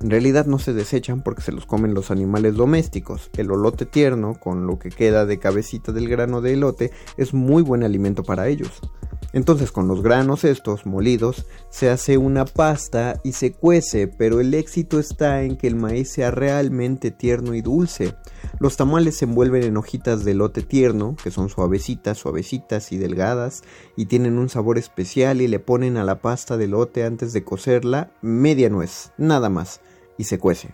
en 0.00 0.10
realidad 0.10 0.46
no 0.46 0.58
se 0.58 0.72
desechan 0.72 1.22
porque 1.22 1.42
se 1.42 1.52
los 1.52 1.66
comen 1.66 1.92
los 1.94 2.10
animales 2.10 2.54
domésticos. 2.54 3.30
El 3.36 3.50
olote 3.50 3.84
tierno, 3.86 4.34
con 4.40 4.66
lo 4.66 4.78
que 4.78 4.88
queda 4.88 5.26
de 5.26 5.38
cabecita 5.38 5.92
del 5.92 6.08
grano 6.08 6.40
de 6.40 6.54
elote, 6.54 6.90
es 7.18 7.34
muy 7.34 7.62
buen 7.62 7.84
alimento 7.84 8.22
para 8.22 8.48
ellos. 8.48 8.80
Entonces 9.32 9.70
con 9.72 9.86
los 9.86 10.02
granos 10.02 10.44
estos 10.44 10.86
molidos 10.86 11.46
se 11.70 11.88
hace 11.88 12.18
una 12.18 12.44
pasta 12.44 13.20
y 13.22 13.32
se 13.32 13.52
cuece, 13.52 14.08
pero 14.08 14.40
el 14.40 14.54
éxito 14.54 14.98
está 14.98 15.42
en 15.42 15.56
que 15.56 15.66
el 15.66 15.76
maíz 15.76 16.10
sea 16.10 16.30
realmente 16.30 17.10
tierno 17.10 17.54
y 17.54 17.60
dulce. 17.60 18.14
Los 18.58 18.76
tamales 18.76 19.18
se 19.18 19.26
envuelven 19.26 19.62
en 19.62 19.76
hojitas 19.76 20.24
de 20.24 20.32
elote 20.32 20.62
tierno, 20.62 21.16
que 21.22 21.30
son 21.30 21.48
suavecitas, 21.48 22.18
suavecitas 22.18 22.92
y 22.92 22.98
delgadas, 22.98 23.62
y 23.96 24.06
tienen 24.06 24.38
un 24.38 24.48
sabor 24.48 24.78
especial 24.78 25.40
y 25.40 25.48
le 25.48 25.60
ponen 25.60 25.96
a 25.96 26.04
la 26.04 26.20
pasta 26.20 26.56
de 26.56 26.64
elote 26.64 27.04
antes 27.04 27.32
de 27.32 27.44
cocerla 27.44 28.10
media 28.22 28.68
nuez, 28.68 29.12
nada 29.16 29.48
más 29.48 29.80
y 30.18 30.24
se 30.24 30.38
cuece. 30.38 30.70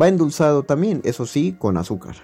Va 0.00 0.08
endulzado 0.08 0.62
también, 0.62 1.00
eso 1.04 1.26
sí, 1.26 1.56
con 1.58 1.76
azúcar. 1.76 2.16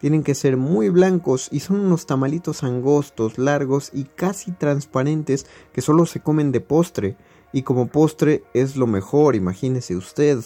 Tienen 0.00 0.22
que 0.22 0.34
ser 0.34 0.56
muy 0.56 0.88
blancos 0.88 1.48
y 1.52 1.60
son 1.60 1.80
unos 1.80 2.06
tamalitos 2.06 2.62
angostos, 2.62 3.36
largos 3.36 3.90
y 3.92 4.04
casi 4.04 4.50
transparentes 4.50 5.44
que 5.74 5.82
solo 5.82 6.06
se 6.06 6.20
comen 6.20 6.52
de 6.52 6.60
postre. 6.62 7.16
Y 7.52 7.62
como 7.62 7.88
postre 7.88 8.42
es 8.54 8.76
lo 8.76 8.86
mejor, 8.86 9.36
imagínese 9.36 9.96
usted. 9.96 10.38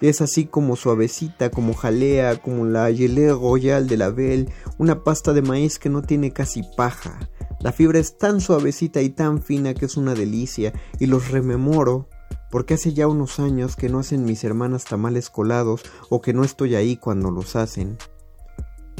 Es 0.00 0.20
así 0.22 0.46
como 0.46 0.76
suavecita, 0.76 1.50
como 1.50 1.74
jalea, 1.74 2.36
como 2.36 2.64
la 2.64 2.90
gelée 2.92 3.32
royal 3.32 3.86
de 3.86 3.96
la 3.98 4.10
Belle, 4.10 4.48
una 4.78 5.04
pasta 5.04 5.34
de 5.34 5.42
maíz 5.42 5.78
que 5.78 5.90
no 5.90 6.00
tiene 6.00 6.32
casi 6.32 6.62
paja. 6.76 7.18
La 7.60 7.72
fibra 7.72 7.98
es 7.98 8.16
tan 8.16 8.40
suavecita 8.40 9.02
y 9.02 9.10
tan 9.10 9.42
fina 9.42 9.74
que 9.74 9.84
es 9.84 9.96
una 9.96 10.14
delicia 10.14 10.72
y 10.98 11.06
los 11.06 11.30
rememoro 11.30 12.08
porque 12.50 12.74
hace 12.74 12.94
ya 12.94 13.08
unos 13.08 13.40
años 13.40 13.76
que 13.76 13.88
no 13.88 13.98
hacen 13.98 14.24
mis 14.24 14.44
hermanas 14.44 14.84
tamales 14.84 15.30
colados 15.30 15.82
o 16.08 16.20
que 16.22 16.32
no 16.32 16.44
estoy 16.44 16.74
ahí 16.74 16.96
cuando 16.96 17.30
los 17.30 17.56
hacen. 17.56 17.98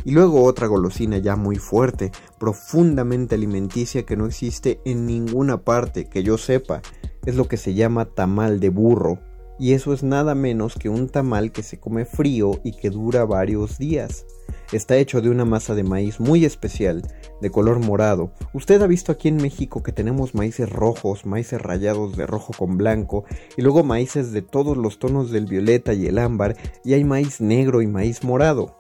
Y 0.07 0.13
luego 0.13 0.45
otra 0.45 0.69
golosina 0.69 1.19
ya 1.19 1.35
muy 1.35 1.57
fuerte, 1.57 2.13
profundamente 2.39 3.35
alimenticia 3.35 4.05
que 4.05 4.17
no 4.17 4.27
existe 4.27 4.81
en 4.85 5.05
ninguna 5.05 5.65
parte 5.65 6.05
que 6.05 6.23
yo 6.23 6.39
sepa, 6.39 6.81
es 7.25 7.35
lo 7.35 7.49
que 7.49 7.57
se 7.57 7.75
llama 7.75 8.05
tamal 8.05 8.61
de 8.61 8.69
burro, 8.69 9.19
y 9.59 9.73
eso 9.73 9.93
es 9.93 10.05
nada 10.05 10.37
menos 10.37 10.77
que 10.77 10.89
un 10.89 11.09
tamal 11.09 11.51
que 11.51 11.65
se 11.65 11.81
come 11.81 12.05
frío 12.05 12.61
y 12.63 12.77
que 12.77 12.91
dura 12.91 13.25
varios 13.25 13.79
días. 13.79 14.27
Está 14.71 14.97
hecho 14.97 15.21
de 15.21 15.29
una 15.29 15.45
masa 15.45 15.75
de 15.75 15.83
maíz 15.83 16.21
muy 16.21 16.45
especial, 16.45 17.03
de 17.41 17.51
color 17.51 17.81
morado. 17.81 18.31
Usted 18.55 18.81
ha 18.83 18.87
visto 18.87 19.11
aquí 19.11 19.27
en 19.27 19.39
México 19.39 19.83
que 19.83 19.91
tenemos 19.91 20.37
maíces 20.37 20.71
rojos, 20.71 21.27
maíces 21.27 21.61
rayados 21.61 22.17
de 22.17 22.29
rojo 22.29 22.53
con 22.57 22.77
blanco, 22.77 23.25
y 23.57 23.63
luego 23.63 23.83
maíces 23.83 24.31
de 24.31 24.43
todos 24.43 24.77
los 24.77 25.01
tonos 25.01 25.33
del 25.33 25.47
violeta 25.47 25.95
y 25.95 26.07
el 26.07 26.19
ámbar, 26.19 26.57
y 26.85 26.93
hay 26.93 27.03
maíz 27.03 27.41
negro 27.41 27.83
y 27.83 27.89
maíz 27.89 28.23
morado. 28.23 28.77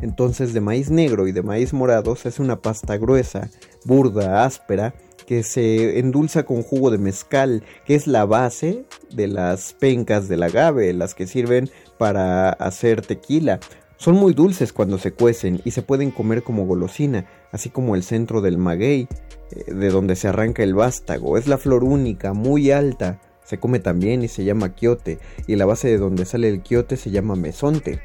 Entonces 0.00 0.52
de 0.52 0.60
maíz 0.60 0.90
negro 0.90 1.26
y 1.26 1.32
de 1.32 1.42
maíz 1.42 1.72
morado 1.72 2.16
se 2.16 2.28
hace 2.28 2.42
una 2.42 2.60
pasta 2.60 2.96
gruesa, 2.96 3.50
burda, 3.84 4.44
áspera, 4.44 4.94
que 5.26 5.42
se 5.42 5.98
endulza 5.98 6.44
con 6.44 6.62
jugo 6.62 6.90
de 6.90 6.98
mezcal, 6.98 7.62
que 7.84 7.94
es 7.94 8.06
la 8.06 8.24
base 8.24 8.84
de 9.10 9.26
las 9.26 9.72
pencas 9.74 10.28
del 10.28 10.42
agave, 10.42 10.92
las 10.92 11.14
que 11.14 11.26
sirven 11.26 11.68
para 11.98 12.50
hacer 12.50 13.02
tequila. 13.02 13.58
Son 13.96 14.14
muy 14.14 14.34
dulces 14.34 14.72
cuando 14.72 14.98
se 14.98 15.12
cuecen 15.12 15.60
y 15.64 15.70
se 15.70 15.82
pueden 15.82 16.10
comer 16.10 16.42
como 16.42 16.66
golosina, 16.66 17.26
así 17.50 17.70
como 17.70 17.96
el 17.96 18.02
centro 18.02 18.40
del 18.40 18.58
maguey, 18.58 19.08
eh, 19.50 19.74
de 19.74 19.88
donde 19.90 20.16
se 20.16 20.28
arranca 20.28 20.62
el 20.62 20.74
vástago. 20.74 21.38
Es 21.38 21.48
la 21.48 21.58
flor 21.58 21.82
única, 21.82 22.32
muy 22.32 22.70
alta. 22.70 23.20
Se 23.42 23.58
come 23.58 23.78
también 23.78 24.22
y 24.22 24.28
se 24.28 24.44
llama 24.44 24.74
quiote, 24.74 25.18
y 25.46 25.56
la 25.56 25.66
base 25.66 25.88
de 25.88 25.98
donde 25.98 26.24
sale 26.24 26.48
el 26.48 26.62
quiote 26.62 26.96
se 26.96 27.10
llama 27.10 27.36
mesonte. 27.36 28.00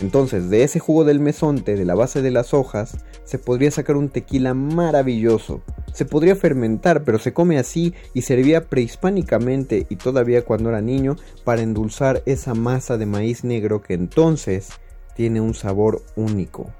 Entonces, 0.00 0.50
de 0.50 0.64
ese 0.64 0.80
jugo 0.80 1.04
del 1.04 1.20
mesonte, 1.20 1.76
de 1.76 1.84
la 1.84 1.94
base 1.94 2.20
de 2.20 2.30
las 2.30 2.52
hojas, 2.52 2.96
se 3.24 3.38
podría 3.38 3.70
sacar 3.70 3.96
un 3.96 4.08
tequila 4.08 4.52
maravilloso. 4.52 5.62
Se 5.92 6.04
podría 6.04 6.36
fermentar, 6.36 7.04
pero 7.04 7.18
se 7.18 7.32
come 7.32 7.58
así 7.58 7.94
y 8.12 8.22
servía 8.22 8.68
prehispánicamente 8.68 9.86
y 9.88 9.96
todavía 9.96 10.44
cuando 10.44 10.70
era 10.70 10.80
niño 10.80 11.16
para 11.44 11.62
endulzar 11.62 12.22
esa 12.26 12.54
masa 12.54 12.98
de 12.98 13.06
maíz 13.06 13.44
negro 13.44 13.80
que 13.80 13.94
entonces 13.94 14.70
tiene 15.14 15.40
un 15.40 15.54
sabor 15.54 16.02
único. 16.16 16.72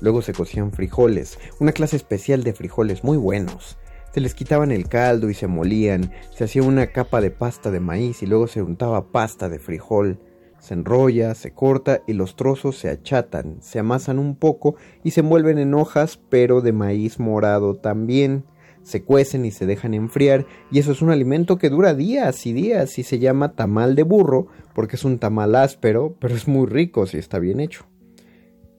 Luego 0.00 0.20
se 0.20 0.34
cocían 0.34 0.72
frijoles, 0.72 1.38
una 1.60 1.72
clase 1.72 1.96
especial 1.96 2.44
de 2.44 2.52
frijoles 2.52 3.04
muy 3.04 3.16
buenos. 3.16 3.78
Se 4.12 4.20
les 4.20 4.34
quitaban 4.34 4.70
el 4.70 4.88
caldo 4.88 5.30
y 5.30 5.34
se 5.34 5.46
molían, 5.46 6.12
se 6.30 6.44
hacía 6.44 6.62
una 6.62 6.88
capa 6.88 7.20
de 7.20 7.30
pasta 7.30 7.70
de 7.70 7.80
maíz 7.80 8.22
y 8.22 8.26
luego 8.26 8.46
se 8.46 8.62
untaba 8.62 9.10
pasta 9.10 9.48
de 9.48 9.58
frijol. 9.58 10.20
Se 10.64 10.72
enrolla, 10.72 11.34
se 11.34 11.50
corta 11.50 12.00
y 12.06 12.14
los 12.14 12.36
trozos 12.36 12.78
se 12.78 12.88
achatan, 12.88 13.58
se 13.60 13.80
amasan 13.80 14.18
un 14.18 14.34
poco 14.34 14.76
y 15.02 15.10
se 15.10 15.20
envuelven 15.20 15.58
en 15.58 15.74
hojas, 15.74 16.18
pero 16.30 16.62
de 16.62 16.72
maíz 16.72 17.20
morado 17.20 17.74
también. 17.74 18.44
Se 18.82 19.02
cuecen 19.02 19.44
y 19.44 19.50
se 19.50 19.66
dejan 19.66 19.92
enfriar 19.92 20.46
y 20.70 20.78
eso 20.78 20.92
es 20.92 21.02
un 21.02 21.10
alimento 21.10 21.58
que 21.58 21.68
dura 21.68 21.92
días 21.92 22.46
y 22.46 22.54
días 22.54 22.98
y 22.98 23.02
se 23.02 23.18
llama 23.18 23.52
tamal 23.52 23.94
de 23.94 24.04
burro 24.04 24.46
porque 24.74 24.96
es 24.96 25.04
un 25.04 25.18
tamal 25.18 25.54
áspero, 25.54 26.16
pero 26.18 26.34
es 26.34 26.48
muy 26.48 26.66
rico 26.66 27.04
si 27.04 27.18
está 27.18 27.38
bien 27.38 27.60
hecho. 27.60 27.84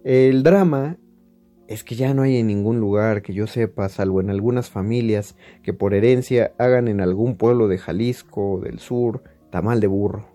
El 0.03 0.41
drama 0.41 0.97
es 1.67 1.83
que 1.83 1.93
ya 1.93 2.15
no 2.15 2.23
hay 2.23 2.37
en 2.37 2.47
ningún 2.47 2.79
lugar 2.79 3.21
que 3.21 3.35
yo 3.35 3.45
sepa, 3.45 3.89
salvo 3.89 4.21
en 4.21 4.31
algunas 4.31 4.71
familias 4.71 5.35
que 5.61 5.73
por 5.73 5.93
herencia 5.93 6.51
hagan 6.57 6.87
en 6.87 6.99
algún 6.99 7.37
pueblo 7.37 7.67
de 7.67 7.77
Jalisco 7.77 8.53
o 8.53 8.59
del 8.59 8.79
sur 8.79 9.21
tamal 9.51 9.79
de 9.79 9.87
burro. 9.87 10.34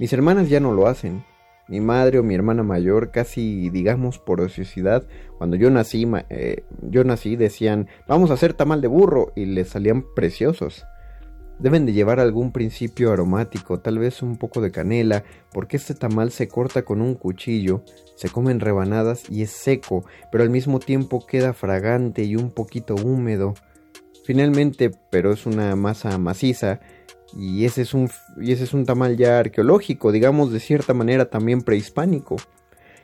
Mis 0.00 0.14
hermanas 0.14 0.48
ya 0.48 0.60
no 0.60 0.72
lo 0.72 0.86
hacen. 0.86 1.26
Mi 1.68 1.78
madre 1.78 2.18
o 2.18 2.22
mi 2.22 2.34
hermana 2.34 2.62
mayor, 2.62 3.10
casi 3.10 3.68
digamos 3.68 4.18
por 4.18 4.40
ociosidad, 4.40 5.06
cuando 5.36 5.56
yo 5.56 5.70
nací, 5.70 6.10
eh, 6.30 6.64
yo 6.80 7.04
nací 7.04 7.36
decían, 7.36 7.86
vamos 8.08 8.30
a 8.30 8.34
hacer 8.34 8.54
tamal 8.54 8.80
de 8.80 8.88
burro 8.88 9.30
y 9.36 9.44
les 9.44 9.68
salían 9.68 10.06
preciosos. 10.16 10.86
Deben 11.58 11.84
de 11.84 11.92
llevar 11.92 12.18
algún 12.18 12.50
principio 12.50 13.12
aromático, 13.12 13.80
tal 13.80 13.98
vez 13.98 14.22
un 14.22 14.38
poco 14.38 14.62
de 14.62 14.70
canela, 14.70 15.22
porque 15.52 15.76
este 15.76 15.92
tamal 15.92 16.30
se 16.30 16.48
corta 16.48 16.80
con 16.80 17.02
un 17.02 17.14
cuchillo, 17.14 17.84
se 18.16 18.30
come 18.30 18.52
en 18.52 18.60
rebanadas 18.60 19.28
y 19.28 19.42
es 19.42 19.50
seco, 19.50 20.06
pero 20.32 20.42
al 20.42 20.48
mismo 20.48 20.78
tiempo 20.78 21.26
queda 21.26 21.52
fragante 21.52 22.24
y 22.24 22.36
un 22.36 22.52
poquito 22.52 22.94
húmedo. 22.94 23.52
Finalmente, 24.24 24.92
pero 25.10 25.30
es 25.30 25.44
una 25.44 25.76
masa 25.76 26.16
maciza, 26.16 26.80
Y 27.36 27.64
ese, 27.64 27.82
es 27.82 27.94
un, 27.94 28.10
y 28.40 28.52
ese 28.52 28.64
es 28.64 28.74
un 28.74 28.86
tamal 28.86 29.16
ya 29.16 29.38
arqueológico, 29.38 30.12
digamos 30.12 30.52
de 30.52 30.60
cierta 30.60 30.94
manera 30.94 31.30
también 31.30 31.62
prehispánico. 31.62 32.36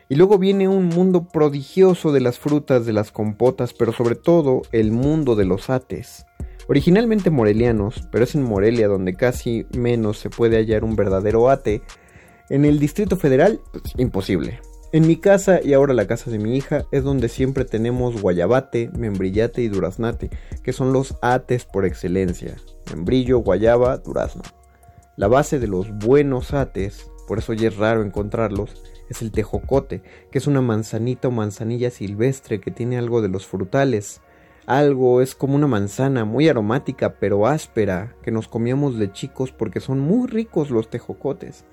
Y 0.08 0.14
luego 0.14 0.38
viene 0.38 0.68
un 0.68 0.86
mundo 0.86 1.28
prodigioso 1.28 2.12
de 2.12 2.20
las 2.20 2.38
frutas, 2.38 2.86
de 2.86 2.92
las 2.92 3.10
compotas, 3.10 3.74
pero 3.74 3.92
sobre 3.92 4.14
todo 4.14 4.62
el 4.72 4.92
mundo 4.92 5.34
de 5.34 5.44
los 5.44 5.68
ates. 5.68 6.26
Originalmente 6.68 7.30
morelianos, 7.30 8.08
pero 8.10 8.24
es 8.24 8.34
en 8.34 8.42
Morelia 8.42 8.88
donde 8.88 9.14
casi 9.14 9.66
menos 9.76 10.18
se 10.18 10.30
puede 10.30 10.56
hallar 10.56 10.84
un 10.84 10.96
verdadero 10.96 11.48
ate. 11.48 11.82
En 12.50 12.64
el 12.64 12.78
Distrito 12.78 13.16
Federal, 13.16 13.60
pues, 13.72 13.94
imposible. 13.96 14.60
En 14.92 15.06
mi 15.06 15.16
casa 15.16 15.60
y 15.62 15.72
ahora 15.72 15.94
la 15.94 16.06
casa 16.06 16.30
de 16.30 16.38
mi 16.38 16.56
hija 16.56 16.84
es 16.92 17.02
donde 17.02 17.28
siempre 17.28 17.64
tenemos 17.64 18.22
guayabate, 18.22 18.88
membrillate 18.96 19.62
y 19.62 19.68
duraznate, 19.68 20.30
que 20.62 20.72
son 20.72 20.92
los 20.92 21.16
ates 21.22 21.64
por 21.64 21.84
excelencia. 21.84 22.56
Membrillo, 22.90 23.38
guayaba, 23.38 23.98
durazno. 23.98 24.42
La 25.16 25.26
base 25.26 25.58
de 25.58 25.66
los 25.66 25.90
buenos 25.90 26.54
ates, 26.54 27.10
por 27.26 27.38
eso 27.38 27.52
ya 27.52 27.68
es 27.68 27.76
raro 27.76 28.02
encontrarlos, 28.02 28.82
es 29.10 29.22
el 29.22 29.32
tejocote, 29.32 30.02
que 30.30 30.38
es 30.38 30.46
una 30.46 30.60
manzanita 30.60 31.28
o 31.28 31.32
manzanilla 31.32 31.90
silvestre 31.90 32.60
que 32.60 32.70
tiene 32.70 32.96
algo 32.96 33.22
de 33.22 33.28
los 33.28 33.46
frutales, 33.46 34.20
algo 34.66 35.20
es 35.20 35.36
como 35.36 35.54
una 35.54 35.68
manzana 35.68 36.24
muy 36.24 36.48
aromática 36.48 37.14
pero 37.20 37.46
áspera 37.46 38.16
que 38.22 38.32
nos 38.32 38.48
comíamos 38.48 38.98
de 38.98 39.12
chicos 39.12 39.52
porque 39.52 39.78
son 39.78 40.00
muy 40.00 40.26
ricos 40.26 40.70
los 40.70 40.90
tejocotes. 40.90 41.64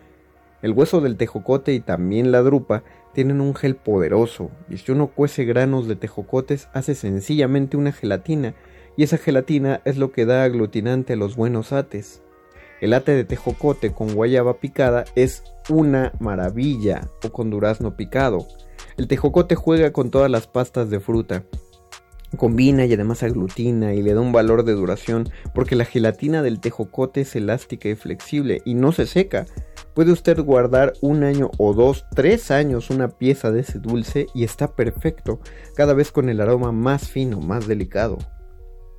El 0.61 0.73
hueso 0.73 1.01
del 1.01 1.17
tejocote 1.17 1.73
y 1.73 1.79
también 1.79 2.31
la 2.31 2.41
drupa 2.43 2.83
tienen 3.13 3.41
un 3.41 3.55
gel 3.55 3.75
poderoso 3.75 4.51
y 4.69 4.77
si 4.77 4.91
uno 4.91 5.07
cuece 5.07 5.45
granos 5.45 5.87
de 5.87 5.95
tejocotes 5.95 6.67
hace 6.73 6.95
sencillamente 6.95 7.77
una 7.77 7.91
gelatina 7.91 8.55
y 8.97 9.03
esa 9.03 9.17
gelatina 9.17 9.81
es 9.85 9.97
lo 9.97 10.11
que 10.11 10.25
da 10.25 10.43
aglutinante 10.43 11.13
a 11.13 11.15
los 11.15 11.35
buenos 11.35 11.73
ates. 11.73 12.21
El 12.81 12.93
ate 12.93 13.13
de 13.13 13.23
tejocote 13.23 13.93
con 13.93 14.13
guayaba 14.13 14.59
picada 14.59 15.05
es 15.15 15.43
una 15.69 16.11
maravilla 16.19 17.09
o 17.23 17.31
con 17.31 17.49
durazno 17.49 17.95
picado. 17.95 18.45
El 18.97 19.07
tejocote 19.07 19.55
juega 19.55 19.93
con 19.93 20.11
todas 20.11 20.29
las 20.29 20.47
pastas 20.47 20.89
de 20.89 20.99
fruta 20.99 21.43
combina 22.37 22.85
y 22.85 22.93
además 22.93 23.23
aglutina 23.23 23.93
y 23.93 24.01
le 24.01 24.13
da 24.13 24.21
un 24.21 24.31
valor 24.31 24.63
de 24.63 24.73
duración 24.73 25.29
porque 25.53 25.75
la 25.75 25.85
gelatina 25.85 26.41
del 26.41 26.59
tejocote 26.59 27.21
es 27.21 27.35
elástica 27.35 27.89
y 27.89 27.95
flexible 27.95 28.61
y 28.65 28.73
no 28.73 28.91
se 28.91 29.05
seca. 29.05 29.45
Puede 29.93 30.11
usted 30.11 30.39
guardar 30.39 30.93
un 31.01 31.23
año 31.23 31.51
o 31.57 31.73
dos, 31.73 32.05
tres 32.15 32.49
años 32.49 32.89
una 32.89 33.09
pieza 33.09 33.51
de 33.51 33.61
ese 33.61 33.79
dulce 33.79 34.27
y 34.33 34.43
está 34.43 34.75
perfecto, 34.75 35.39
cada 35.75 35.93
vez 35.93 36.11
con 36.11 36.29
el 36.29 36.41
aroma 36.41 36.71
más 36.71 37.09
fino, 37.09 37.39
más 37.39 37.67
delicado. 37.67 38.17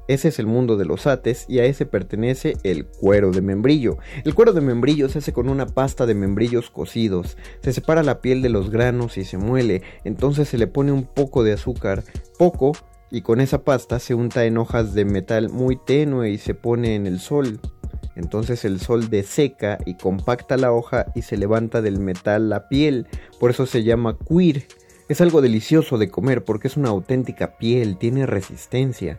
Ese 0.07 0.28
es 0.28 0.38
el 0.38 0.47
mundo 0.47 0.76
de 0.76 0.84
los 0.84 1.07
ates 1.07 1.47
y 1.49 1.61
a 1.61 1.64
ese 1.64 1.86
pertenece 1.86 2.57
el 2.62 2.86
cuero 2.86 3.30
de 3.30 3.40
membrillo. 3.40 3.97
El 4.24 4.34
cuero 4.34 4.53
de 4.53 4.61
membrillo 4.61 5.09
se 5.09 5.18
hace 5.18 5.32
con 5.32 5.49
una 5.49 5.66
pasta 5.66 6.05
de 6.05 6.14
membrillos 6.14 6.70
cocidos. 6.70 7.38
Se 7.62 7.72
separa 7.72 8.03
la 8.03 8.20
piel 8.20 8.42
de 8.42 8.51
los 8.51 8.70
granos 8.70 9.16
y 9.16 9.24
se 9.24 9.38
muele. 9.38 9.82
Entonces 10.05 10.49
se 10.49 10.59
le 10.59 10.66
pone 10.66 10.92
un 10.92 11.05
poco 11.05 11.42
de 11.42 11.55
azúcar, 11.55 12.05
poco, 12.38 12.72
y 13.11 13.22
con 13.22 13.40
esa 13.40 13.64
pasta 13.64 13.99
se 13.99 14.14
unta 14.14 14.45
en 14.45 14.59
hojas 14.59 14.92
de 14.92 15.07
metal 15.07 15.49
muy 15.49 15.76
tenue 15.76 16.30
y 16.30 16.38
se 16.38 16.55
pone 16.55 16.97
en 16.97 17.07
el 17.07 17.18
sol. 17.18 17.61
Entonces 18.16 18.64
el 18.64 18.80
sol 18.80 19.10
deseca 19.10 19.78
y 19.84 19.94
compacta 19.94 20.56
la 20.56 20.72
hoja 20.72 21.06
y 21.14 21.22
se 21.22 21.36
levanta 21.36 21.82
del 21.82 21.98
metal 21.98 22.48
la 22.48 22.68
piel, 22.68 23.06
por 23.40 23.50
eso 23.50 23.66
se 23.66 23.82
llama 23.82 24.16
queer. 24.18 24.64
Es 25.08 25.20
algo 25.20 25.42
delicioso 25.42 25.98
de 25.98 26.10
comer 26.10 26.44
porque 26.44 26.68
es 26.68 26.76
una 26.76 26.88
auténtica 26.88 27.58
piel, 27.58 27.98
tiene 27.98 28.26
resistencia. 28.26 29.18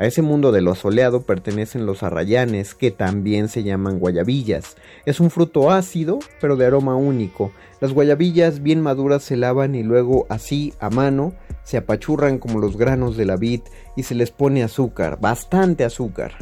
A 0.00 0.06
ese 0.06 0.22
mundo 0.22 0.52
de 0.52 0.60
lo 0.60 0.76
soleado 0.76 1.22
pertenecen 1.22 1.84
los 1.84 2.04
arrayanes, 2.04 2.76
que 2.76 2.92
también 2.92 3.48
se 3.48 3.64
llaman 3.64 3.98
guayabillas. 3.98 4.76
Es 5.06 5.18
un 5.18 5.28
fruto 5.28 5.72
ácido, 5.72 6.20
pero 6.40 6.54
de 6.54 6.66
aroma 6.66 6.94
único. 6.94 7.50
Las 7.80 7.92
guayabillas 7.92 8.62
bien 8.62 8.80
maduras 8.80 9.24
se 9.24 9.36
lavan 9.36 9.74
y 9.74 9.82
luego 9.82 10.26
así, 10.28 10.72
a 10.78 10.88
mano, 10.88 11.34
se 11.64 11.78
apachurran 11.78 12.38
como 12.38 12.60
los 12.60 12.76
granos 12.76 13.16
de 13.16 13.24
la 13.24 13.36
vid 13.36 13.62
y 13.96 14.04
se 14.04 14.14
les 14.14 14.30
pone 14.30 14.62
azúcar, 14.62 15.18
bastante 15.20 15.84
azúcar. 15.84 16.36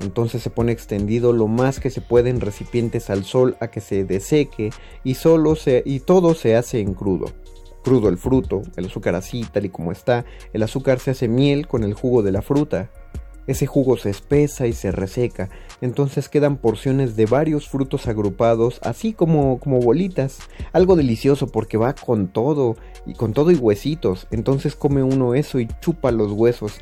Entonces 0.00 0.42
se 0.42 0.50
pone 0.50 0.72
extendido 0.72 1.32
lo 1.32 1.46
más 1.46 1.78
que 1.78 1.90
se 1.90 2.00
puede 2.00 2.30
en 2.30 2.40
recipientes 2.40 3.10
al 3.10 3.24
sol 3.24 3.56
a 3.60 3.68
que 3.68 3.80
se 3.80 4.04
deseque 4.04 4.70
y 5.04 5.14
solo 5.14 5.56
se 5.56 5.82
y 5.84 6.00
todo 6.00 6.34
se 6.34 6.56
hace 6.56 6.80
en 6.80 6.94
crudo 6.94 7.26
crudo 7.82 8.08
el 8.08 8.18
fruto, 8.18 8.62
el 8.76 8.86
azúcar 8.86 9.14
así, 9.14 9.46
tal 9.50 9.64
y 9.64 9.70
como 9.70 9.92
está, 9.92 10.24
el 10.52 10.62
azúcar 10.62 10.98
se 10.98 11.12
hace 11.12 11.28
miel 11.28 11.66
con 11.66 11.82
el 11.84 11.94
jugo 11.94 12.22
de 12.22 12.32
la 12.32 12.42
fruta. 12.42 12.90
Ese 13.46 13.66
jugo 13.66 13.96
se 13.96 14.10
espesa 14.10 14.66
y 14.66 14.72
se 14.72 14.92
reseca, 14.92 15.48
entonces 15.80 16.28
quedan 16.28 16.56
porciones 16.56 17.16
de 17.16 17.26
varios 17.26 17.68
frutos 17.68 18.06
agrupados, 18.06 18.78
así 18.82 19.12
como, 19.12 19.58
como 19.58 19.80
bolitas. 19.80 20.38
Algo 20.72 20.94
delicioso 20.94 21.48
porque 21.48 21.76
va 21.76 21.94
con 21.94 22.28
todo, 22.28 22.76
y 23.06 23.14
con 23.14 23.32
todo 23.32 23.50
y 23.50 23.56
huesitos. 23.56 24.28
Entonces 24.30 24.76
come 24.76 25.02
uno 25.02 25.34
eso 25.34 25.58
y 25.58 25.66
chupa 25.80 26.12
los 26.12 26.30
huesos. 26.32 26.80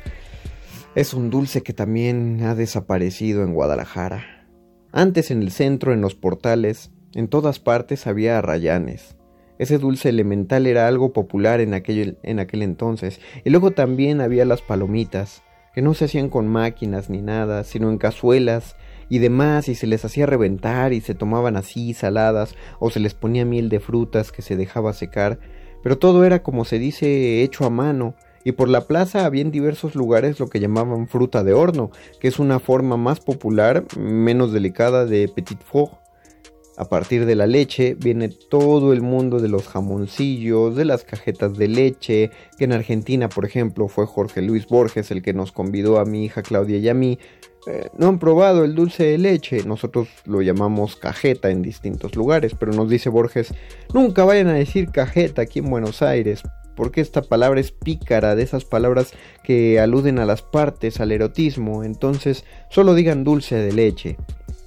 Es 0.95 1.13
un 1.13 1.29
dulce 1.29 1.61
que 1.61 1.71
también 1.71 2.41
ha 2.41 2.55
desaparecido 2.55 3.43
en 3.43 3.53
Guadalajara. 3.53 4.47
Antes 4.91 5.29
en 5.29 5.43
el 5.43 5.51
centro, 5.51 5.93
en 5.93 6.01
los 6.01 6.15
portales, 6.15 6.91
en 7.13 7.27
todas 7.27 7.59
partes 7.59 8.07
había 8.07 8.39
arrayanes. 8.39 9.15
Ese 9.59 9.77
dulce 9.77 10.09
elemental 10.09 10.65
era 10.65 10.87
algo 10.87 11.13
popular 11.13 11.61
en 11.61 11.75
aquel, 11.75 12.17
en 12.23 12.39
aquel 12.39 12.63
entonces. 12.63 13.21
Y 13.45 13.51
luego 13.51 13.69
también 13.69 14.19
había 14.19 14.45
las 14.45 14.63
palomitas, 14.63 15.43
que 15.75 15.83
no 15.83 15.93
se 15.93 16.05
hacían 16.05 16.29
con 16.29 16.47
máquinas 16.47 17.11
ni 17.11 17.21
nada, 17.21 17.63
sino 17.65 17.91
en 17.91 17.99
cazuelas 17.99 18.75
y 19.09 19.19
demás, 19.19 19.69
y 19.69 19.75
se 19.75 19.85
les 19.85 20.03
hacía 20.05 20.25
reventar 20.25 20.91
y 20.91 21.01
se 21.01 21.13
tomaban 21.13 21.55
así 21.55 21.93
saladas, 21.93 22.55
o 22.79 22.89
se 22.89 22.99
les 22.99 23.13
ponía 23.13 23.45
miel 23.45 23.69
de 23.69 23.79
frutas 23.79 24.31
que 24.31 24.41
se 24.41 24.55
dejaba 24.57 24.93
secar, 24.93 25.39
pero 25.83 25.99
todo 25.99 26.25
era 26.25 26.41
como 26.41 26.65
se 26.65 26.79
dice 26.79 27.43
hecho 27.43 27.65
a 27.65 27.69
mano, 27.69 28.15
y 28.43 28.53
por 28.53 28.69
la 28.69 28.87
plaza 28.87 29.25
había 29.25 29.41
en 29.41 29.51
diversos 29.51 29.95
lugares 29.95 30.39
lo 30.39 30.47
que 30.47 30.59
llamaban 30.59 31.07
fruta 31.07 31.43
de 31.43 31.53
horno, 31.53 31.91
que 32.19 32.27
es 32.27 32.39
una 32.39 32.59
forma 32.59 32.97
más 32.97 33.19
popular, 33.19 33.85
menos 33.97 34.51
delicada 34.53 35.05
de 35.05 35.27
petit 35.27 35.61
four. 35.63 35.89
A 36.79 36.85
partir 36.87 37.25
de 37.25 37.35
la 37.35 37.45
leche 37.45 37.97
viene 37.99 38.29
todo 38.29 38.93
el 38.93 39.01
mundo 39.01 39.39
de 39.39 39.49
los 39.49 39.67
jamoncillos, 39.67 40.77
de 40.77 40.85
las 40.85 41.03
cajetas 41.03 41.57
de 41.57 41.67
leche, 41.67 42.31
que 42.57 42.63
en 42.63 42.71
Argentina, 42.71 43.27
por 43.27 43.43
ejemplo, 43.43 43.89
fue 43.89 44.05
Jorge 44.05 44.41
Luis 44.41 44.65
Borges 44.65 45.11
el 45.11 45.21
que 45.21 45.33
nos 45.33 45.51
convidó 45.51 45.99
a 45.99 46.05
mi 46.05 46.23
hija 46.23 46.41
Claudia 46.41 46.77
y 46.77 46.87
a 46.87 46.93
mí. 46.93 47.19
Eh, 47.67 47.89
no 47.97 48.07
han 48.07 48.19
probado 48.19 48.63
el 48.63 48.75
dulce 48.75 49.03
de 49.03 49.17
leche, 49.17 49.65
nosotros 49.65 50.07
lo 50.23 50.41
llamamos 50.41 50.95
cajeta 50.95 51.49
en 51.49 51.61
distintos 51.61 52.15
lugares, 52.15 52.55
pero 52.57 52.71
nos 52.71 52.89
dice 52.89 53.09
Borges, 53.09 53.53
nunca 53.93 54.23
vayan 54.23 54.47
a 54.47 54.53
decir 54.53 54.89
cajeta 54.89 55.41
aquí 55.41 55.59
en 55.59 55.69
Buenos 55.69 56.01
Aires, 56.01 56.41
porque 56.79 57.01
esta 57.01 57.21
palabra 57.21 57.59
es 57.59 57.73
pícara, 57.73 58.35
de 58.35 58.43
esas 58.43 58.63
palabras 58.63 59.11
que 59.43 59.81
aluden 59.81 60.17
a 60.17 60.25
las 60.25 60.43
partes, 60.43 61.01
al 61.01 61.11
erotismo, 61.11 61.83
entonces 61.83 62.45
solo 62.69 62.95
digan 62.95 63.25
dulce 63.25 63.55
de 63.55 63.73
leche. 63.73 64.15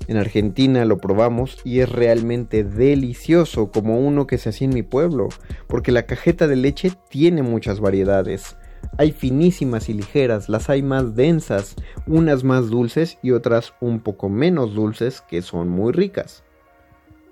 En 0.08 0.18
Argentina 0.18 0.84
lo 0.84 0.98
probamos 0.98 1.56
y 1.64 1.80
es 1.80 1.88
realmente 1.88 2.64
delicioso 2.64 3.70
como 3.70 3.98
uno 3.98 4.26
que 4.26 4.36
se 4.36 4.50
hacía 4.50 4.66
en 4.66 4.74
mi 4.74 4.82
pueblo, 4.82 5.30
porque 5.68 5.90
la 5.90 6.04
cajeta 6.04 6.46
de 6.48 6.56
leche 6.56 6.92
tiene 7.08 7.42
muchas 7.42 7.80
variedades. 7.80 8.56
Hay 8.98 9.12
finísimas 9.12 9.88
y 9.88 9.94
ligeras, 9.94 10.50
las 10.50 10.68
hay 10.68 10.82
más 10.82 11.16
densas, 11.16 11.76
unas 12.06 12.44
más 12.44 12.68
dulces 12.68 13.16
y 13.22 13.30
otras 13.30 13.72
un 13.80 14.00
poco 14.00 14.28
menos 14.28 14.74
dulces 14.74 15.22
que 15.22 15.40
son 15.40 15.70
muy 15.70 15.92
ricas. 15.92 16.44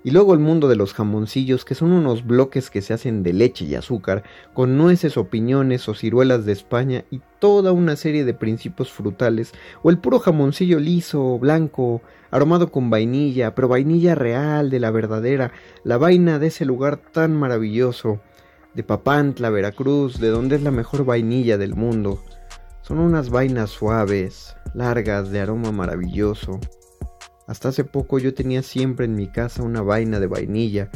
Y 0.03 0.11
luego 0.11 0.33
el 0.33 0.39
mundo 0.39 0.67
de 0.67 0.75
los 0.75 0.93
jamoncillos, 0.93 1.63
que 1.63 1.75
son 1.75 1.91
unos 1.91 2.25
bloques 2.25 2.71
que 2.71 2.81
se 2.81 2.93
hacen 2.93 3.21
de 3.21 3.33
leche 3.33 3.65
y 3.65 3.75
azúcar, 3.75 4.23
con 4.53 4.77
nueces 4.77 5.15
o 5.15 5.25
piñones 5.25 5.87
o 5.87 5.93
ciruelas 5.93 6.43
de 6.45 6.53
España 6.53 7.05
y 7.11 7.21
toda 7.39 7.71
una 7.71 7.95
serie 7.95 8.25
de 8.25 8.33
principios 8.33 8.91
frutales, 8.91 9.51
o 9.83 9.91
el 9.91 9.99
puro 9.99 10.19
jamoncillo 10.19 10.79
liso, 10.79 11.37
blanco, 11.37 12.01
aromado 12.31 12.71
con 12.71 12.89
vainilla, 12.89 13.53
pero 13.53 13.67
vainilla 13.67 14.15
real, 14.15 14.71
de 14.71 14.79
la 14.79 14.89
verdadera, 14.89 15.51
la 15.83 15.97
vaina 15.97 16.39
de 16.39 16.47
ese 16.47 16.65
lugar 16.65 16.97
tan 16.97 17.35
maravilloso, 17.35 18.19
de 18.73 18.83
Papantla, 18.83 19.49
Veracruz, 19.49 20.19
de 20.19 20.29
donde 20.29 20.55
es 20.55 20.63
la 20.63 20.71
mejor 20.71 21.05
vainilla 21.05 21.57
del 21.57 21.75
mundo. 21.75 22.23
Son 22.81 22.99
unas 22.99 23.29
vainas 23.29 23.69
suaves, 23.69 24.55
largas, 24.73 25.29
de 25.29 25.41
aroma 25.41 25.71
maravilloso. 25.71 26.59
Hasta 27.51 27.67
hace 27.67 27.83
poco 27.83 28.17
yo 28.17 28.33
tenía 28.33 28.63
siempre 28.63 29.03
en 29.03 29.13
mi 29.13 29.27
casa 29.27 29.61
una 29.61 29.81
vaina 29.81 30.21
de 30.21 30.27
vainilla. 30.27 30.89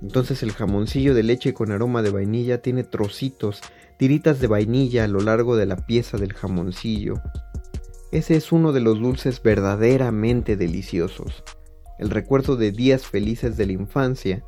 Entonces 0.00 0.42
el 0.42 0.52
jamoncillo 0.52 1.12
de 1.12 1.22
leche 1.22 1.52
con 1.52 1.70
aroma 1.70 2.00
de 2.00 2.08
vainilla 2.08 2.62
tiene 2.62 2.82
trocitos, 2.82 3.60
tiritas 3.98 4.40
de 4.40 4.46
vainilla 4.46 5.04
a 5.04 5.06
lo 5.06 5.20
largo 5.20 5.54
de 5.54 5.66
la 5.66 5.76
pieza 5.76 6.16
del 6.16 6.32
jamoncillo. 6.32 7.20
Ese 8.10 8.36
es 8.36 8.52
uno 8.52 8.72
de 8.72 8.80
los 8.80 8.98
dulces 8.98 9.42
verdaderamente 9.42 10.56
deliciosos. 10.56 11.44
El 11.98 12.08
recuerdo 12.08 12.56
de 12.56 12.72
días 12.72 13.06
felices 13.06 13.58
de 13.58 13.66
la 13.66 13.72
infancia 13.72 14.42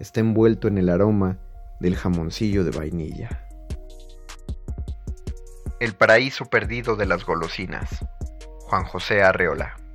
está 0.00 0.18
envuelto 0.18 0.66
en 0.66 0.76
el 0.76 0.88
aroma 0.88 1.38
del 1.78 1.94
jamoncillo 1.94 2.64
de 2.64 2.76
vainilla. 2.76 3.46
El 5.78 5.94
paraíso 5.94 6.46
perdido 6.46 6.96
de 6.96 7.06
las 7.06 7.24
golosinas. 7.24 8.04
Juan 8.66 8.82
José 8.82 9.22
Arreola. 9.22 9.85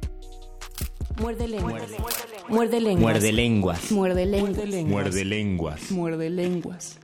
Muerde 1.20 1.48
lenguas. 1.48 1.84
Muerde 2.48 2.80
lenguas. 2.80 3.02
Muerde 3.02 3.32
lenguas. 3.32 3.92
Muerde 3.92 4.26
lenguas. 4.26 4.86
Muerde 4.88 5.26
lenguas. 5.26 5.92
Muerde 5.92 6.30
lenguas. 6.30 7.00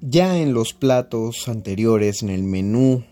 Ya 0.00 0.38
en 0.38 0.52
los 0.52 0.72
platos 0.72 1.48
anteriores, 1.48 2.22
en 2.22 2.30
el 2.30 2.42
menú 2.42 3.04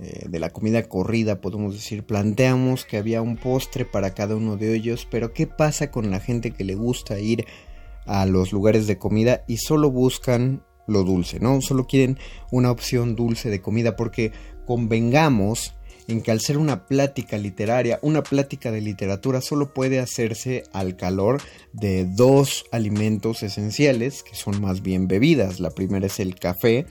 eh, 0.00 0.26
de 0.28 0.38
la 0.40 0.50
comida 0.50 0.88
corrida, 0.88 1.40
podemos 1.40 1.74
decir, 1.74 2.04
planteamos 2.04 2.84
que 2.84 2.96
había 2.96 3.22
un 3.22 3.36
postre 3.36 3.84
para 3.84 4.14
cada 4.14 4.36
uno 4.36 4.56
de 4.56 4.74
ellos, 4.74 5.06
pero 5.10 5.32
¿qué 5.32 5.46
pasa 5.46 5.90
con 5.90 6.10
la 6.10 6.20
gente 6.20 6.52
que 6.52 6.64
le 6.64 6.74
gusta 6.74 7.20
ir 7.20 7.46
a 8.06 8.26
los 8.26 8.52
lugares 8.52 8.86
de 8.86 8.98
comida 8.98 9.44
y 9.46 9.58
solo 9.58 9.90
buscan 9.90 10.64
lo 10.86 11.04
dulce, 11.04 11.38
¿no? 11.38 11.60
Solo 11.60 11.86
quieren 11.86 12.18
una 12.50 12.70
opción 12.70 13.14
dulce 13.14 13.50
de 13.50 13.60
comida 13.60 13.96
porque 13.96 14.32
convengamos 14.66 15.74
en 16.08 16.22
que 16.22 16.30
al 16.30 16.40
ser 16.40 16.58
una 16.58 16.86
plática 16.86 17.38
literaria, 17.38 17.98
una 18.02 18.22
plática 18.22 18.70
de 18.70 18.80
literatura 18.80 19.40
solo 19.40 19.72
puede 19.72 20.00
hacerse 20.00 20.64
al 20.72 20.96
calor 20.96 21.40
de 21.72 22.04
dos 22.04 22.64
alimentos 22.72 23.42
esenciales, 23.42 24.22
que 24.22 24.34
son 24.34 24.60
más 24.60 24.82
bien 24.82 25.08
bebidas. 25.08 25.60
La 25.60 25.70
primera 25.70 26.06
es 26.06 26.20
el 26.20 26.34
café, 26.34 26.86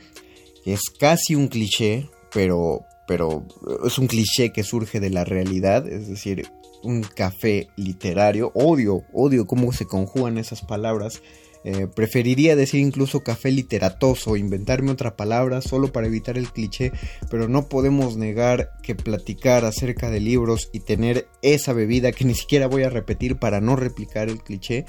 que 0.64 0.74
es 0.74 0.82
casi 1.00 1.36
un 1.36 1.48
cliché, 1.48 2.10
pero, 2.32 2.86
pero 3.08 3.46
es 3.86 3.98
un 3.98 4.08
cliché 4.08 4.52
que 4.52 4.64
surge 4.64 5.00
de 5.00 5.10
la 5.10 5.26
realidad, 5.26 5.88
es 5.88 6.08
decir, 6.08 6.48
un 6.84 7.04
café 7.04 7.68
literario. 7.76 8.52
Odio, 8.54 9.04
odio 9.14 9.46
cómo 9.46 9.72
se 9.74 9.86
conjugan 9.86 10.38
esas 10.38 10.62
palabras. 10.62 11.22
Eh, 11.66 11.88
preferiría 11.94 12.56
decir 12.56 12.80
incluso 12.80 13.22
café 13.22 13.52
literatoso, 13.52 14.38
inventarme 14.38 14.92
otra 14.92 15.18
palabra 15.18 15.62
solo 15.62 15.92
para 15.92 16.08
evitar 16.08 16.38
el 16.38 16.52
cliché, 16.52 16.94
pero 17.30 17.50
no 17.50 17.68
podemos 17.68 18.16
negar 18.16 18.72
que 18.82 18.96
platicar 18.96 19.66
acerca 19.66 20.10
de 20.10 20.22
libros 20.22 20.70
y 20.72 20.80
tener 20.80 21.28
esa 21.42 21.74
bebida 21.74 22.14
que 22.14 22.26
ni 22.26 22.34
siquiera 22.34 22.68
voy 22.68 22.84
a 22.84 22.90
repetir 22.90 23.38
para 23.38 23.60
no 23.60 23.76
replicar 23.76 24.30
el 24.30 24.42
cliché 24.42 24.86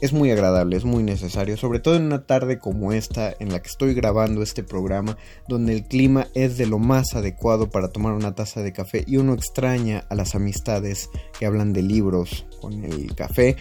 es 0.00 0.14
muy 0.14 0.30
agradable, 0.30 0.76
es 0.76 0.84
muy 0.84 1.02
necesario, 1.02 1.56
sobre 1.56 1.78
todo 1.78 1.96
en 1.96 2.04
una 2.04 2.24
tarde 2.24 2.58
como 2.58 2.92
esta 2.92 3.34
en 3.38 3.52
la 3.52 3.60
que 3.60 3.68
estoy 3.68 3.94
grabando 3.94 4.42
este 4.42 4.62
programa, 4.62 5.18
donde 5.46 5.74
el 5.74 5.84
clima 5.84 6.28
es 6.34 6.56
de 6.56 6.66
lo 6.66 6.78
más 6.78 7.14
adecuado 7.14 7.68
para 7.68 7.88
tomar 7.88 8.14
una 8.14 8.34
taza 8.34 8.62
de 8.62 8.72
café 8.72 9.04
y 9.06 9.18
uno 9.18 9.34
extraña 9.34 10.04
a 10.08 10.14
las 10.14 10.34
amistades 10.34 11.10
que 11.38 11.44
hablan 11.44 11.72
de 11.72 11.82
libros 11.82 12.46
con 12.60 12.84
el 12.84 13.14
café. 13.14 13.56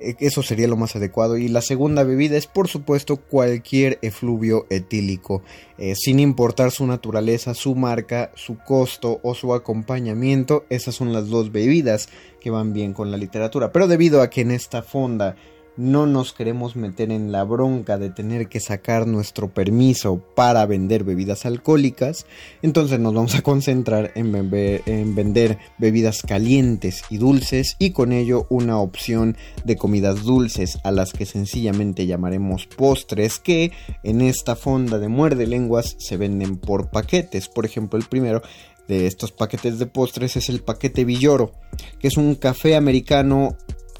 Eh, 0.00 0.14
Eso 0.20 0.42
sería 0.42 0.68
lo 0.68 0.76
más 0.76 0.96
adecuado. 0.96 1.36
Y 1.36 1.48
la 1.48 1.62
segunda 1.62 2.04
bebida 2.04 2.36
es, 2.36 2.46
por 2.46 2.68
supuesto, 2.68 3.16
cualquier 3.16 3.98
efluvio 4.02 4.66
etílico, 4.70 5.42
eh, 5.78 5.94
sin 5.96 6.20
importar 6.20 6.70
su 6.70 6.86
naturaleza, 6.86 7.54
su 7.54 7.74
marca, 7.74 8.30
su 8.34 8.58
costo 8.58 9.20
o 9.22 9.34
su 9.34 9.54
acompañamiento. 9.54 10.64
Esas 10.70 10.94
son 10.94 11.12
las 11.12 11.28
dos 11.28 11.52
bebidas 11.52 12.08
que 12.40 12.50
van 12.50 12.72
bien 12.72 12.92
con 12.92 13.10
la 13.10 13.16
literatura. 13.16 13.72
Pero 13.72 13.88
debido 13.88 14.22
a 14.22 14.30
que 14.30 14.42
en 14.42 14.50
esta 14.50 14.82
fonda 14.82 15.36
no 15.78 16.06
nos 16.06 16.32
queremos 16.32 16.74
meter 16.74 17.12
en 17.12 17.30
la 17.30 17.44
bronca 17.44 17.98
de 17.98 18.10
tener 18.10 18.48
que 18.48 18.58
sacar 18.58 19.06
nuestro 19.06 19.48
permiso 19.48 20.20
para 20.34 20.66
vender 20.66 21.04
bebidas 21.04 21.46
alcohólicas, 21.46 22.26
entonces 22.62 22.98
nos 22.98 23.14
vamos 23.14 23.36
a 23.36 23.42
concentrar 23.42 24.10
en, 24.16 24.50
vender 24.50 25.58
bebidas 25.78 26.22
calientes 26.22 27.04
y 27.08 27.18
dulces 27.18 27.76
y 27.78 27.92
con 27.92 28.12
ello 28.12 28.46
una 28.50 28.78
opción 28.80 29.36
de 29.64 29.76
comidas 29.76 30.24
dulces 30.24 30.78
a 30.82 30.90
las 30.90 31.12
que 31.12 31.26
sencillamente 31.26 32.06
llamaremos 32.06 32.66
postres 32.66 33.38
que 33.38 33.70
en 34.02 34.20
esta 34.20 34.56
fonda 34.56 34.98
de 34.98 35.08
muerde 35.08 35.46
lenguas 35.46 35.94
se 35.98 36.16
venden 36.16 36.56
por 36.56 36.90
paquetes. 36.90 37.48
Por 37.48 37.64
ejemplo, 37.64 37.98
el 37.98 38.06
primero 38.06 38.42
de 38.88 39.06
estos 39.06 39.30
paquetes 39.30 39.78
de 39.78 39.86
postres 39.86 40.36
es 40.36 40.48
el 40.48 40.60
paquete 40.60 41.04
Villoro, 41.04 41.52
que 42.00 42.08
es 42.08 42.16
un 42.16 42.34
café 42.34 42.74
americano 42.74 43.56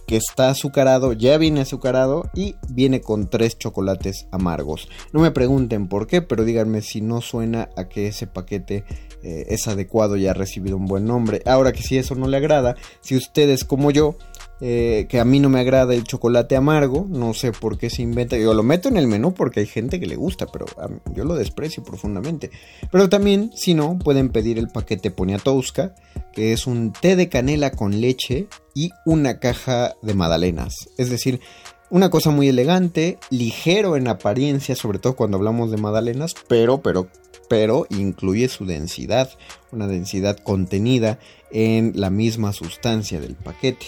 que 0.09 0.17
está 0.17 0.49
azucarado, 0.49 1.13
ya 1.13 1.37
viene 1.37 1.61
azucarado 1.61 2.31
y 2.35 2.57
viene 2.71 3.03
con 3.03 3.29
tres 3.29 3.59
chocolates 3.59 4.27
amargos. 4.33 4.89
No 5.13 5.21
me 5.21 5.31
pregunten 5.31 5.87
por 5.87 6.07
qué, 6.07 6.23
pero 6.23 6.47
díganme 6.47 6.81
si 6.81 7.03
no 7.03 7.21
suena 7.21 7.69
a 7.77 7.91
que 7.91 8.07
ese 8.07 8.27
paquete 8.27 8.85
eh, 9.23 9.45
es 9.51 9.69
adecuado 9.69 10.17
y 10.17 10.27
ha 10.27 10.33
recibido 10.33 10.79
un 10.79 10.87
buen 10.87 11.05
nombre. 11.05 11.43
Ahora 11.45 11.73
que 11.73 11.83
si 11.83 11.99
eso 11.99 12.15
no 12.15 12.27
le 12.27 12.39
agrada, 12.39 12.75
si 13.03 13.17
ustedes 13.17 13.65
como 13.65 13.91
yo 13.91 14.17
eh, 14.61 15.07
que 15.09 15.21
a 15.21 15.25
mí 15.25 15.39
no 15.39 15.49
me 15.49 15.61
agrada 15.61 15.95
el 15.95 16.05
chocolate 16.05 16.57
amargo, 16.57 17.07
no 17.09 17.33
sé 17.33 17.53
por 17.53 17.79
qué 17.79 17.91
se 17.91 18.03
inventa, 18.03 18.37
yo 18.37 18.55
lo 18.55 18.63
meto 18.63 18.89
en 18.89 18.97
el 18.97 19.07
menú 19.07 19.33
porque 19.33 19.61
hay 19.61 19.67
gente 19.67 20.01
que 20.01 20.07
le 20.07 20.17
gusta, 20.17 20.47
pero 20.47 20.67
yo 21.15 21.25
lo 21.25 21.35
desprecio 21.35 21.85
profundamente. 21.85 22.51
Pero 22.91 23.09
también, 23.09 23.51
si 23.55 23.75
no, 23.75 23.99
pueden 23.99 24.31
pedir 24.31 24.59
el 24.59 24.69
paquete 24.69 25.11
Poniatowska, 25.11 25.95
que 26.33 26.53
es 26.53 26.67
un 26.67 26.93
té 26.93 27.15
de 27.17 27.29
canela 27.29 27.71
con 27.71 28.01
leche 28.01 28.49
y 28.75 28.91
una 29.05 29.39
caja 29.39 29.95
de 30.03 30.15
magdalenas. 30.15 30.75
Es 30.97 31.11
decir, 31.11 31.41
una 31.91 32.11
cosa 32.11 32.31
muy 32.31 32.49
elegante, 32.49 33.19
ligero 33.31 33.97
en 33.97 34.09
apariencia, 34.09 34.75
sobre 34.75 34.99
todo 34.99 35.17
cuando 35.17 35.37
hablamos 35.37 35.71
de 35.71 35.79
magdalenas, 35.79 36.35
pero, 36.49 36.83
pero, 36.83 37.09
pero 37.49 37.87
incluye 37.91 38.49
su 38.49 38.67
densidad, 38.67 39.31
una 39.73 39.87
densidad 39.87 40.37
contenida 40.37 41.19
en 41.51 41.93
la 41.95 42.11
misma 42.11 42.53
sustancia 42.53 43.21
del 43.21 43.37
paquete. 43.37 43.87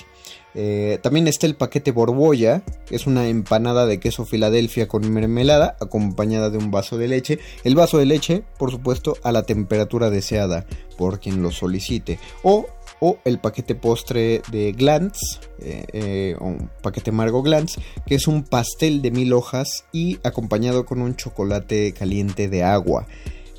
Eh, 0.55 0.99
también 1.03 1.29
está 1.29 1.47
el 1.47 1.55
paquete 1.55 1.93
Borbolla, 1.93 2.63
que 2.87 2.97
es 2.97 3.07
una 3.07 3.29
empanada 3.29 3.87
de 3.87 4.01
queso 4.01 4.25
Filadelfia 4.25 4.89
con 4.89 5.11
mermelada, 5.13 5.77
acompañada 5.81 6.51
de 6.51 6.59
un 6.59 6.71
vaso 6.71 6.99
de 6.99 7.09
leche. 7.09 7.39
El 7.65 7.75
vaso 7.75 7.99
de 7.99 8.07
leche, 8.07 8.43
por 8.59 8.71
supuesto, 8.71 9.17
a 9.23 9.33
la 9.33 9.45
temperatura 9.45 10.11
deseada 10.11 10.67
por 10.97 11.21
quien 11.21 11.43
lo 11.43 11.51
solicite. 11.51 12.19
O, 12.43 12.67
o 13.01 13.19
el 13.25 13.39
paquete 13.39 13.75
postre 13.75 14.43
de 14.51 14.73
Glantz, 14.73 15.19
eh, 15.61 15.85
eh, 15.93 16.37
un 16.41 16.71
paquete 16.83 17.13
Margo 17.13 17.43
Glantz, 17.43 17.79
que 18.07 18.17
es 18.17 18.27
un 18.27 18.43
pastel 18.43 19.03
de 19.03 19.11
mil 19.11 19.33
hojas 19.33 19.85
y 19.93 20.19
acompañado 20.25 20.85
con 20.85 21.01
un 21.01 21.17
chocolate 21.17 21.93
caliente 21.93 22.49
de 22.49 22.63
agua. 22.65 23.07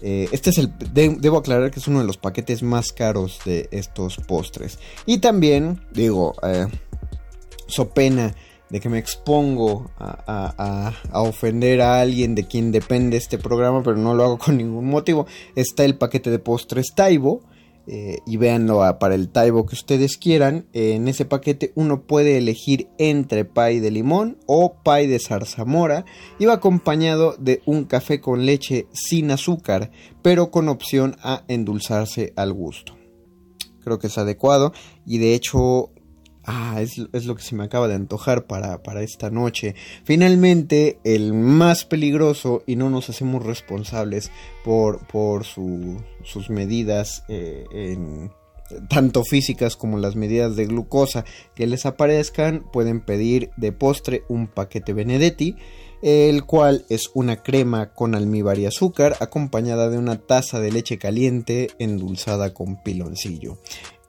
Eh, 0.02 0.28
este 0.32 0.50
es 0.50 0.58
el. 0.58 0.72
De, 0.94 1.16
debo 1.20 1.38
aclarar 1.38 1.72
que 1.72 1.80
es 1.80 1.88
uno 1.88 2.00
de 2.00 2.06
los 2.06 2.18
paquetes 2.18 2.64
más 2.64 2.92
caros 2.92 3.40
de 3.46 3.70
estos 3.72 4.18
postres. 4.18 4.80
Y 5.06 5.20
también, 5.20 5.82
digo, 5.94 6.34
eh, 6.44 6.68
so 7.68 7.90
pena 7.90 8.34
de 8.70 8.80
que 8.80 8.90
me 8.90 9.00
expongo 9.00 9.92
a, 10.00 10.94
a, 11.12 11.22
ofender 11.22 11.82
a 11.82 12.00
alguien 12.00 12.36
de 12.36 12.48
quien 12.48 12.72
depende 12.72 13.18
este 13.18 13.38
programa, 13.38 13.84
pero 13.84 13.98
no 13.98 14.14
lo 14.14 14.24
hago 14.24 14.38
con 14.38 14.58
ningún 14.58 14.88
motivo. 14.88 15.28
Está 15.56 15.84
el 15.84 15.98
paquete 15.98 16.32
de 16.32 16.40
postres 16.40 16.96
Taibo. 16.96 17.44
Eh, 17.94 18.20
y 18.26 18.38
véanlo 18.38 18.80
para 19.00 19.16
el 19.16 19.28
taibo 19.28 19.66
que 19.66 19.76
ustedes 19.76 20.16
quieran. 20.16 20.66
En 20.72 21.10
ese 21.10 21.26
paquete 21.26 21.74
uno 21.76 22.04
puede 22.04 22.38
elegir 22.38 22.88
entre 22.98 23.44
pie 23.44 23.82
de 23.82 23.92
limón 23.92 24.38
o 24.46 24.76
pie 24.82 25.10
de 25.10 25.20
zarzamora 25.20 26.06
y 26.40 26.46
va 26.46 26.54
acompañado 26.54 27.36
de 27.38 27.62
un 27.66 27.84
café 27.84 28.22
con 28.22 28.46
leche 28.46 28.88
sin 28.94 29.30
azúcar, 29.30 29.92
pero 30.22 30.52
con 30.52 30.70
opción 30.70 31.18
a 31.22 31.44
endulzarse 31.50 32.32
al 32.38 32.54
gusto. 32.54 32.96
Creo 33.84 34.00
que 34.00 34.08
es 34.08 34.18
adecuado 34.18 34.72
y 35.06 35.18
de 35.18 35.36
hecho 35.36 35.92
Ah, 36.44 36.82
es, 36.82 36.98
lo 36.98 37.36
que 37.36 37.44
se 37.44 37.56
me 37.56 37.64
acaba 37.64 37.88
de 37.88 37.94
antojar 37.94 38.46
para, 38.46 38.82
para, 38.82 39.04
esta 39.04 39.30
noche. 39.30 39.76
Finalmente, 40.04 41.00
el 41.04 41.34
más 41.34 41.86
peligroso, 41.86 42.64
y 42.66 42.76
no 42.76 42.90
nos 42.90 43.10
hacemos 43.10 43.46
responsables 43.46 44.32
por, 44.64 45.06
por 45.08 45.46
su, 45.46 46.02
sus 46.24 46.50
medidas, 46.50 47.24
eh, 47.28 47.66
en, 47.72 48.32
tanto 48.90 49.24
físicas 49.24 49.76
como 49.76 49.98
las 49.98 50.16
medidas 50.16 50.56
de 50.56 50.66
glucosa 50.66 51.26
que 51.56 51.68
les 51.68 51.86
aparezcan, 51.86 52.66
pueden 52.72 53.02
pedir 53.02 53.52
de 53.58 53.72
postre 53.72 54.24
un 54.28 54.48
paquete 54.48 54.94
Benedetti, 54.94 55.56
el 56.02 56.46
cual 56.46 56.86
es 56.90 57.12
una 57.14 57.44
crema 57.44 57.94
con 57.94 58.16
almíbar 58.16 58.58
y 58.58 58.66
azúcar, 58.66 59.16
acompañada 59.20 59.90
de 59.90 59.98
una 59.98 60.18
taza 60.18 60.60
de 60.60 60.72
leche 60.72 60.98
caliente 60.98 61.70
endulzada 61.78 62.54
con 62.54 62.82
piloncillo. 62.82 63.60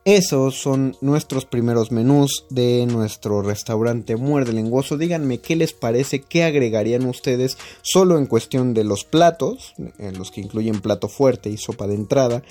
Esos 0.05 0.57
son 0.61 0.97
nuestros 1.01 1.45
primeros 1.45 1.93
menús 1.93 2.45
de 2.51 2.87
nuestro 2.87 3.41
restaurante 3.41 4.17
Muerde 4.17 4.53
Lenguoso. 4.53 4.99
Díganme 4.99 5.39
qué 5.39 5.55
les 5.55 5.73
parece, 5.73 6.23
qué 6.23 6.43
agregarían 6.43 7.07
ustedes 7.07 7.57
solo 7.83 8.19
en 8.19 8.27
cuestión 8.27 8.75
de 8.75 8.83
los 8.83 9.05
platos, 9.05 9.75
en 9.99 10.19
los 10.19 10.33
que 10.33 10.41
incluyen 10.41 10.81
plato 10.81 11.09
fuerte 11.09 11.51
y 11.51 11.57
sopa 11.57 11.87
de 11.87 11.95
entrada 11.95 12.43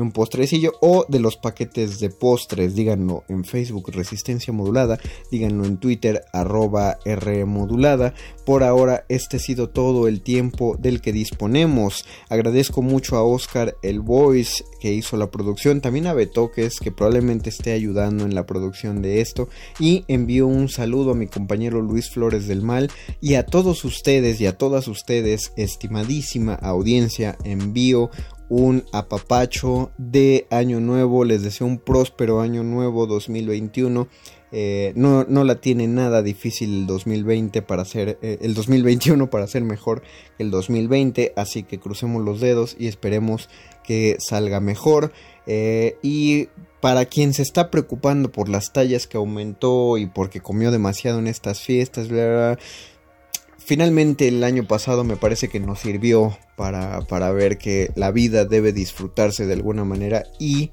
un 0.00 0.12
postrecillo, 0.12 0.72
o 0.80 1.06
de 1.08 1.20
los 1.20 1.36
paquetes 1.36 2.00
de 2.00 2.10
postres. 2.10 2.74
Díganlo 2.74 3.24
en 3.28 3.44
Facebook 3.44 3.90
Resistencia 3.92 4.52
Modulada, 4.52 4.98
díganlo 5.30 5.64
en 5.64 5.78
Twitter 5.78 6.22
arroba 6.32 6.98
R 7.04 7.44
modulada. 7.44 8.14
Por 8.44 8.62
ahora 8.62 9.04
este 9.08 9.36
ha 9.36 9.40
sido 9.40 9.68
todo 9.68 10.08
el 10.08 10.22
tiempo 10.22 10.76
del 10.78 11.00
que 11.00 11.12
disponemos. 11.12 12.04
Agradezco 12.28 12.82
mucho 12.82 13.16
a 13.16 13.22
Oscar 13.22 13.76
el 13.82 14.00
Voice 14.00 14.64
que 14.80 14.92
hizo 14.92 15.16
la 15.16 15.30
producción, 15.30 15.80
también 15.80 16.06
a 16.06 16.14
Betoques 16.14 16.78
que 16.80 16.92
probablemente 16.92 17.50
esté 17.50 17.72
ayudando 17.72 18.24
en 18.24 18.34
la 18.34 18.46
producción 18.46 19.02
de 19.02 19.20
esto 19.20 19.48
y 19.78 20.04
envío 20.08 20.46
un 20.46 20.68
saludo 20.68 21.12
a 21.12 21.14
mi 21.14 21.26
compañero 21.26 21.82
Luis 21.82 22.10
Flores 22.10 22.46
del 22.46 22.62
Mal 22.62 22.90
y 23.20 23.34
a 23.34 23.44
todos 23.44 23.84
ustedes 23.84 24.40
y 24.40 24.46
a 24.46 24.56
todas 24.56 24.88
ustedes, 24.88 25.52
estimadísima 25.56 26.54
audiencia, 26.54 27.36
envío 27.44 28.10
un 28.48 28.84
apapacho 28.92 29.90
de 29.98 30.46
año 30.50 30.80
nuevo, 30.80 31.24
les 31.24 31.42
deseo 31.42 31.66
un 31.66 31.78
próspero 31.78 32.40
año 32.40 32.62
nuevo 32.62 33.06
2021. 33.06 34.08
Eh, 34.50 34.92
no, 34.96 35.24
no, 35.24 35.44
la 35.44 35.60
tiene 35.60 35.86
nada 35.86 36.22
difícil 36.22 36.74
el 36.74 36.86
2020 36.86 37.60
para 37.60 37.84
ser 37.84 38.18
eh, 38.22 38.38
el 38.40 38.54
2021 38.54 39.28
para 39.28 39.46
ser 39.46 39.62
mejor 39.62 40.00
que 40.38 40.42
el 40.42 40.50
2020 40.50 41.34
así 41.36 41.64
que 41.64 41.78
crucemos 41.78 42.24
los 42.24 42.40
dedos 42.40 42.74
y 42.78 42.86
esperemos 42.86 43.50
que 43.84 44.16
salga 44.18 44.60
mejor. 44.60 45.12
Eh, 45.46 45.96
y 46.02 46.48
para 46.80 47.06
quien 47.06 47.34
se 47.34 47.42
está 47.42 47.70
preocupando 47.70 48.30
por 48.30 48.48
las 48.48 48.72
tallas 48.72 49.06
que 49.06 49.16
aumentó 49.16 49.98
y 49.98 50.06
porque 50.06 50.40
comió 50.40 50.70
demasiado 50.70 51.18
en 51.18 51.26
estas 51.26 51.60
fiestas 51.60 52.08
finalmente 53.68 54.28
el 54.28 54.42
año 54.44 54.66
pasado 54.66 55.04
me 55.04 55.18
parece 55.18 55.48
que 55.48 55.60
nos 55.60 55.80
sirvió 55.80 56.38
para, 56.56 57.02
para 57.02 57.30
ver 57.32 57.58
que 57.58 57.92
la 57.96 58.10
vida 58.10 58.46
debe 58.46 58.72
disfrutarse 58.72 59.44
de 59.44 59.52
alguna 59.52 59.84
manera 59.84 60.24
y 60.38 60.70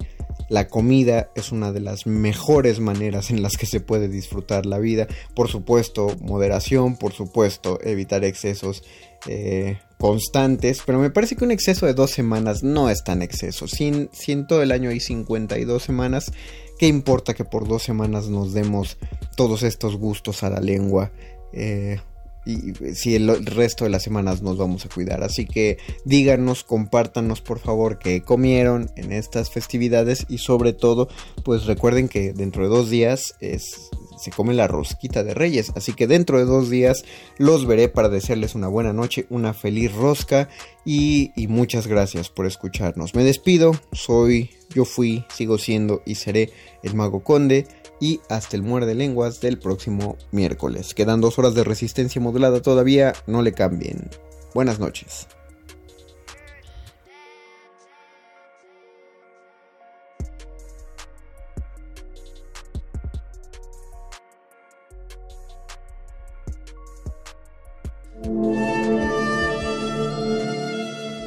la 0.48 0.70
comida 0.70 1.30
es 1.36 1.52
una 1.52 1.74
de 1.74 1.82
las 1.82 2.08
mejores 2.08 2.80
maneras 2.80 3.32
en 3.32 3.42
las 3.42 3.58
que 3.58 3.66
se 3.66 3.82
puede 3.82 4.08
disfrutar 4.08 4.66
la 4.66 4.80
vida. 4.80 5.08
Por 5.36 5.50
supuesto, 5.50 6.08
moderación, 6.22 6.96
por 6.96 7.12
supuesto, 7.12 7.80
evitar 7.84 8.24
excesos 8.24 8.82
eh, 9.28 9.78
constantes. 9.98 10.82
Pero 10.86 11.00
me 11.00 11.10
parece 11.10 11.36
que 11.36 11.44
un 11.44 11.52
exceso 11.52 11.88
de 11.88 11.96
dos 11.96 12.12
semanas 12.12 12.64
no 12.64 12.90
es 12.90 13.04
tan 13.04 13.22
exceso. 13.22 13.68
Si, 13.68 13.88
en 14.32 14.48
todo 14.48 14.64
el 14.64 14.72
año 14.72 14.90
hay 14.90 15.02
52 15.02 15.84
semanas, 15.84 16.32
¿qué 16.80 16.88
importa 16.88 17.34
que 17.34 17.44
por 17.44 17.68
dos 17.68 17.84
semanas 17.84 18.30
nos 18.30 18.54
demos 18.54 18.98
todos 19.36 19.64
estos 19.64 19.98
gustos 19.98 20.44
a 20.44 20.50
la 20.50 20.62
lengua? 20.62 21.12
Eh, 21.52 21.98
y 22.46 22.74
si 22.94 23.16
el 23.16 23.46
resto 23.46 23.86
de 23.86 23.90
las 23.90 24.04
semanas 24.04 24.42
nos 24.42 24.58
vamos 24.58 24.86
a 24.86 24.90
cuidar. 24.90 25.24
Así 25.24 25.46
que 25.46 25.78
díganos, 26.04 26.64
compártanos 26.64 27.42
por 27.42 27.60
favor 27.60 27.98
que 27.98 28.22
comieron 28.22 28.92
en 28.96 29.12
estas 29.12 29.50
festividades 29.50 30.26
y 30.30 30.38
sobre 30.38 30.74
todo 30.74 31.10
pues 31.44 31.66
recuerden 31.66 32.08
que 32.08 32.34
dentro 32.34 32.64
de 32.64 32.70
dos 32.70 32.90
días 32.90 33.36
es, 33.40 33.90
se 34.18 34.32
come 34.32 34.54
la 34.54 34.68
rosquita 34.68 35.24
de 35.24 35.34
reyes. 35.34 35.72
Así 35.76 35.94
que 35.94 36.08
dentro 36.08 36.38
de 36.38 36.46
dos 36.46 36.70
días 36.70 37.04
los 37.38 37.66
veré 37.66 37.90
para 37.90 38.10
desearles 38.10 38.56
una 38.56 38.68
buena 38.68 38.94
noche, 38.94 39.26
una 39.30 39.54
feliz 39.54 39.94
rosca 39.94 40.50
y, 40.86 41.32
y 41.36 41.48
muchas 41.48 41.88
gracias 41.88 42.30
por 42.30 42.46
escucharnos. 42.46 43.16
Me 43.16 43.24
despido, 43.24 43.74
soy, 43.92 44.52
yo 44.74 44.86
fui, 44.86 45.26
sigo 45.34 45.58
siendo 45.58 46.02
y 46.06 46.16
seré 46.16 46.52
el 46.84 46.94
mago 46.94 47.24
conde 47.24 47.68
y 48.00 48.22
hasta 48.30 48.56
el 48.56 48.64
muerde 48.64 48.96
lenguas 48.96 49.42
del 49.42 49.58
próximo 49.58 50.18
miércoles. 50.32 50.94
Quedan 50.94 51.22
dos 51.22 51.40
horas 51.40 51.54
de 51.56 51.64
resistencia 51.64 52.22
modulada 52.22 52.62
todavía, 52.62 53.14
no 53.28 53.42
le 53.42 53.54
cambien. 53.54 54.10
Buenas 54.54 54.80
noches. 54.80 55.28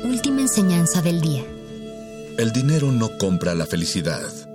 Última 0.04 0.40
enseñanza 0.40 1.02
del 1.02 1.20
día. 1.20 1.44
El 2.38 2.52
dinero 2.52 2.92
no 2.92 3.18
compra 3.18 3.54
la 3.54 3.66
felicidad 3.66 4.47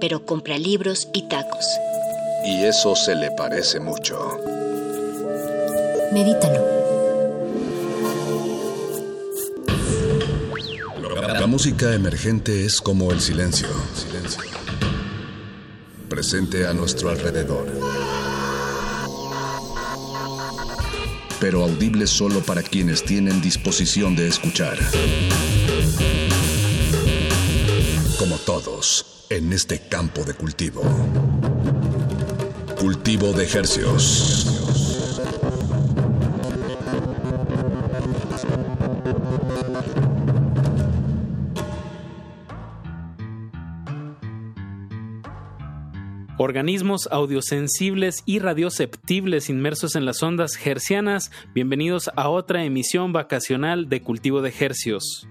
pero 0.00 0.24
compra 0.24 0.58
libros 0.58 1.08
y 1.12 1.28
tacos. 1.28 1.66
Y 2.44 2.64
eso 2.64 2.96
se 2.96 3.14
le 3.14 3.30
parece 3.32 3.78
mucho. 3.78 4.38
Medítalo. 6.12 6.80
La 11.38 11.46
música 11.46 11.94
emergente 11.94 12.64
es 12.64 12.80
como 12.80 13.12
el 13.12 13.20
silencio. 13.20 13.68
silencio. 13.94 14.42
Presente 16.08 16.66
a 16.66 16.72
nuestro 16.72 17.10
alrededor. 17.10 17.66
Pero 21.40 21.62
audible 21.62 22.06
solo 22.06 22.40
para 22.40 22.62
quienes 22.62 23.04
tienen 23.04 23.40
disposición 23.40 24.16
de 24.16 24.28
escuchar. 24.28 24.78
Como 28.18 28.36
todos 28.36 29.09
en 29.30 29.52
este 29.52 29.78
campo 29.78 30.24
de 30.24 30.34
cultivo. 30.34 30.82
Cultivo 32.80 33.32
de 33.32 33.44
ejercios. 33.44 34.80
Organismos 46.36 47.08
audiosensibles 47.12 48.24
y 48.26 48.40
radioceptibles 48.40 49.48
inmersos 49.48 49.94
en 49.94 50.06
las 50.06 50.24
ondas 50.24 50.58
hercianas, 50.66 51.30
bienvenidos 51.54 52.10
a 52.16 52.28
otra 52.28 52.64
emisión 52.64 53.12
vacacional 53.12 53.88
de 53.88 54.02
Cultivo 54.02 54.42
de 54.42 54.52
Hercios 54.58 55.28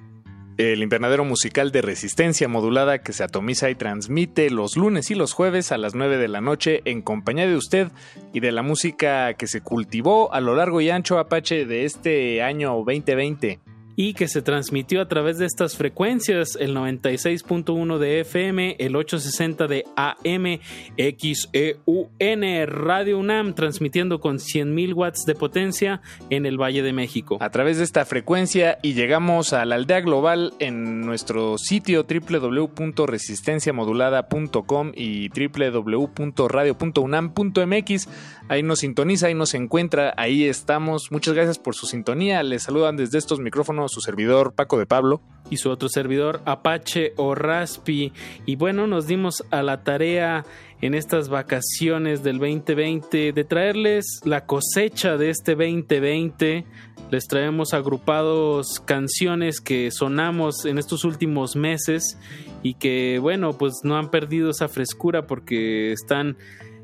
el 0.59 0.83
invernadero 0.83 1.23
musical 1.23 1.71
de 1.71 1.81
resistencia 1.81 2.49
modulada 2.49 3.01
que 3.01 3.13
se 3.13 3.23
atomiza 3.23 3.69
y 3.69 3.75
transmite 3.75 4.49
los 4.49 4.75
lunes 4.75 5.09
y 5.09 5.15
los 5.15 5.31
jueves 5.31 5.71
a 5.71 5.77
las 5.77 5.95
9 5.95 6.17
de 6.17 6.27
la 6.27 6.41
noche 6.41 6.81
en 6.83 7.01
compañía 7.01 7.47
de 7.47 7.55
usted 7.55 7.87
y 8.33 8.41
de 8.41 8.51
la 8.51 8.61
música 8.61 9.35
que 9.35 9.47
se 9.47 9.61
cultivó 9.61 10.33
a 10.33 10.41
lo 10.41 10.55
largo 10.55 10.81
y 10.81 10.89
ancho 10.89 11.17
Apache 11.17 11.65
de 11.65 11.85
este 11.85 12.43
año 12.43 12.73
2020 12.85 13.68
y 13.99 14.13
que 14.13 14.29
se 14.29 14.41
transmitió 14.41 15.01
a 15.01 15.09
través 15.09 15.39
de 15.39 15.45
estas 15.45 15.75
frecuencias, 15.75 16.55
el 16.57 16.73
96.1 16.73 17.97
de 17.97 18.21
FM, 18.21 18.77
el 18.79 18.95
860 18.95 19.67
de 19.67 19.83
AM, 19.97 20.61
XEUN, 20.95 22.65
Radio 22.65 23.19
UNAM, 23.19 23.55
transmitiendo 23.55 24.21
con 24.21 24.37
100.000 24.37 24.93
watts 24.93 25.25
de 25.25 25.35
potencia 25.35 25.99
en 26.29 26.45
el 26.45 26.57
Valle 26.57 26.81
de 26.81 26.93
México. 26.93 27.39
A 27.41 27.49
través 27.49 27.77
de 27.77 27.83
esta 27.83 28.05
frecuencia 28.05 28.79
y 28.81 28.93
llegamos 28.93 29.51
a 29.51 29.65
la 29.65 29.75
aldea 29.75 29.99
global 29.99 30.53
en 30.59 31.01
nuestro 31.01 31.57
sitio 31.57 32.05
www.resistenciamodulada.com 32.09 34.93
y 34.95 35.27
www.radio.unam.mx. 35.27 38.07
Ahí 38.49 38.63
nos 38.63 38.79
sintoniza, 38.79 39.27
ahí 39.27 39.35
nos 39.35 39.53
encuentra, 39.53 40.11
ahí 40.17 40.45
estamos. 40.45 41.11
Muchas 41.11 41.35
gracias 41.35 41.59
por 41.59 41.75
su 41.75 41.85
sintonía. 41.85 42.41
Les 42.41 42.63
saludan 42.63 42.97
desde 42.97 43.19
estos 43.19 43.39
micrófonos 43.39 43.91
su 43.91 44.01
servidor 44.01 44.53
Paco 44.53 44.79
de 44.79 44.87
Pablo. 44.87 45.21
Y 45.51 45.57
su 45.57 45.69
otro 45.69 45.87
servidor 45.87 46.41
Apache 46.45 47.13
o 47.15 47.35
Raspi. 47.35 48.11
Y 48.47 48.55
bueno, 48.55 48.87
nos 48.87 49.05
dimos 49.05 49.45
a 49.51 49.61
la 49.61 49.83
tarea 49.83 50.45
en 50.81 50.95
estas 50.95 51.29
vacaciones 51.29 52.23
del 52.23 52.39
2020 52.39 53.33
de 53.33 53.43
traerles 53.43 54.19
la 54.23 54.47
cosecha 54.47 55.17
de 55.17 55.29
este 55.29 55.53
2020. 55.53 56.65
Les 57.11 57.27
traemos 57.27 57.75
agrupados 57.75 58.79
canciones 58.79 59.61
que 59.61 59.91
sonamos 59.91 60.65
en 60.65 60.79
estos 60.79 61.03
últimos 61.05 61.55
meses 61.55 62.17
y 62.63 62.75
que 62.75 63.19
bueno, 63.19 63.57
pues 63.57 63.81
no 63.83 63.95
han 63.95 64.09
perdido 64.09 64.49
esa 64.49 64.67
frescura 64.67 65.27
porque 65.27 65.91
están 65.91 66.37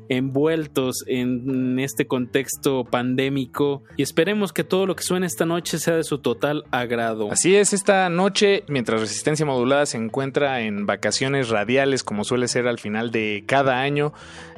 envueltos 0.08 1.04
en 1.06 1.78
este 1.78 2.06
contexto 2.06 2.84
pandémico 2.84 3.82
y 3.96 4.02
esperemos 4.02 4.52
que 4.52 4.64
todo 4.64 4.86
lo 4.86 4.96
que 4.96 5.02
suene 5.02 5.26
esta 5.26 5.46
noche 5.46 5.78
sea 5.78 5.96
de 5.96 6.04
su 6.04 6.18
total 6.18 6.64
agrado. 6.70 7.30
Así 7.30 7.56
es, 7.56 7.72
esta 7.72 8.08
noche, 8.08 8.64
mientras 8.68 9.00
Resistencia 9.00 9.46
Modulada 9.46 9.86
se 9.86 9.96
encuentra 9.96 10.60
en 10.60 10.86
vacaciones 10.86 11.48
radiales 11.48 12.02
como 12.02 12.24
suele 12.24 12.48
ser 12.48 12.66
al 12.68 12.78
final 12.78 13.10
de 13.10 13.44
cada 13.46 13.80
año, 13.80 14.12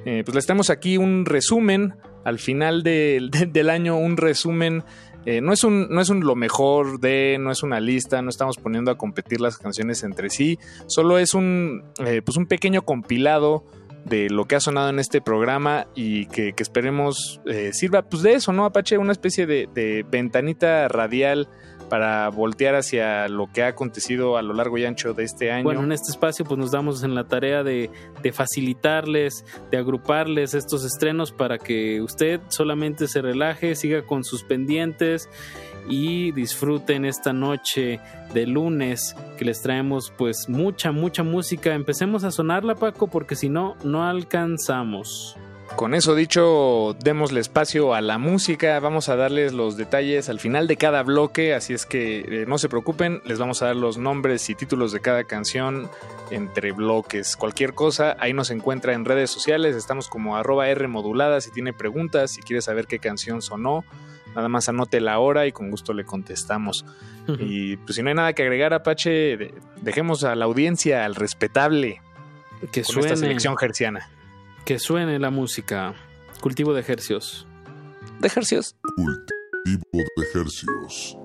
eh, 0.04 0.22
pues 0.24 0.34
les 0.34 0.46
tenemos 0.46 0.70
aquí 0.70 0.96
un 0.96 1.24
resumen, 1.26 1.94
al 2.24 2.38
final 2.38 2.82
del 2.82 3.70
año 3.70 3.96
un 3.96 4.16
resumen 4.16 4.84
eh, 5.26 5.42
no 5.42 5.52
es 5.52 5.62
un, 5.62 5.88
no 5.90 6.00
es 6.00 6.08
un 6.08 6.20
lo 6.20 6.36
mejor 6.36 7.00
de, 7.00 7.36
no 7.38 7.50
es 7.50 7.62
una 7.62 7.80
lista, 7.80 8.22
no 8.22 8.30
estamos 8.30 8.56
poniendo 8.56 8.90
a 8.90 8.96
competir 8.96 9.42
las 9.42 9.58
canciones 9.58 10.02
entre 10.02 10.30
sí, 10.30 10.58
solo 10.86 11.18
es 11.18 11.34
un, 11.34 11.84
eh, 11.98 12.22
pues 12.24 12.38
un 12.38 12.46
pequeño 12.46 12.82
compilado 12.82 13.64
de 14.04 14.30
lo 14.30 14.46
que 14.46 14.56
ha 14.56 14.60
sonado 14.60 14.90
en 14.90 14.98
este 14.98 15.20
programa 15.20 15.86
y 15.94 16.26
que, 16.26 16.54
esperemos 16.58 17.40
eh, 17.46 17.70
sirva 17.72 18.02
pues 18.02 18.22
de 18.22 18.34
eso, 18.34 18.52
¿no? 18.52 18.64
Apache, 18.64 18.98
una 18.98 19.12
especie 19.12 19.46
de, 19.46 20.04
ventanita 20.10 20.88
radial 20.88 21.48
para 21.88 22.28
voltear 22.28 22.74
hacia 22.74 23.28
lo 23.28 23.50
que 23.50 23.62
ha 23.62 23.68
acontecido 23.68 24.36
a 24.36 24.42
lo 24.42 24.52
largo 24.52 24.76
y 24.76 24.84
ancho 24.84 25.14
de 25.14 25.24
este 25.24 25.50
año. 25.50 25.64
Bueno, 25.64 25.84
en 25.84 25.92
este 25.92 26.10
espacio 26.10 26.44
pues 26.44 26.58
nos 26.58 26.70
damos 26.70 27.02
en 27.02 27.14
la 27.14 27.24
tarea 27.24 27.62
de, 27.62 27.90
de, 28.22 28.32
facilitarles, 28.32 29.44
de 29.70 29.78
agruparles 29.78 30.52
estos 30.52 30.84
estrenos 30.84 31.32
para 31.32 31.56
que 31.56 32.02
usted 32.02 32.40
solamente 32.48 33.08
se 33.08 33.22
relaje, 33.22 33.74
siga 33.74 34.02
con 34.02 34.22
sus 34.22 34.44
pendientes 34.44 35.30
y 35.88 36.32
disfruten 36.32 37.04
esta 37.04 37.32
noche 37.32 38.00
de 38.34 38.46
lunes 38.46 39.16
que 39.36 39.44
les 39.44 39.62
traemos 39.62 40.12
pues 40.16 40.48
mucha, 40.48 40.92
mucha 40.92 41.22
música. 41.22 41.74
Empecemos 41.74 42.24
a 42.24 42.30
sonarla 42.30 42.74
Paco 42.74 43.08
porque 43.08 43.36
si 43.36 43.48
no, 43.48 43.76
no 43.84 44.04
alcanzamos. 44.04 45.36
Con 45.76 45.94
eso 45.94 46.14
dicho, 46.14 46.96
démosle 47.04 47.40
espacio 47.40 47.94
a 47.94 48.00
la 48.00 48.18
música, 48.18 48.80
vamos 48.80 49.08
a 49.08 49.16
darles 49.16 49.52
los 49.52 49.76
detalles 49.76 50.28
al 50.28 50.40
final 50.40 50.66
de 50.66 50.76
cada 50.76 51.02
bloque, 51.04 51.54
así 51.54 51.72
es 51.72 51.86
que 51.86 52.20
eh, 52.20 52.46
no 52.48 52.58
se 52.58 52.68
preocupen, 52.68 53.20
les 53.24 53.38
vamos 53.38 53.62
a 53.62 53.66
dar 53.66 53.76
los 53.76 53.96
nombres 53.96 54.48
y 54.50 54.56
títulos 54.56 54.90
de 54.92 55.00
cada 55.00 55.24
canción 55.24 55.88
entre 56.30 56.72
bloques. 56.72 57.36
Cualquier 57.36 57.74
cosa, 57.74 58.16
ahí 58.18 58.32
nos 58.32 58.50
encuentra 58.50 58.94
en 58.94 59.04
redes 59.04 59.30
sociales, 59.30 59.76
estamos 59.76 60.08
como 60.08 60.36
arroba 60.36 60.68
R 60.68 60.88
modulada, 60.88 61.40
si 61.40 61.52
tiene 61.52 61.72
preguntas, 61.72 62.32
si 62.32 62.40
quiere 62.40 62.60
saber 62.60 62.86
qué 62.88 62.98
canción 62.98 63.40
sonó, 63.40 63.84
nada 64.34 64.48
más 64.48 64.68
anote 64.68 65.00
la 65.00 65.18
hora 65.18 65.46
y 65.46 65.52
con 65.52 65.70
gusto 65.70 65.92
le 65.92 66.04
contestamos. 66.04 66.84
Y 67.38 67.76
pues 67.78 67.96
si 67.96 68.02
no 68.02 68.08
hay 68.08 68.14
nada 68.14 68.32
que 68.32 68.42
agregar, 68.42 68.72
Apache, 68.72 69.10
de- 69.36 69.54
dejemos 69.82 70.24
a 70.24 70.34
la 70.34 70.46
audiencia, 70.46 71.04
al 71.04 71.14
respetable, 71.14 72.00
Que 72.72 72.82
con 72.82 72.90
esta 72.98 73.02
suene. 73.02 73.16
selección 73.16 73.56
gerciana. 73.56 74.08
Que 74.64 74.78
suene 74.78 75.18
la 75.18 75.30
música. 75.30 75.94
Cultivo 76.40 76.72
de 76.72 76.80
ejercios. 76.80 77.46
De 78.20 78.28
ejercios. 78.28 78.76
Cultivo 78.96 80.04
de 80.16 80.24
ejercios. 80.30 81.16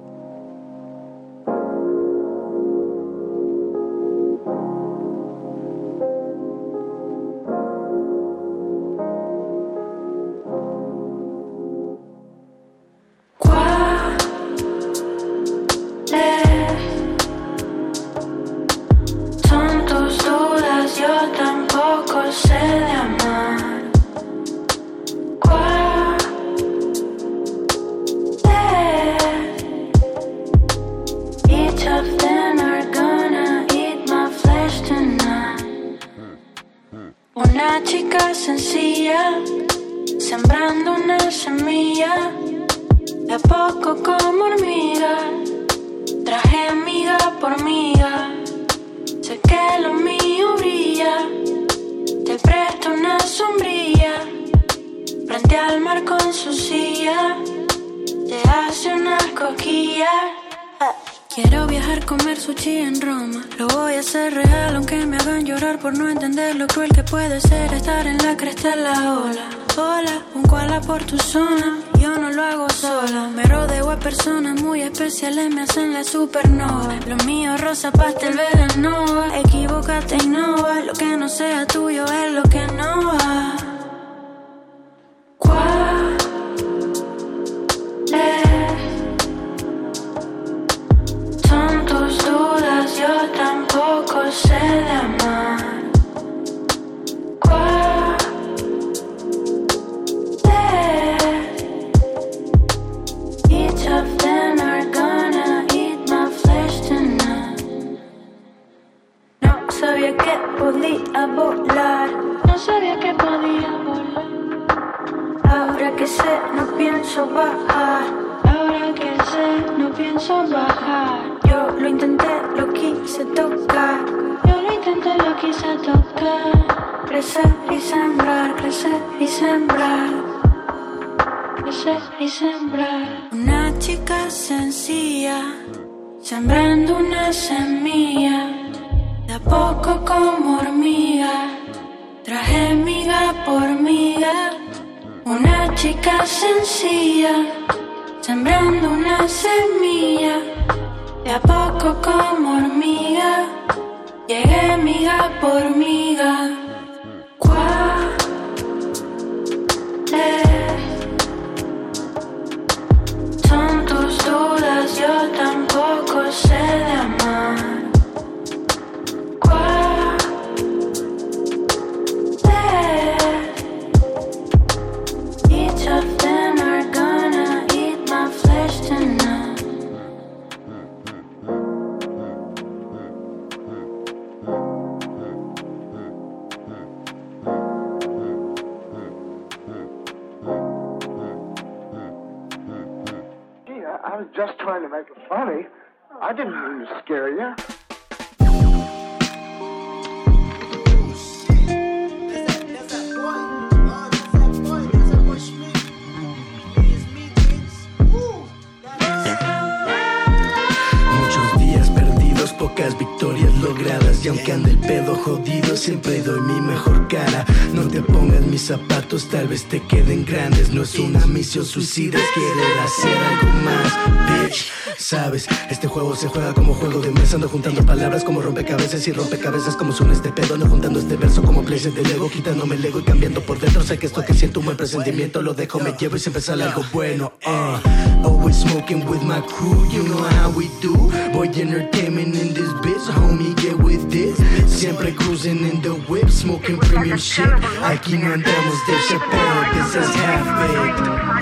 Una 221.63 221.65
misión 221.65 221.65
suicida, 221.65 222.19
es 222.19 222.29
querer 222.31 222.79
hacer 222.79 223.17
algo 223.17 223.53
más, 223.63 224.49
bitch. 224.49 224.71
Sabes, 224.97 225.47
este 225.69 225.87
juego 225.87 226.15
se 226.15 226.27
juega 226.27 226.53
como 226.53 226.73
juego 226.73 227.01
de 227.01 227.11
mesa. 227.11 227.35
Ando 227.35 227.49
juntando 227.49 227.85
palabras 227.85 228.23
como 228.23 228.41
rompecabezas 228.41 229.05
y 229.07 229.11
rompecabezas 229.11 229.75
como 229.75 229.91
son 229.91 230.11
este 230.11 230.31
pedo. 230.31 230.57
No 230.57 230.67
juntando 230.67 230.99
este 230.99 231.17
verso 231.17 231.41
como 231.41 231.63
places 231.63 231.93
de 231.95 232.03
Lego, 232.03 232.29
quitándome 232.29 232.75
el 232.75 232.85
ego 232.85 232.99
y 232.99 233.03
cambiando 233.03 233.41
por 233.41 233.59
dentro. 233.59 233.83
Sé 233.83 233.97
que 233.97 234.05
esto 234.05 234.23
que 234.23 234.33
siento 234.33 234.59
un 234.59 234.65
buen 234.67 234.77
presentimiento 234.77 235.41
lo 235.41 235.53
dejo, 235.53 235.79
me 235.79 235.93
llevo 235.93 236.15
y 236.15 236.19
siempre 236.19 236.41
sale 236.41 236.63
algo 236.63 236.83
bueno. 236.93 237.33
Uh. 237.45 238.03
Always 238.23 238.55
smoking 238.55 239.05
with 239.05 239.21
my 239.23 239.41
crew, 239.41 239.85
you 239.91 240.03
know 240.03 240.23
how 240.23 240.49
we 240.51 240.69
do. 240.81 240.95
Boy 241.33 241.47
entertainment 241.47 242.35
in 242.35 242.53
this 242.53 242.71
bitch, 242.81 243.11
homie, 243.11 243.53
get 243.57 243.77
with 243.77 244.09
this. 244.09 244.37
Siempre 244.71 245.11
cruising 245.11 245.59
in 245.59 245.81
the 245.81 245.95
whip, 246.07 246.29
smoking 246.29 246.77
premium 246.77 247.17
shit. 247.17 247.45
Aquí 247.81 248.17
no 248.17 248.31
andamos 248.31 248.85
de 248.87 248.93
Chappelle, 249.09 249.73
this 249.73 249.95
is 249.95 250.15
half 250.15 250.45
baked. 250.61 251.32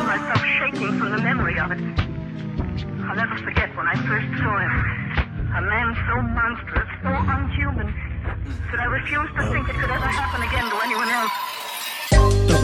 Never 3.22 3.38
forget 3.44 3.70
when 3.78 3.86
I 3.86 3.94
first 4.10 4.26
saw 4.42 4.58
him. 4.58 4.74
A 5.54 5.62
man 5.62 5.94
so 6.10 6.22
monstrous, 6.34 6.90
so 7.04 7.10
unhuman, 7.14 7.94
that 8.72 8.80
I 8.80 8.86
refused 8.86 9.36
to 9.36 9.46
think 9.54 9.70
it 9.70 9.76
could 9.76 9.92
ever 9.92 10.10
happen 10.10 10.42
again 10.42 10.66
to 10.66 10.78
anyone 10.82 11.08
else. 11.08 11.41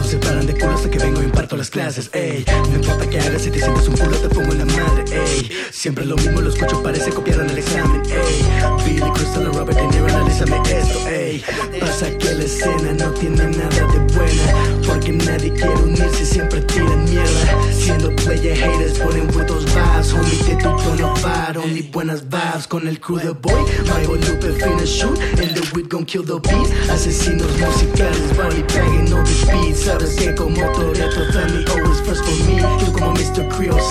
Se 0.07 0.17
paran 0.19 0.45
de 0.45 0.53
culo 0.53 0.73
hasta 0.73 0.89
que 0.89 0.99
vengo 0.99 1.21
y 1.21 1.25
imparto 1.25 1.57
las 1.57 1.69
clases, 1.69 2.09
ey. 2.13 2.45
No 2.69 2.77
importa 2.77 3.09
qué 3.09 3.19
hagas, 3.19 3.41
si 3.41 3.51
te 3.51 3.59
sientes 3.59 3.89
un 3.89 3.97
culo, 3.97 4.17
te 4.17 4.29
pongo 4.29 4.53
en 4.53 4.59
la 4.59 4.65
madre, 4.65 5.03
ey. 5.11 5.51
Siempre 5.69 6.05
lo 6.05 6.15
mismo, 6.15 6.39
lo 6.39 6.49
escucho, 6.49 6.81
parece 6.81 7.09
copiar 7.09 7.41
en 7.41 7.49
el 7.49 7.57
examen, 7.57 8.01
ey. 8.05 8.45
Billy 8.85 9.11
Crystal 9.11 9.53
Robert 9.53 9.77
De 9.77 9.87
Niro, 9.87 10.05
analízame 10.05 10.61
esto, 10.65 11.09
ey. 11.09 11.43
Pasa 11.81 12.09
que 12.17 12.33
la 12.35 12.43
escena 12.45 12.93
no 12.93 13.11
tiene 13.15 13.47
nada 13.47 13.69
de 13.69 13.99
buena, 14.15 14.53
porque 14.87 15.11
nadie 15.11 15.51
quiere 15.51 15.75
unirse, 15.75 16.25
siempre 16.25 16.61
tiran 16.61 17.03
mierda. 17.03 17.73
Siendo 17.73 18.15
player 18.15 18.55
haters, 18.55 18.99
ponen 18.99 19.27
buenos 19.27 19.65
vibes, 19.65 20.13
homie, 20.13 20.43
de 20.47 20.55
tu 20.55 20.69
tono 20.77 21.13
bar, 21.21 21.57
only 21.57 21.81
buenas 21.81 22.23
vibes 22.29 22.65
con 22.67 22.87
el 22.87 22.97
crew 23.01 23.17
de 23.17 23.31
boy. 23.31 23.61
Mario 23.89 24.15
Lupe, 24.15 24.53
finna 24.53 24.85
shoot, 24.85 25.19
and 25.37 25.53
the 25.53 25.69
weed 25.75 25.89
gon' 25.89 26.05
kill 26.05 26.23
the 26.23 26.39
beat. 26.39 26.69
Asesinos 26.89 27.51
musicales, 27.59 28.37
body 28.37 28.63
bagging 28.73 29.13
all 29.13 29.23
the 29.23 29.51
beats. 29.51 29.96
Sabes 29.97 30.15
que 30.15 30.35
como 30.35 30.55
family 30.55 31.65
always 31.71 31.99
first 32.01 32.23
for 32.23 32.45
me. 32.45 32.61
Yo 32.61 32.93
como 32.93 33.13
Mr. 33.13 33.49
Creole 33.49 33.81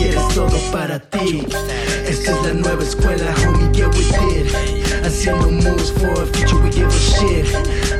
y 0.00 0.04
eres 0.08 0.28
todo 0.34 0.58
para 0.72 0.98
ti. 0.98 1.46
Esta 2.04 2.32
es 2.32 2.42
la 2.42 2.54
nueva 2.54 2.82
escuela, 2.82 3.32
homie, 3.46 3.72
get 3.72 3.86
with 3.86 4.10
it. 4.34 4.52
Haciendo 5.04 5.52
moves 5.52 5.92
for 5.92 6.20
a 6.20 6.26
future, 6.26 6.60
we 6.64 6.70
give 6.72 6.88
a 6.88 6.90
shit. 6.90 7.46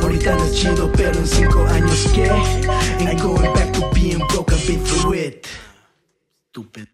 Ahorita 0.02 0.34
no 0.34 0.44
es 0.44 0.56
chido, 0.56 0.90
pero 0.90 1.16
en 1.16 1.26
cinco 1.28 1.64
años 1.68 2.08
que. 2.12 2.28
Ain't 3.06 3.22
going 3.22 3.52
back 3.54 3.72
to 3.74 3.88
being 3.94 4.18
broke, 4.26 4.52
I've 4.52 4.66
been 4.66 4.84
through 4.84 5.14
it. 5.14 5.46
Stupid. 6.50 6.91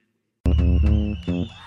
Mm-hmm. 1.29 1.59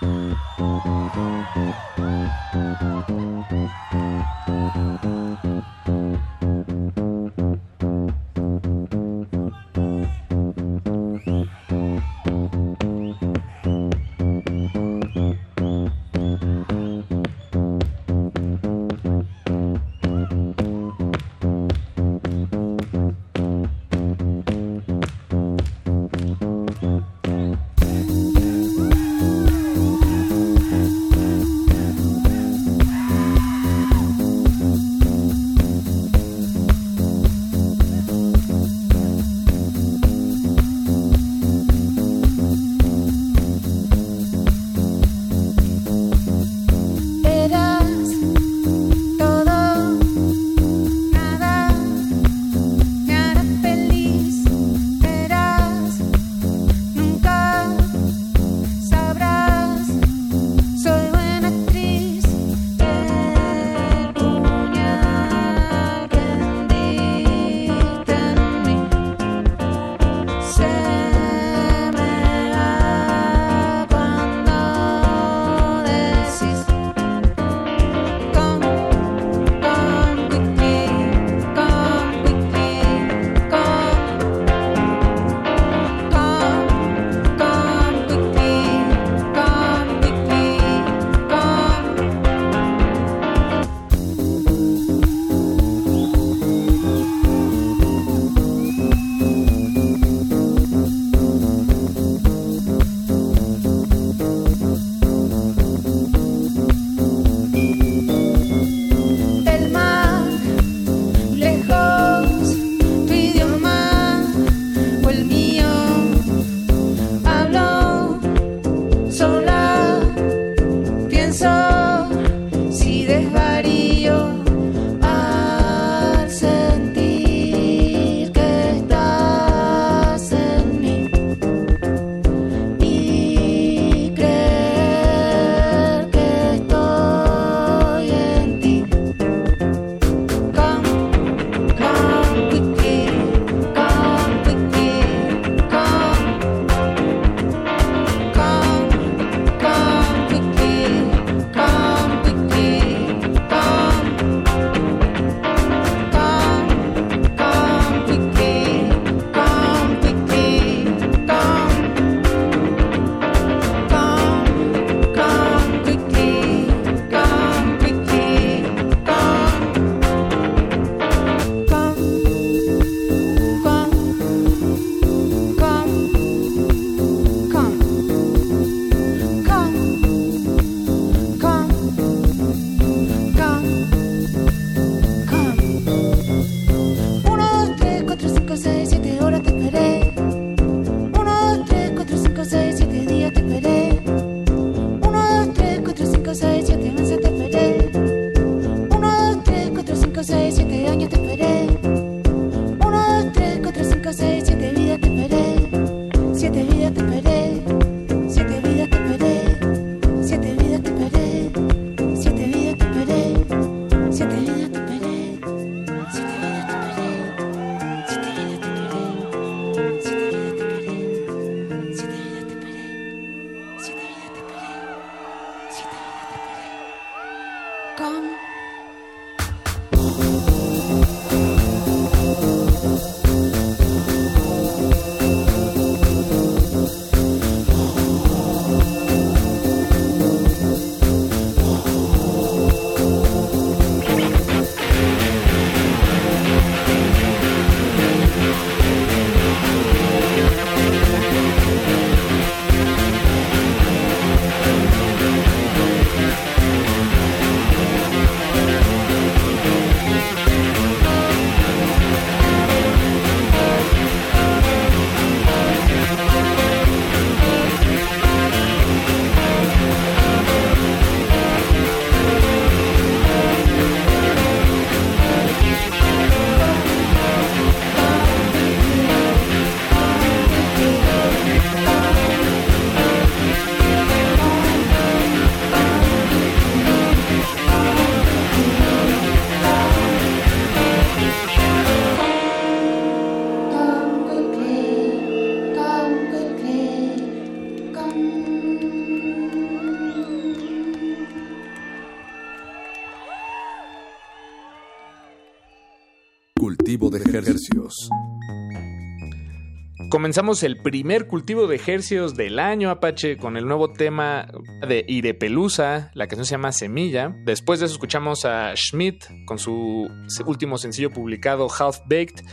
Comenzamos 310.31 310.63
el 310.63 310.77
primer 310.77 311.27
cultivo 311.27 311.67
de 311.67 311.75
ejercicios 311.75 312.35
del 312.35 312.57
año, 312.57 312.89
Apache, 312.89 313.35
con 313.35 313.57
el 313.57 313.67
nuevo 313.67 313.91
tema 313.91 314.47
de 314.87 315.03
Irepelusa. 315.05 316.09
La 316.13 316.27
canción 316.27 316.45
se 316.45 316.51
llama 316.51 316.71
Semilla. 316.71 317.35
Después 317.43 317.81
de 317.81 317.87
eso 317.87 317.95
escuchamos 317.95 318.45
a 318.45 318.73
Schmidt 318.77 319.25
con 319.45 319.59
su 319.59 320.09
último 320.45 320.77
sencillo 320.77 321.09
publicado, 321.09 321.67
Half 321.69 322.03
Baked. 322.05 322.45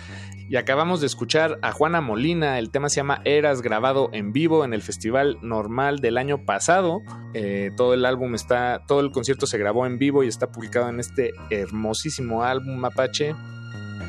Y 0.50 0.56
acabamos 0.56 1.00
de 1.00 1.06
escuchar 1.06 1.60
a 1.62 1.70
Juana 1.70 2.00
Molina. 2.00 2.58
El 2.58 2.72
tema 2.72 2.88
se 2.88 2.96
llama 2.96 3.22
Eras, 3.24 3.62
grabado 3.62 4.10
en 4.12 4.32
vivo 4.32 4.64
en 4.64 4.74
el 4.74 4.82
Festival 4.82 5.38
Normal 5.42 6.00
del 6.00 6.18
año 6.18 6.44
pasado. 6.44 7.02
Eh, 7.32 7.70
todo 7.76 7.94
el 7.94 8.04
álbum 8.06 8.34
está, 8.34 8.82
todo 8.88 8.98
el 8.98 9.12
concierto 9.12 9.46
se 9.46 9.56
grabó 9.56 9.86
en 9.86 9.98
vivo 9.98 10.24
y 10.24 10.26
está 10.26 10.50
publicado 10.50 10.88
en 10.88 10.98
este 10.98 11.30
hermosísimo 11.50 12.42
álbum 12.42 12.84
Apache. 12.84 13.36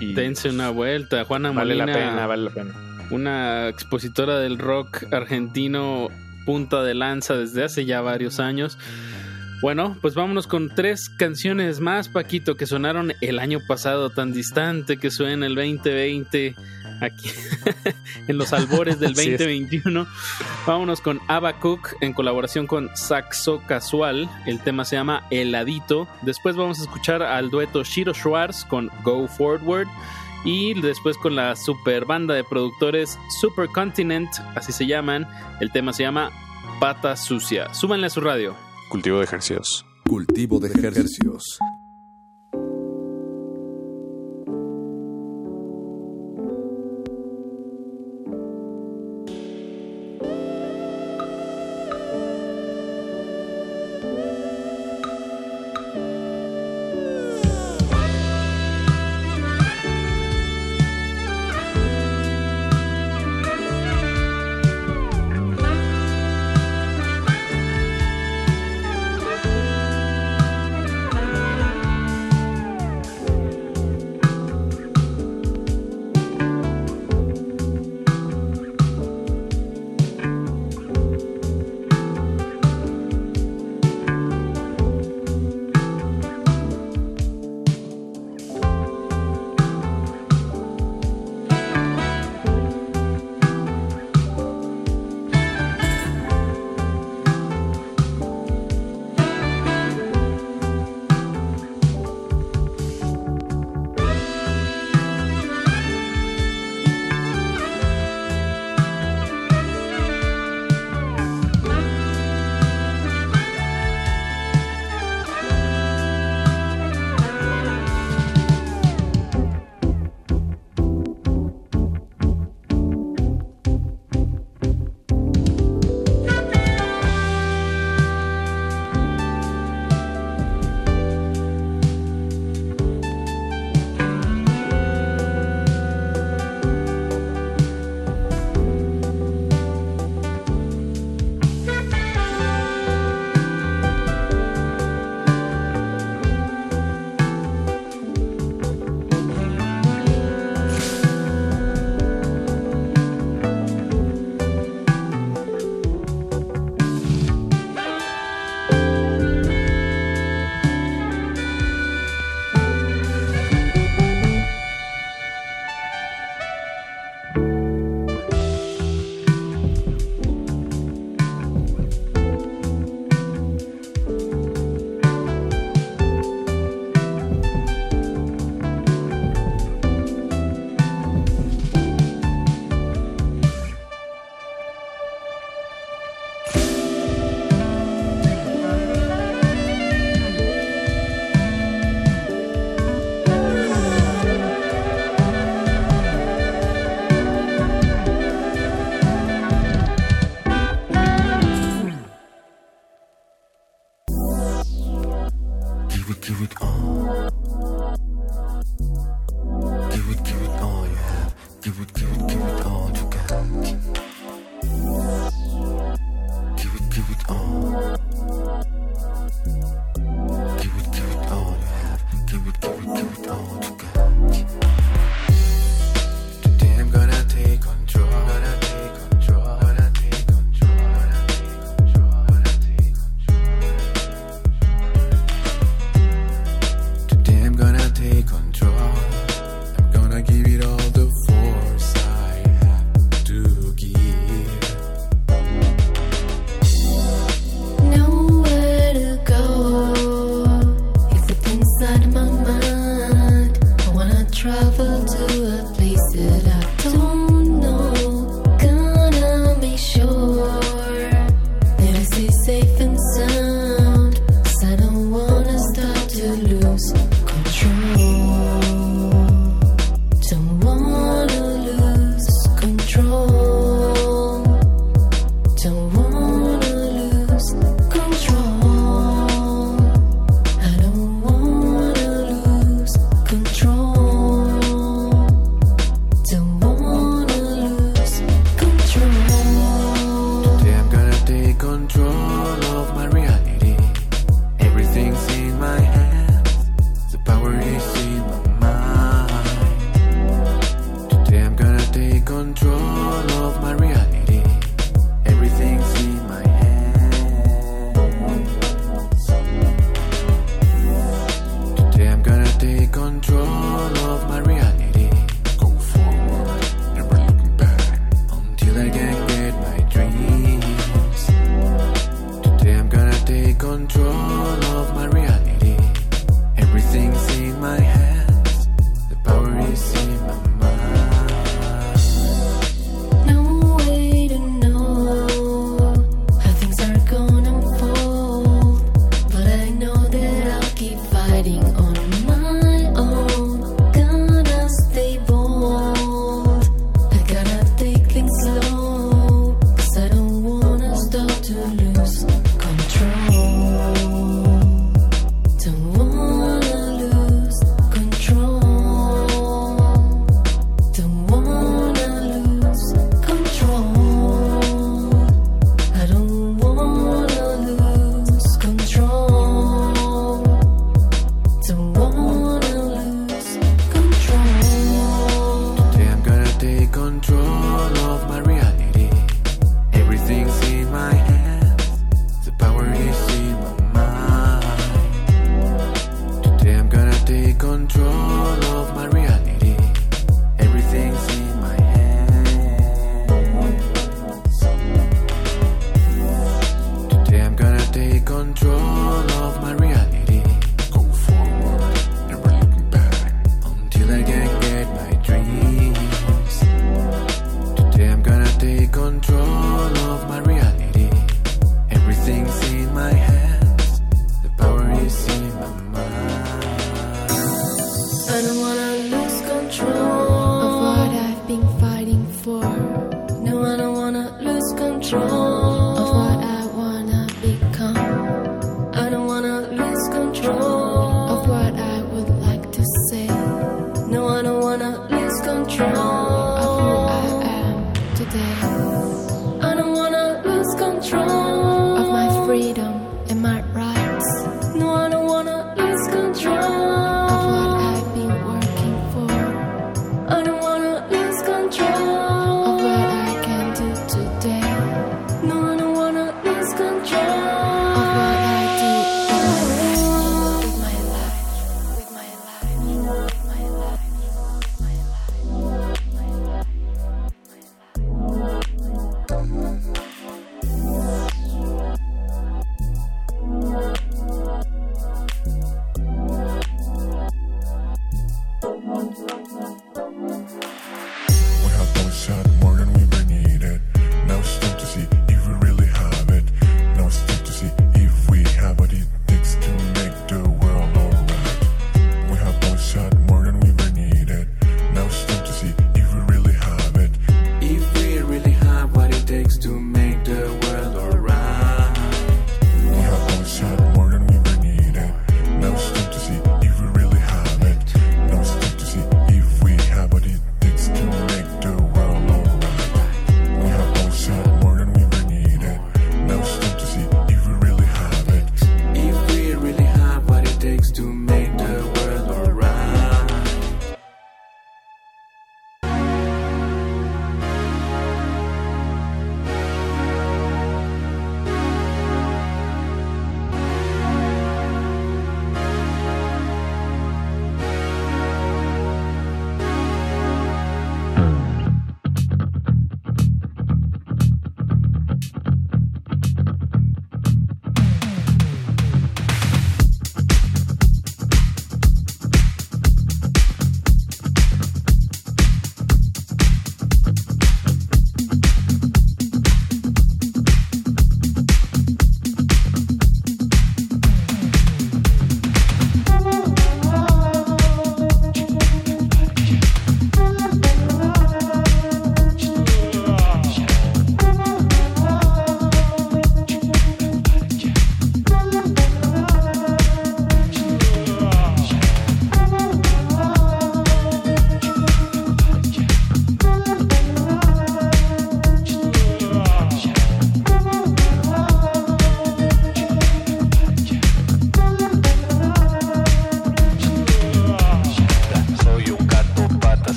Y 0.00 0.14
Dense 0.14 0.48
una 0.48 0.70
vuelta, 0.70 1.22
Juana 1.26 1.50
vale 1.50 1.74
Molina. 1.74 1.84
la 1.84 1.92
pena, 1.92 2.26
vale 2.26 2.44
la 2.44 2.50
pena. 2.50 2.87
Una 3.10 3.68
expositora 3.68 4.38
del 4.38 4.58
rock 4.58 5.04
argentino 5.12 6.08
punta 6.44 6.82
de 6.82 6.94
lanza 6.94 7.36
desde 7.36 7.64
hace 7.64 7.84
ya 7.84 8.00
varios 8.00 8.40
años. 8.40 8.78
Bueno, 9.60 9.98
pues 10.00 10.14
vámonos 10.14 10.46
con 10.46 10.72
tres 10.72 11.08
canciones 11.08 11.80
más, 11.80 12.08
Paquito, 12.08 12.56
que 12.56 12.64
sonaron 12.64 13.12
el 13.20 13.40
año 13.40 13.58
pasado, 13.66 14.10
tan 14.10 14.32
distante 14.32 14.98
que 14.98 15.10
suena 15.10 15.46
el 15.46 15.56
2020, 15.56 16.54
aquí 17.00 17.30
en 18.28 18.38
los 18.38 18.52
albores 18.52 19.00
del 19.00 19.12
Así 19.12 19.32
es. 19.32 19.38
2021. 19.38 20.06
Vámonos 20.64 21.00
con 21.00 21.20
Ava 21.26 21.58
Cook 21.58 21.96
en 22.00 22.12
colaboración 22.12 22.68
con 22.68 22.88
Saxo 22.94 23.60
Casual. 23.66 24.28
El 24.46 24.60
tema 24.60 24.84
se 24.84 24.94
llama 24.94 25.26
Heladito. 25.30 26.08
Después 26.22 26.54
vamos 26.54 26.78
a 26.78 26.82
escuchar 26.82 27.22
al 27.22 27.50
dueto 27.50 27.82
Shiro 27.82 28.14
Schwartz 28.14 28.64
con 28.64 28.90
Go 29.02 29.26
Forward. 29.26 29.88
Y 30.48 30.72
después 30.72 31.18
con 31.18 31.36
la 31.36 31.54
super 31.56 32.06
banda 32.06 32.32
de 32.32 32.42
productores 32.42 33.18
Supercontinent, 33.38 34.30
así 34.54 34.72
se 34.72 34.86
llaman. 34.86 35.28
El 35.60 35.70
tema 35.70 35.92
se 35.92 36.04
llama 36.04 36.30
Pata 36.80 37.16
Sucia. 37.16 37.74
Súbanle 37.74 38.06
a 38.06 38.10
su 38.10 38.22
radio. 38.22 38.56
Cultivo 38.88 39.18
de 39.18 39.24
ejercicios. 39.24 39.84
Cultivo 40.08 40.58
de 40.58 40.68
ejercicios. 40.68 41.58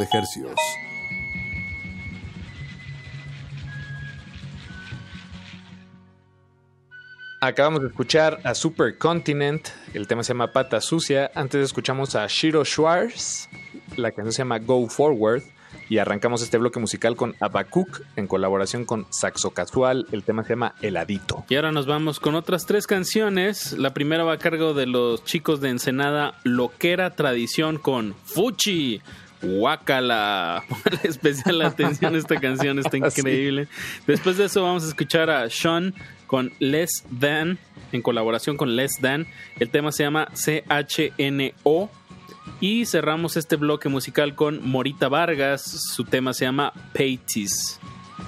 De 0.00 0.08
hercios. 0.12 0.58
Acabamos 7.42 7.80
de 7.80 7.88
escuchar 7.88 8.40
a 8.44 8.54
Supercontinent, 8.54 9.68
el 9.94 10.06
tema 10.06 10.22
se 10.22 10.34
llama 10.34 10.52
Pata 10.52 10.80
Sucia. 10.80 11.30
Antes 11.34 11.62
escuchamos 11.64 12.14
a 12.14 12.26
Shiro 12.26 12.64
Schwartz, 12.64 13.48
la 13.96 14.10
canción 14.10 14.32
se 14.32 14.38
llama 14.38 14.58
Go 14.58 14.88
Forward. 14.88 15.42
Y 15.88 15.98
arrancamos 15.98 16.40
este 16.42 16.56
bloque 16.56 16.78
musical 16.78 17.16
con 17.16 17.34
Abacook 17.40 18.02
en 18.14 18.28
colaboración 18.28 18.84
con 18.84 19.06
Saxo 19.10 19.50
Casual. 19.50 20.06
El 20.12 20.22
tema 20.22 20.44
se 20.44 20.50
llama 20.50 20.74
Heladito. 20.80 21.44
Y 21.48 21.56
ahora 21.56 21.72
nos 21.72 21.86
vamos 21.86 22.20
con 22.20 22.36
otras 22.36 22.64
tres 22.64 22.86
canciones. 22.86 23.72
La 23.72 23.92
primera 23.92 24.22
va 24.22 24.34
a 24.34 24.38
cargo 24.38 24.72
de 24.72 24.86
los 24.86 25.24
chicos 25.24 25.60
de 25.60 25.70
Ensenada, 25.70 26.38
Loquera 26.44 27.16
Tradición 27.16 27.78
con 27.78 28.14
Fuchi. 28.24 29.02
Guacala. 29.42 30.64
Ponle 30.68 31.00
especial 31.04 31.62
atención 31.62 32.14
a 32.14 32.18
esta 32.18 32.40
canción, 32.40 32.78
está 32.78 32.96
increíble. 32.98 33.68
Después 34.06 34.36
de 34.36 34.46
eso 34.46 34.62
vamos 34.62 34.84
a 34.84 34.88
escuchar 34.88 35.30
a 35.30 35.48
Sean 35.50 35.94
con 36.26 36.52
Less 36.58 37.04
Than, 37.18 37.58
en 37.92 38.02
colaboración 38.02 38.56
con 38.56 38.76
Less 38.76 38.98
Than. 39.00 39.26
El 39.58 39.70
tema 39.70 39.92
se 39.92 40.04
llama 40.04 40.28
CHNO. 40.34 41.90
Y 42.60 42.84
cerramos 42.86 43.36
este 43.36 43.56
bloque 43.56 43.88
musical 43.88 44.34
con 44.34 44.66
Morita 44.68 45.08
Vargas. 45.08 45.62
Su 45.62 46.04
tema 46.04 46.34
se 46.34 46.44
llama 46.44 46.72
Peitis. 46.92 47.78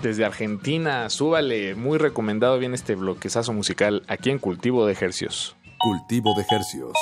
Desde 0.02 0.24
Argentina, 0.24 1.10
súbale. 1.10 1.74
Muy 1.74 1.98
recomendado 1.98 2.58
bien 2.58 2.72
este 2.72 2.94
bloquezazo 2.94 3.52
musical 3.52 4.02
aquí 4.08 4.30
en 4.30 4.38
Cultivo 4.38 4.86
de 4.86 4.96
Hercios. 4.98 5.56
Cultivo 5.78 6.34
de 6.34 6.44
hercios. 6.48 6.92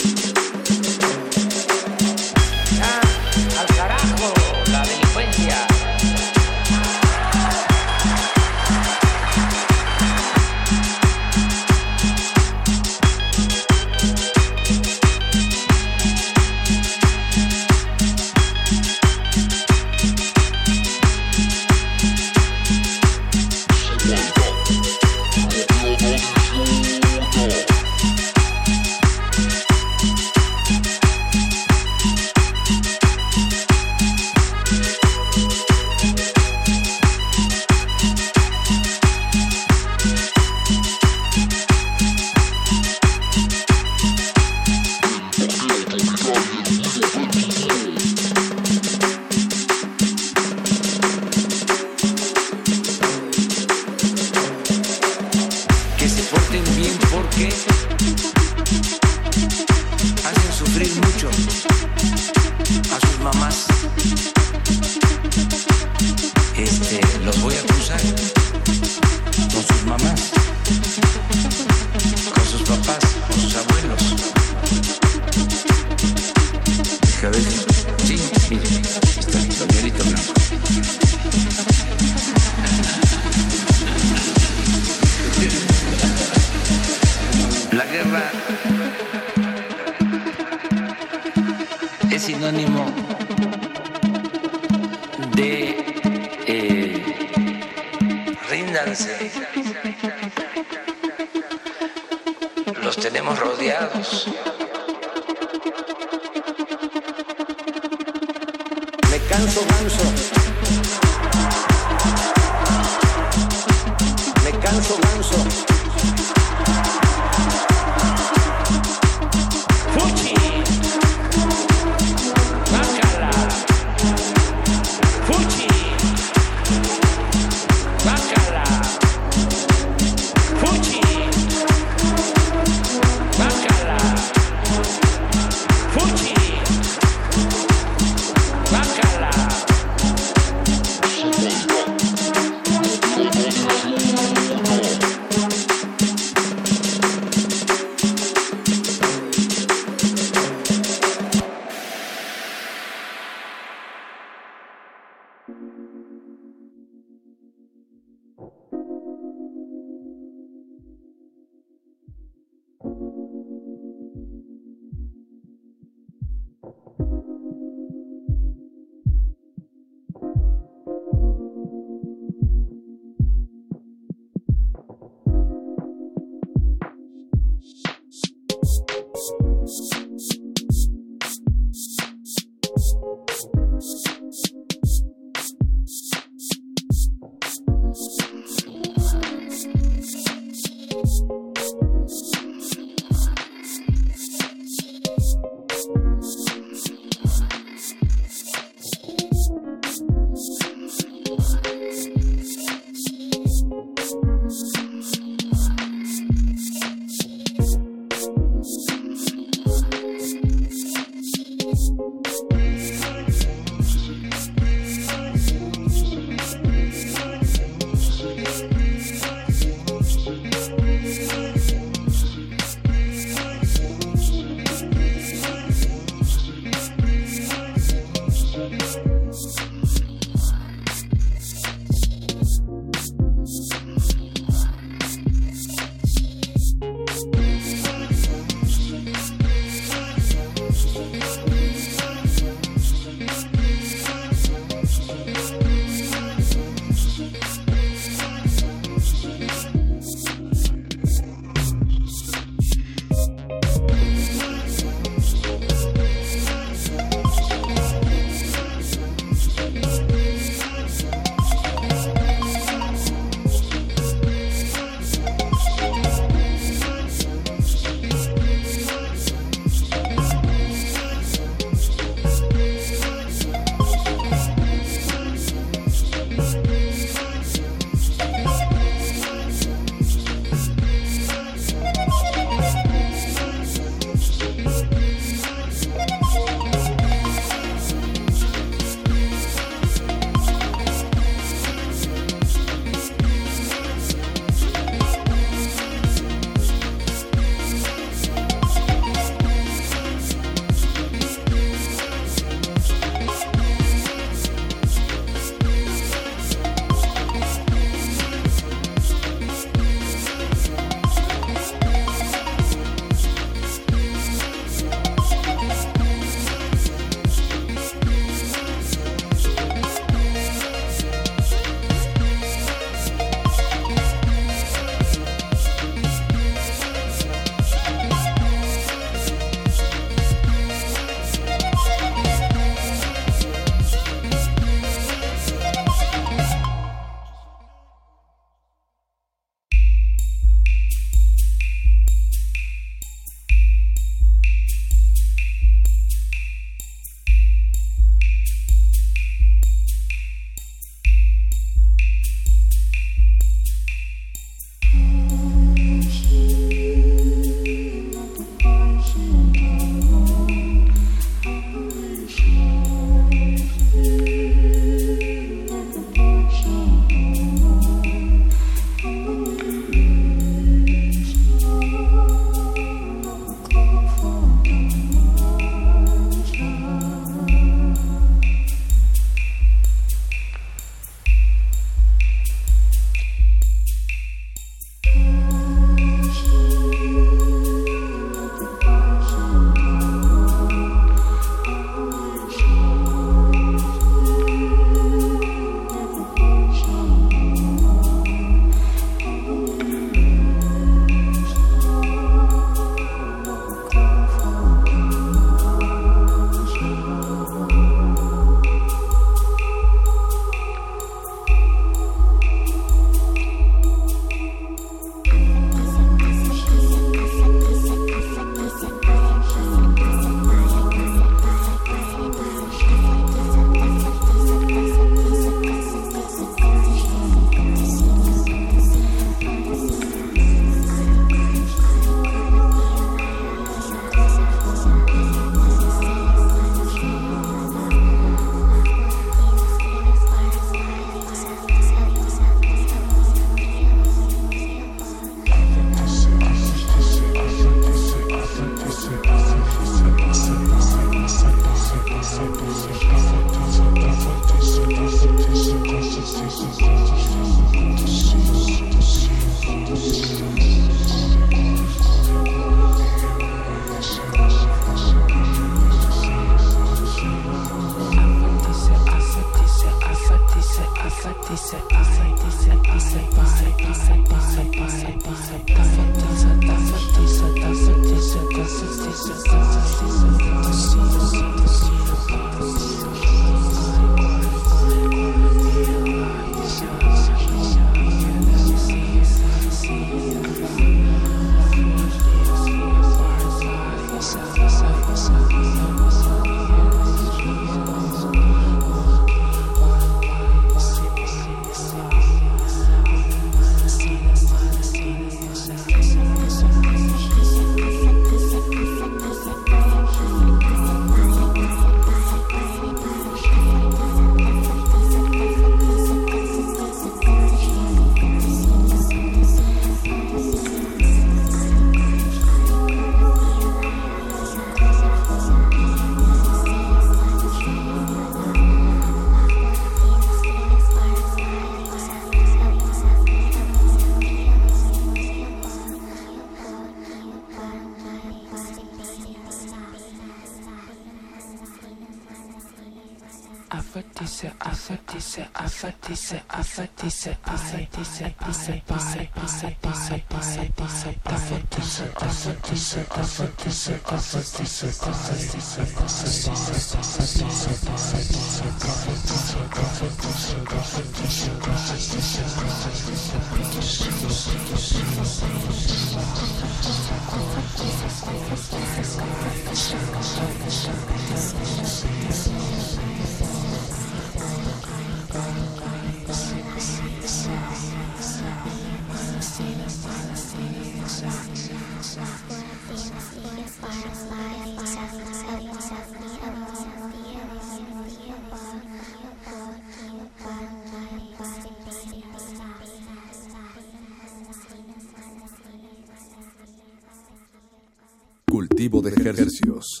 Cultivo 598.78 599.02
de 599.02 599.10
ejercicios. 599.10 600.00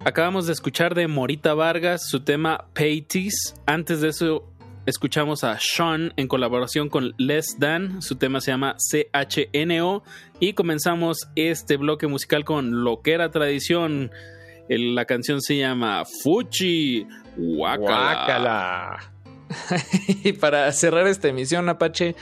Acabamos 0.00 0.46
de 0.46 0.52
escuchar 0.52 0.94
de 0.94 1.08
Morita 1.08 1.54
Vargas 1.54 2.06
su 2.10 2.20
tema 2.20 2.66
Paytis. 2.74 3.54
Antes 3.64 4.02
de 4.02 4.10
eso 4.10 4.44
escuchamos 4.84 5.42
a 5.42 5.58
Sean 5.58 6.12
en 6.18 6.28
colaboración 6.28 6.90
con 6.90 7.14
Les 7.16 7.58
Dan. 7.58 8.02
Su 8.02 8.16
tema 8.16 8.42
se 8.42 8.50
llama 8.50 8.76
CHNO. 8.76 10.02
Y 10.38 10.52
comenzamos 10.52 11.30
este 11.34 11.78
bloque 11.78 12.08
musical 12.08 12.44
con 12.44 12.84
lo 12.84 13.00
que 13.00 13.14
era 13.14 13.30
tradición. 13.30 14.10
La 14.68 15.06
canción 15.06 15.40
se 15.40 15.56
llama 15.56 16.02
Fuchi 16.22 17.06
Wakala. 17.38 17.78
Guácala. 17.78 19.12
y 20.24 20.34
para 20.34 20.70
cerrar 20.72 21.06
esta 21.06 21.28
emisión, 21.28 21.70
Apache, 21.70 22.14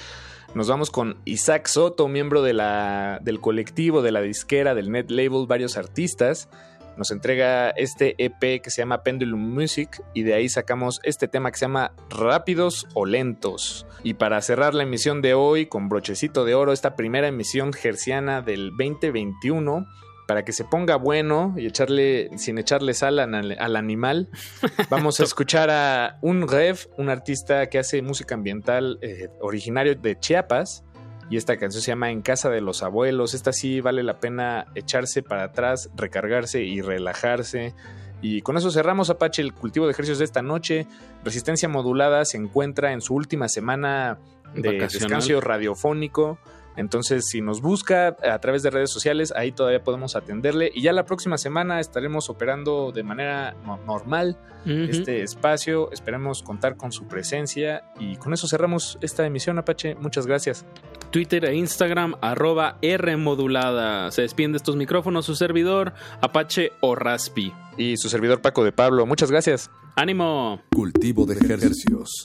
nos 0.55 0.69
vamos 0.69 0.91
con 0.91 1.17
Isaac 1.25 1.67
Soto, 1.67 2.07
miembro 2.07 2.43
del 2.43 3.41
colectivo, 3.41 4.03
de 4.03 4.13
la 4.13 4.21
disquera, 4.21 4.75
del 4.75 4.91
net 4.91 5.11
label, 5.11 5.47
varios 5.49 5.77
artistas. 5.77 6.49
Nos 6.97 7.11
entrega 7.11 7.71
este 7.71 8.15
EP 8.25 8.63
que 8.63 8.71
se 8.71 8.81
llama 8.81 9.03
Pendulum 9.03 9.41
Music 9.53 10.01
y 10.15 10.23
de 10.23 10.35
ahí 10.35 10.49
sacamos 10.49 11.01
este 11.03 11.27
tema 11.27 11.51
que 11.51 11.59
se 11.59 11.65
llama 11.65 11.93
Rápidos 12.09 12.87
o 12.95 13.05
Lentos. 13.05 13.85
Y 14.05 14.15
para 14.15 14.41
cerrar 14.43 14.75
la 14.75 14.85
emisión 14.85 15.23
de 15.23 15.35
hoy 15.35 15.67
con 15.67 15.89
brochecito 15.89 16.45
de 16.45 16.55
oro, 16.55 16.73
esta 16.73 16.95
primera 16.95 17.27
emisión 17.27 17.73
gerciana 17.73 18.41
del 18.41 18.71
2021, 18.79 19.87
para 20.27 20.45
que 20.45 20.53
se 20.53 20.65
ponga 20.65 20.97
bueno 20.97 21.55
y 21.57 21.67
echarle, 21.67 22.31
sin 22.39 22.59
echarle 22.59 22.95
sal 22.95 23.19
al, 23.19 23.57
al 23.59 23.77
animal, 23.77 24.29
vamos 24.91 25.21
a 25.21 25.25
escuchar 25.25 25.71
a 25.71 26.19
un 26.23 26.49
Rev, 26.49 26.79
un 26.97 27.11
artista 27.11 27.69
que 27.69 27.79
hace 27.79 28.01
música 28.03 28.35
ambiental 28.35 28.99
eh, 29.03 29.29
originario 29.41 29.95
de 29.95 30.19
Chiapas. 30.19 30.85
Y 31.31 31.39
esta 31.39 31.57
canción 31.57 31.83
se 31.83 31.91
llama 31.91 32.11
En 32.11 32.21
casa 32.21 32.51
de 32.51 32.61
los 32.61 32.83
abuelos. 32.83 33.33
Esta 33.33 33.53
sí 33.53 33.81
vale 33.81 34.03
la 34.03 34.21
pena 34.21 34.67
echarse 34.75 35.23
para 35.23 35.45
atrás, 35.45 35.89
recargarse 35.97 36.63
y 36.63 36.83
relajarse. 36.83 37.75
Y 38.21 38.43
con 38.43 38.59
eso 38.59 38.71
cerramos, 38.71 39.09
Apache, 39.09 39.41
el 39.41 39.55
cultivo 39.55 39.87
de 39.87 39.93
ejercicios 39.93 40.19
de 40.19 40.27
esta 40.27 40.43
noche. 40.43 40.87
Resistencia 41.25 41.69
modulada 41.69 42.25
se 42.27 42.37
encuentra 42.37 42.93
en 42.93 43.01
su 43.01 43.15
última 43.15 43.49
semana 43.49 44.19
de 44.55 44.73
descanso 44.73 45.41
radiofónico. 45.41 46.39
Entonces, 46.77 47.27
si 47.29 47.41
nos 47.41 47.61
busca 47.61 48.17
a 48.23 48.39
través 48.41 48.63
de 48.63 48.71
redes 48.71 48.91
sociales, 48.91 49.33
ahí 49.37 49.53
todavía 49.53 49.83
podemos 49.83 50.17
atenderle. 50.17 50.71
Y 50.75 50.83
ya 50.83 50.93
la 50.93 51.05
próxima 51.05 51.39
semana 51.39 51.81
estaremos 51.81 52.29
operando 52.31 52.91
de 52.93 53.03
manera 53.03 53.55
no- 53.65 53.79
normal 53.87 54.37
este 54.67 55.23
espacio. 55.23 55.91
Esperemos 55.93 56.43
contar 56.43 56.77
con 56.77 56.91
su 56.91 57.07
presencia. 57.07 57.85
Y 57.99 58.17
con 58.17 58.33
eso 58.33 58.49
cerramos 58.49 58.99
esta 59.03 59.25
emisión, 59.27 59.59
Apache. 59.59 59.95
Muchas 59.95 60.27
gracias. 60.27 60.65
Twitter 61.11 61.45
e 61.45 61.55
Instagram, 61.55 62.17
arroba 62.21 62.79
R 62.83 63.17
modulada. 63.17 64.11
Se 64.11 64.23
despiden 64.23 64.53
de 64.53 64.57
estos 64.57 64.75
micrófonos 64.77 65.27
su 65.27 65.35
servidor, 65.37 65.93
Apache 66.21 66.73
o 66.81 66.95
Raspi. 66.95 67.53
Y 67.77 67.97
su 67.99 68.09
servidor 68.09 68.41
Paco 68.41 68.65
de 68.65 68.73
Pablo. 68.73 69.05
Muchas 69.07 69.31
gracias. 69.31 69.71
¡Ánimo! 69.97 70.61
Cultivo 70.75 71.25
de 71.27 71.35
ejercicios. 71.35 72.25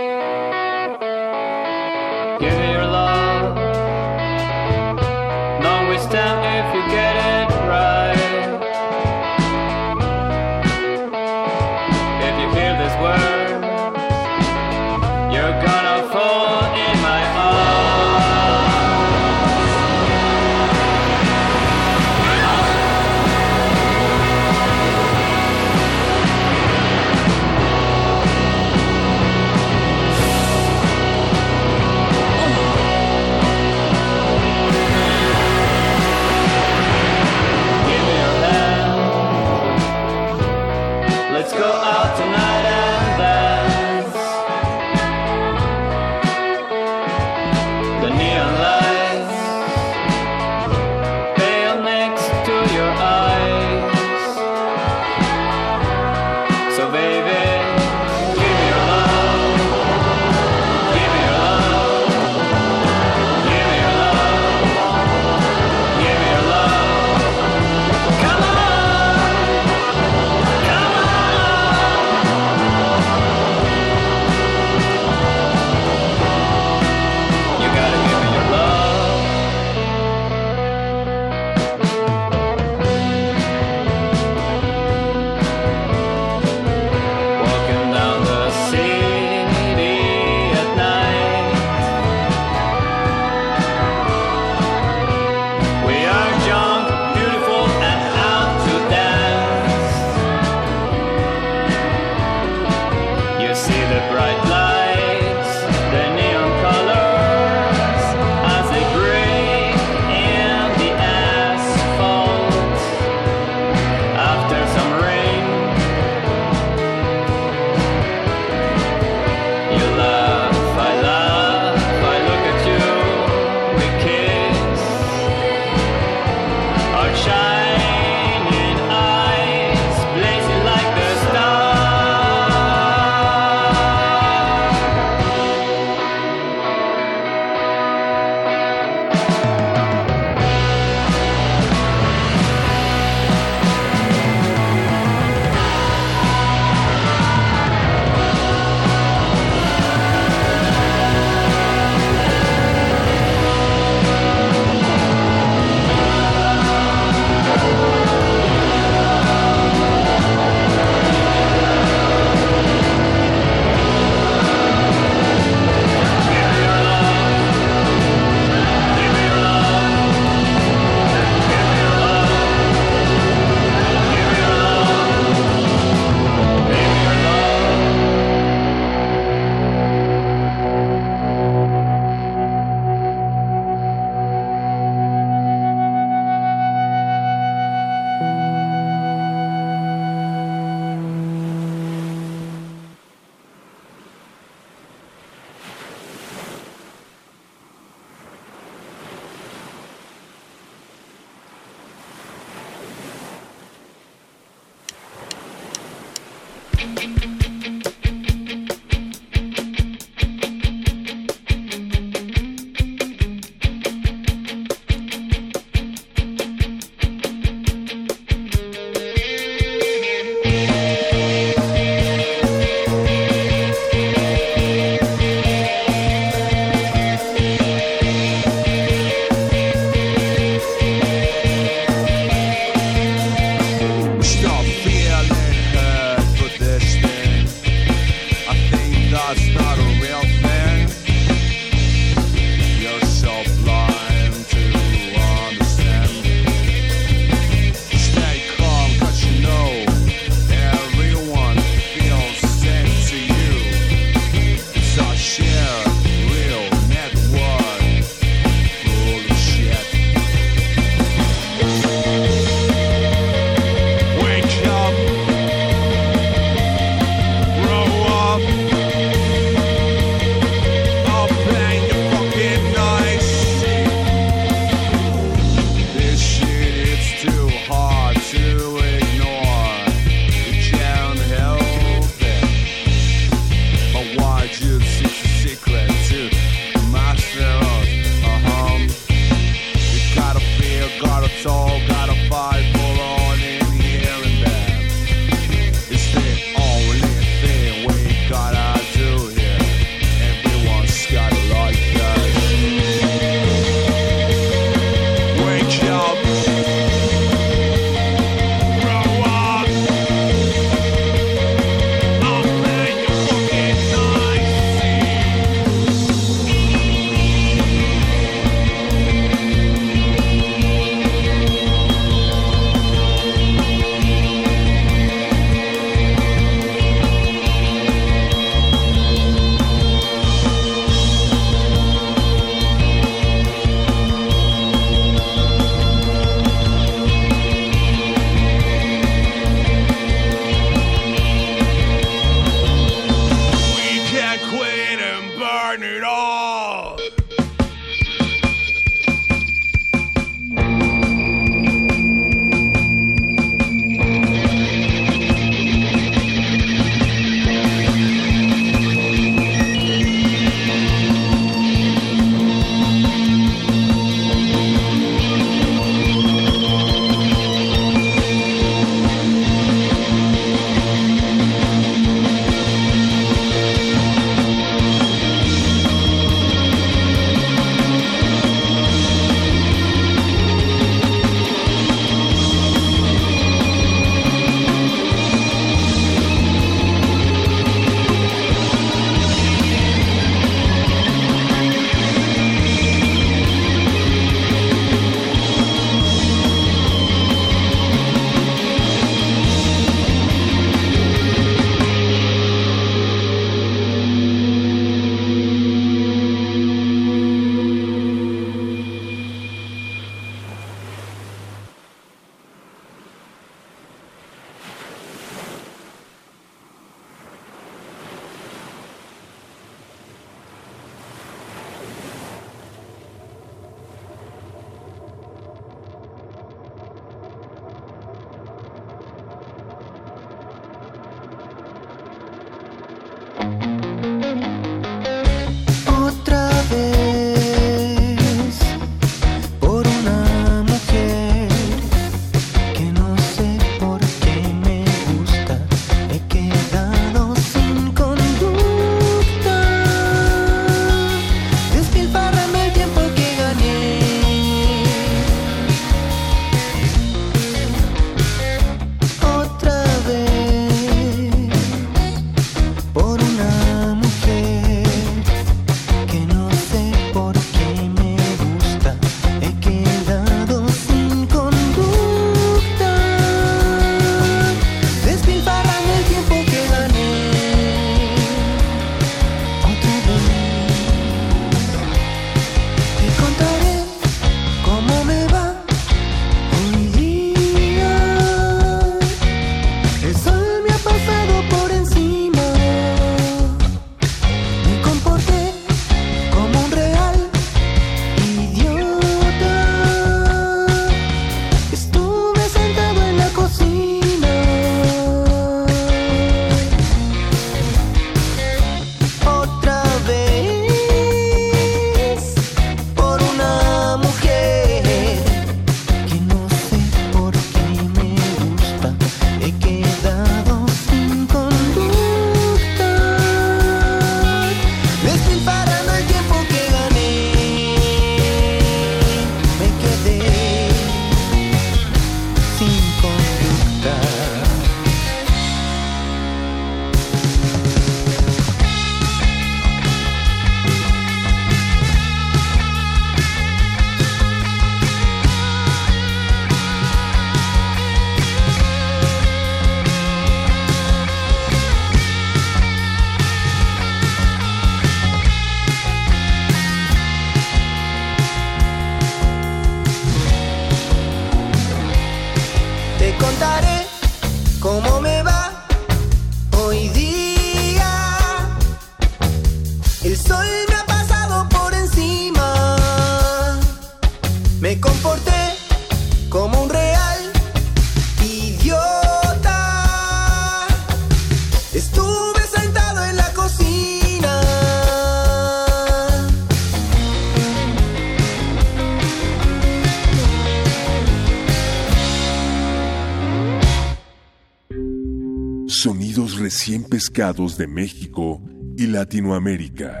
100 596.70 596.84
pescados 596.84 597.58
de 597.58 597.66
México 597.66 598.40
y 598.76 598.86
Latinoamérica. 598.86 600.00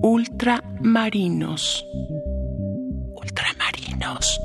Ultramarinos. 0.00 1.84
Ultramarinos. 3.16 4.38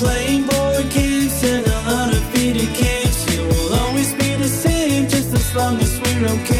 Playing 0.00 0.44
playboy 0.44 0.88
games 0.88 1.44
and 1.44 1.66
a 1.66 1.80
lot 1.90 2.08
of 2.10 2.24
feeder 2.32 2.64
games. 2.72 3.18
It 3.34 3.42
will 3.42 3.74
always 3.80 4.14
be 4.14 4.34
the 4.36 4.48
same, 4.48 5.06
just 5.06 5.30
as 5.34 5.54
long 5.54 5.78
as 5.78 6.00
we're 6.00 6.26
okay. 6.40 6.59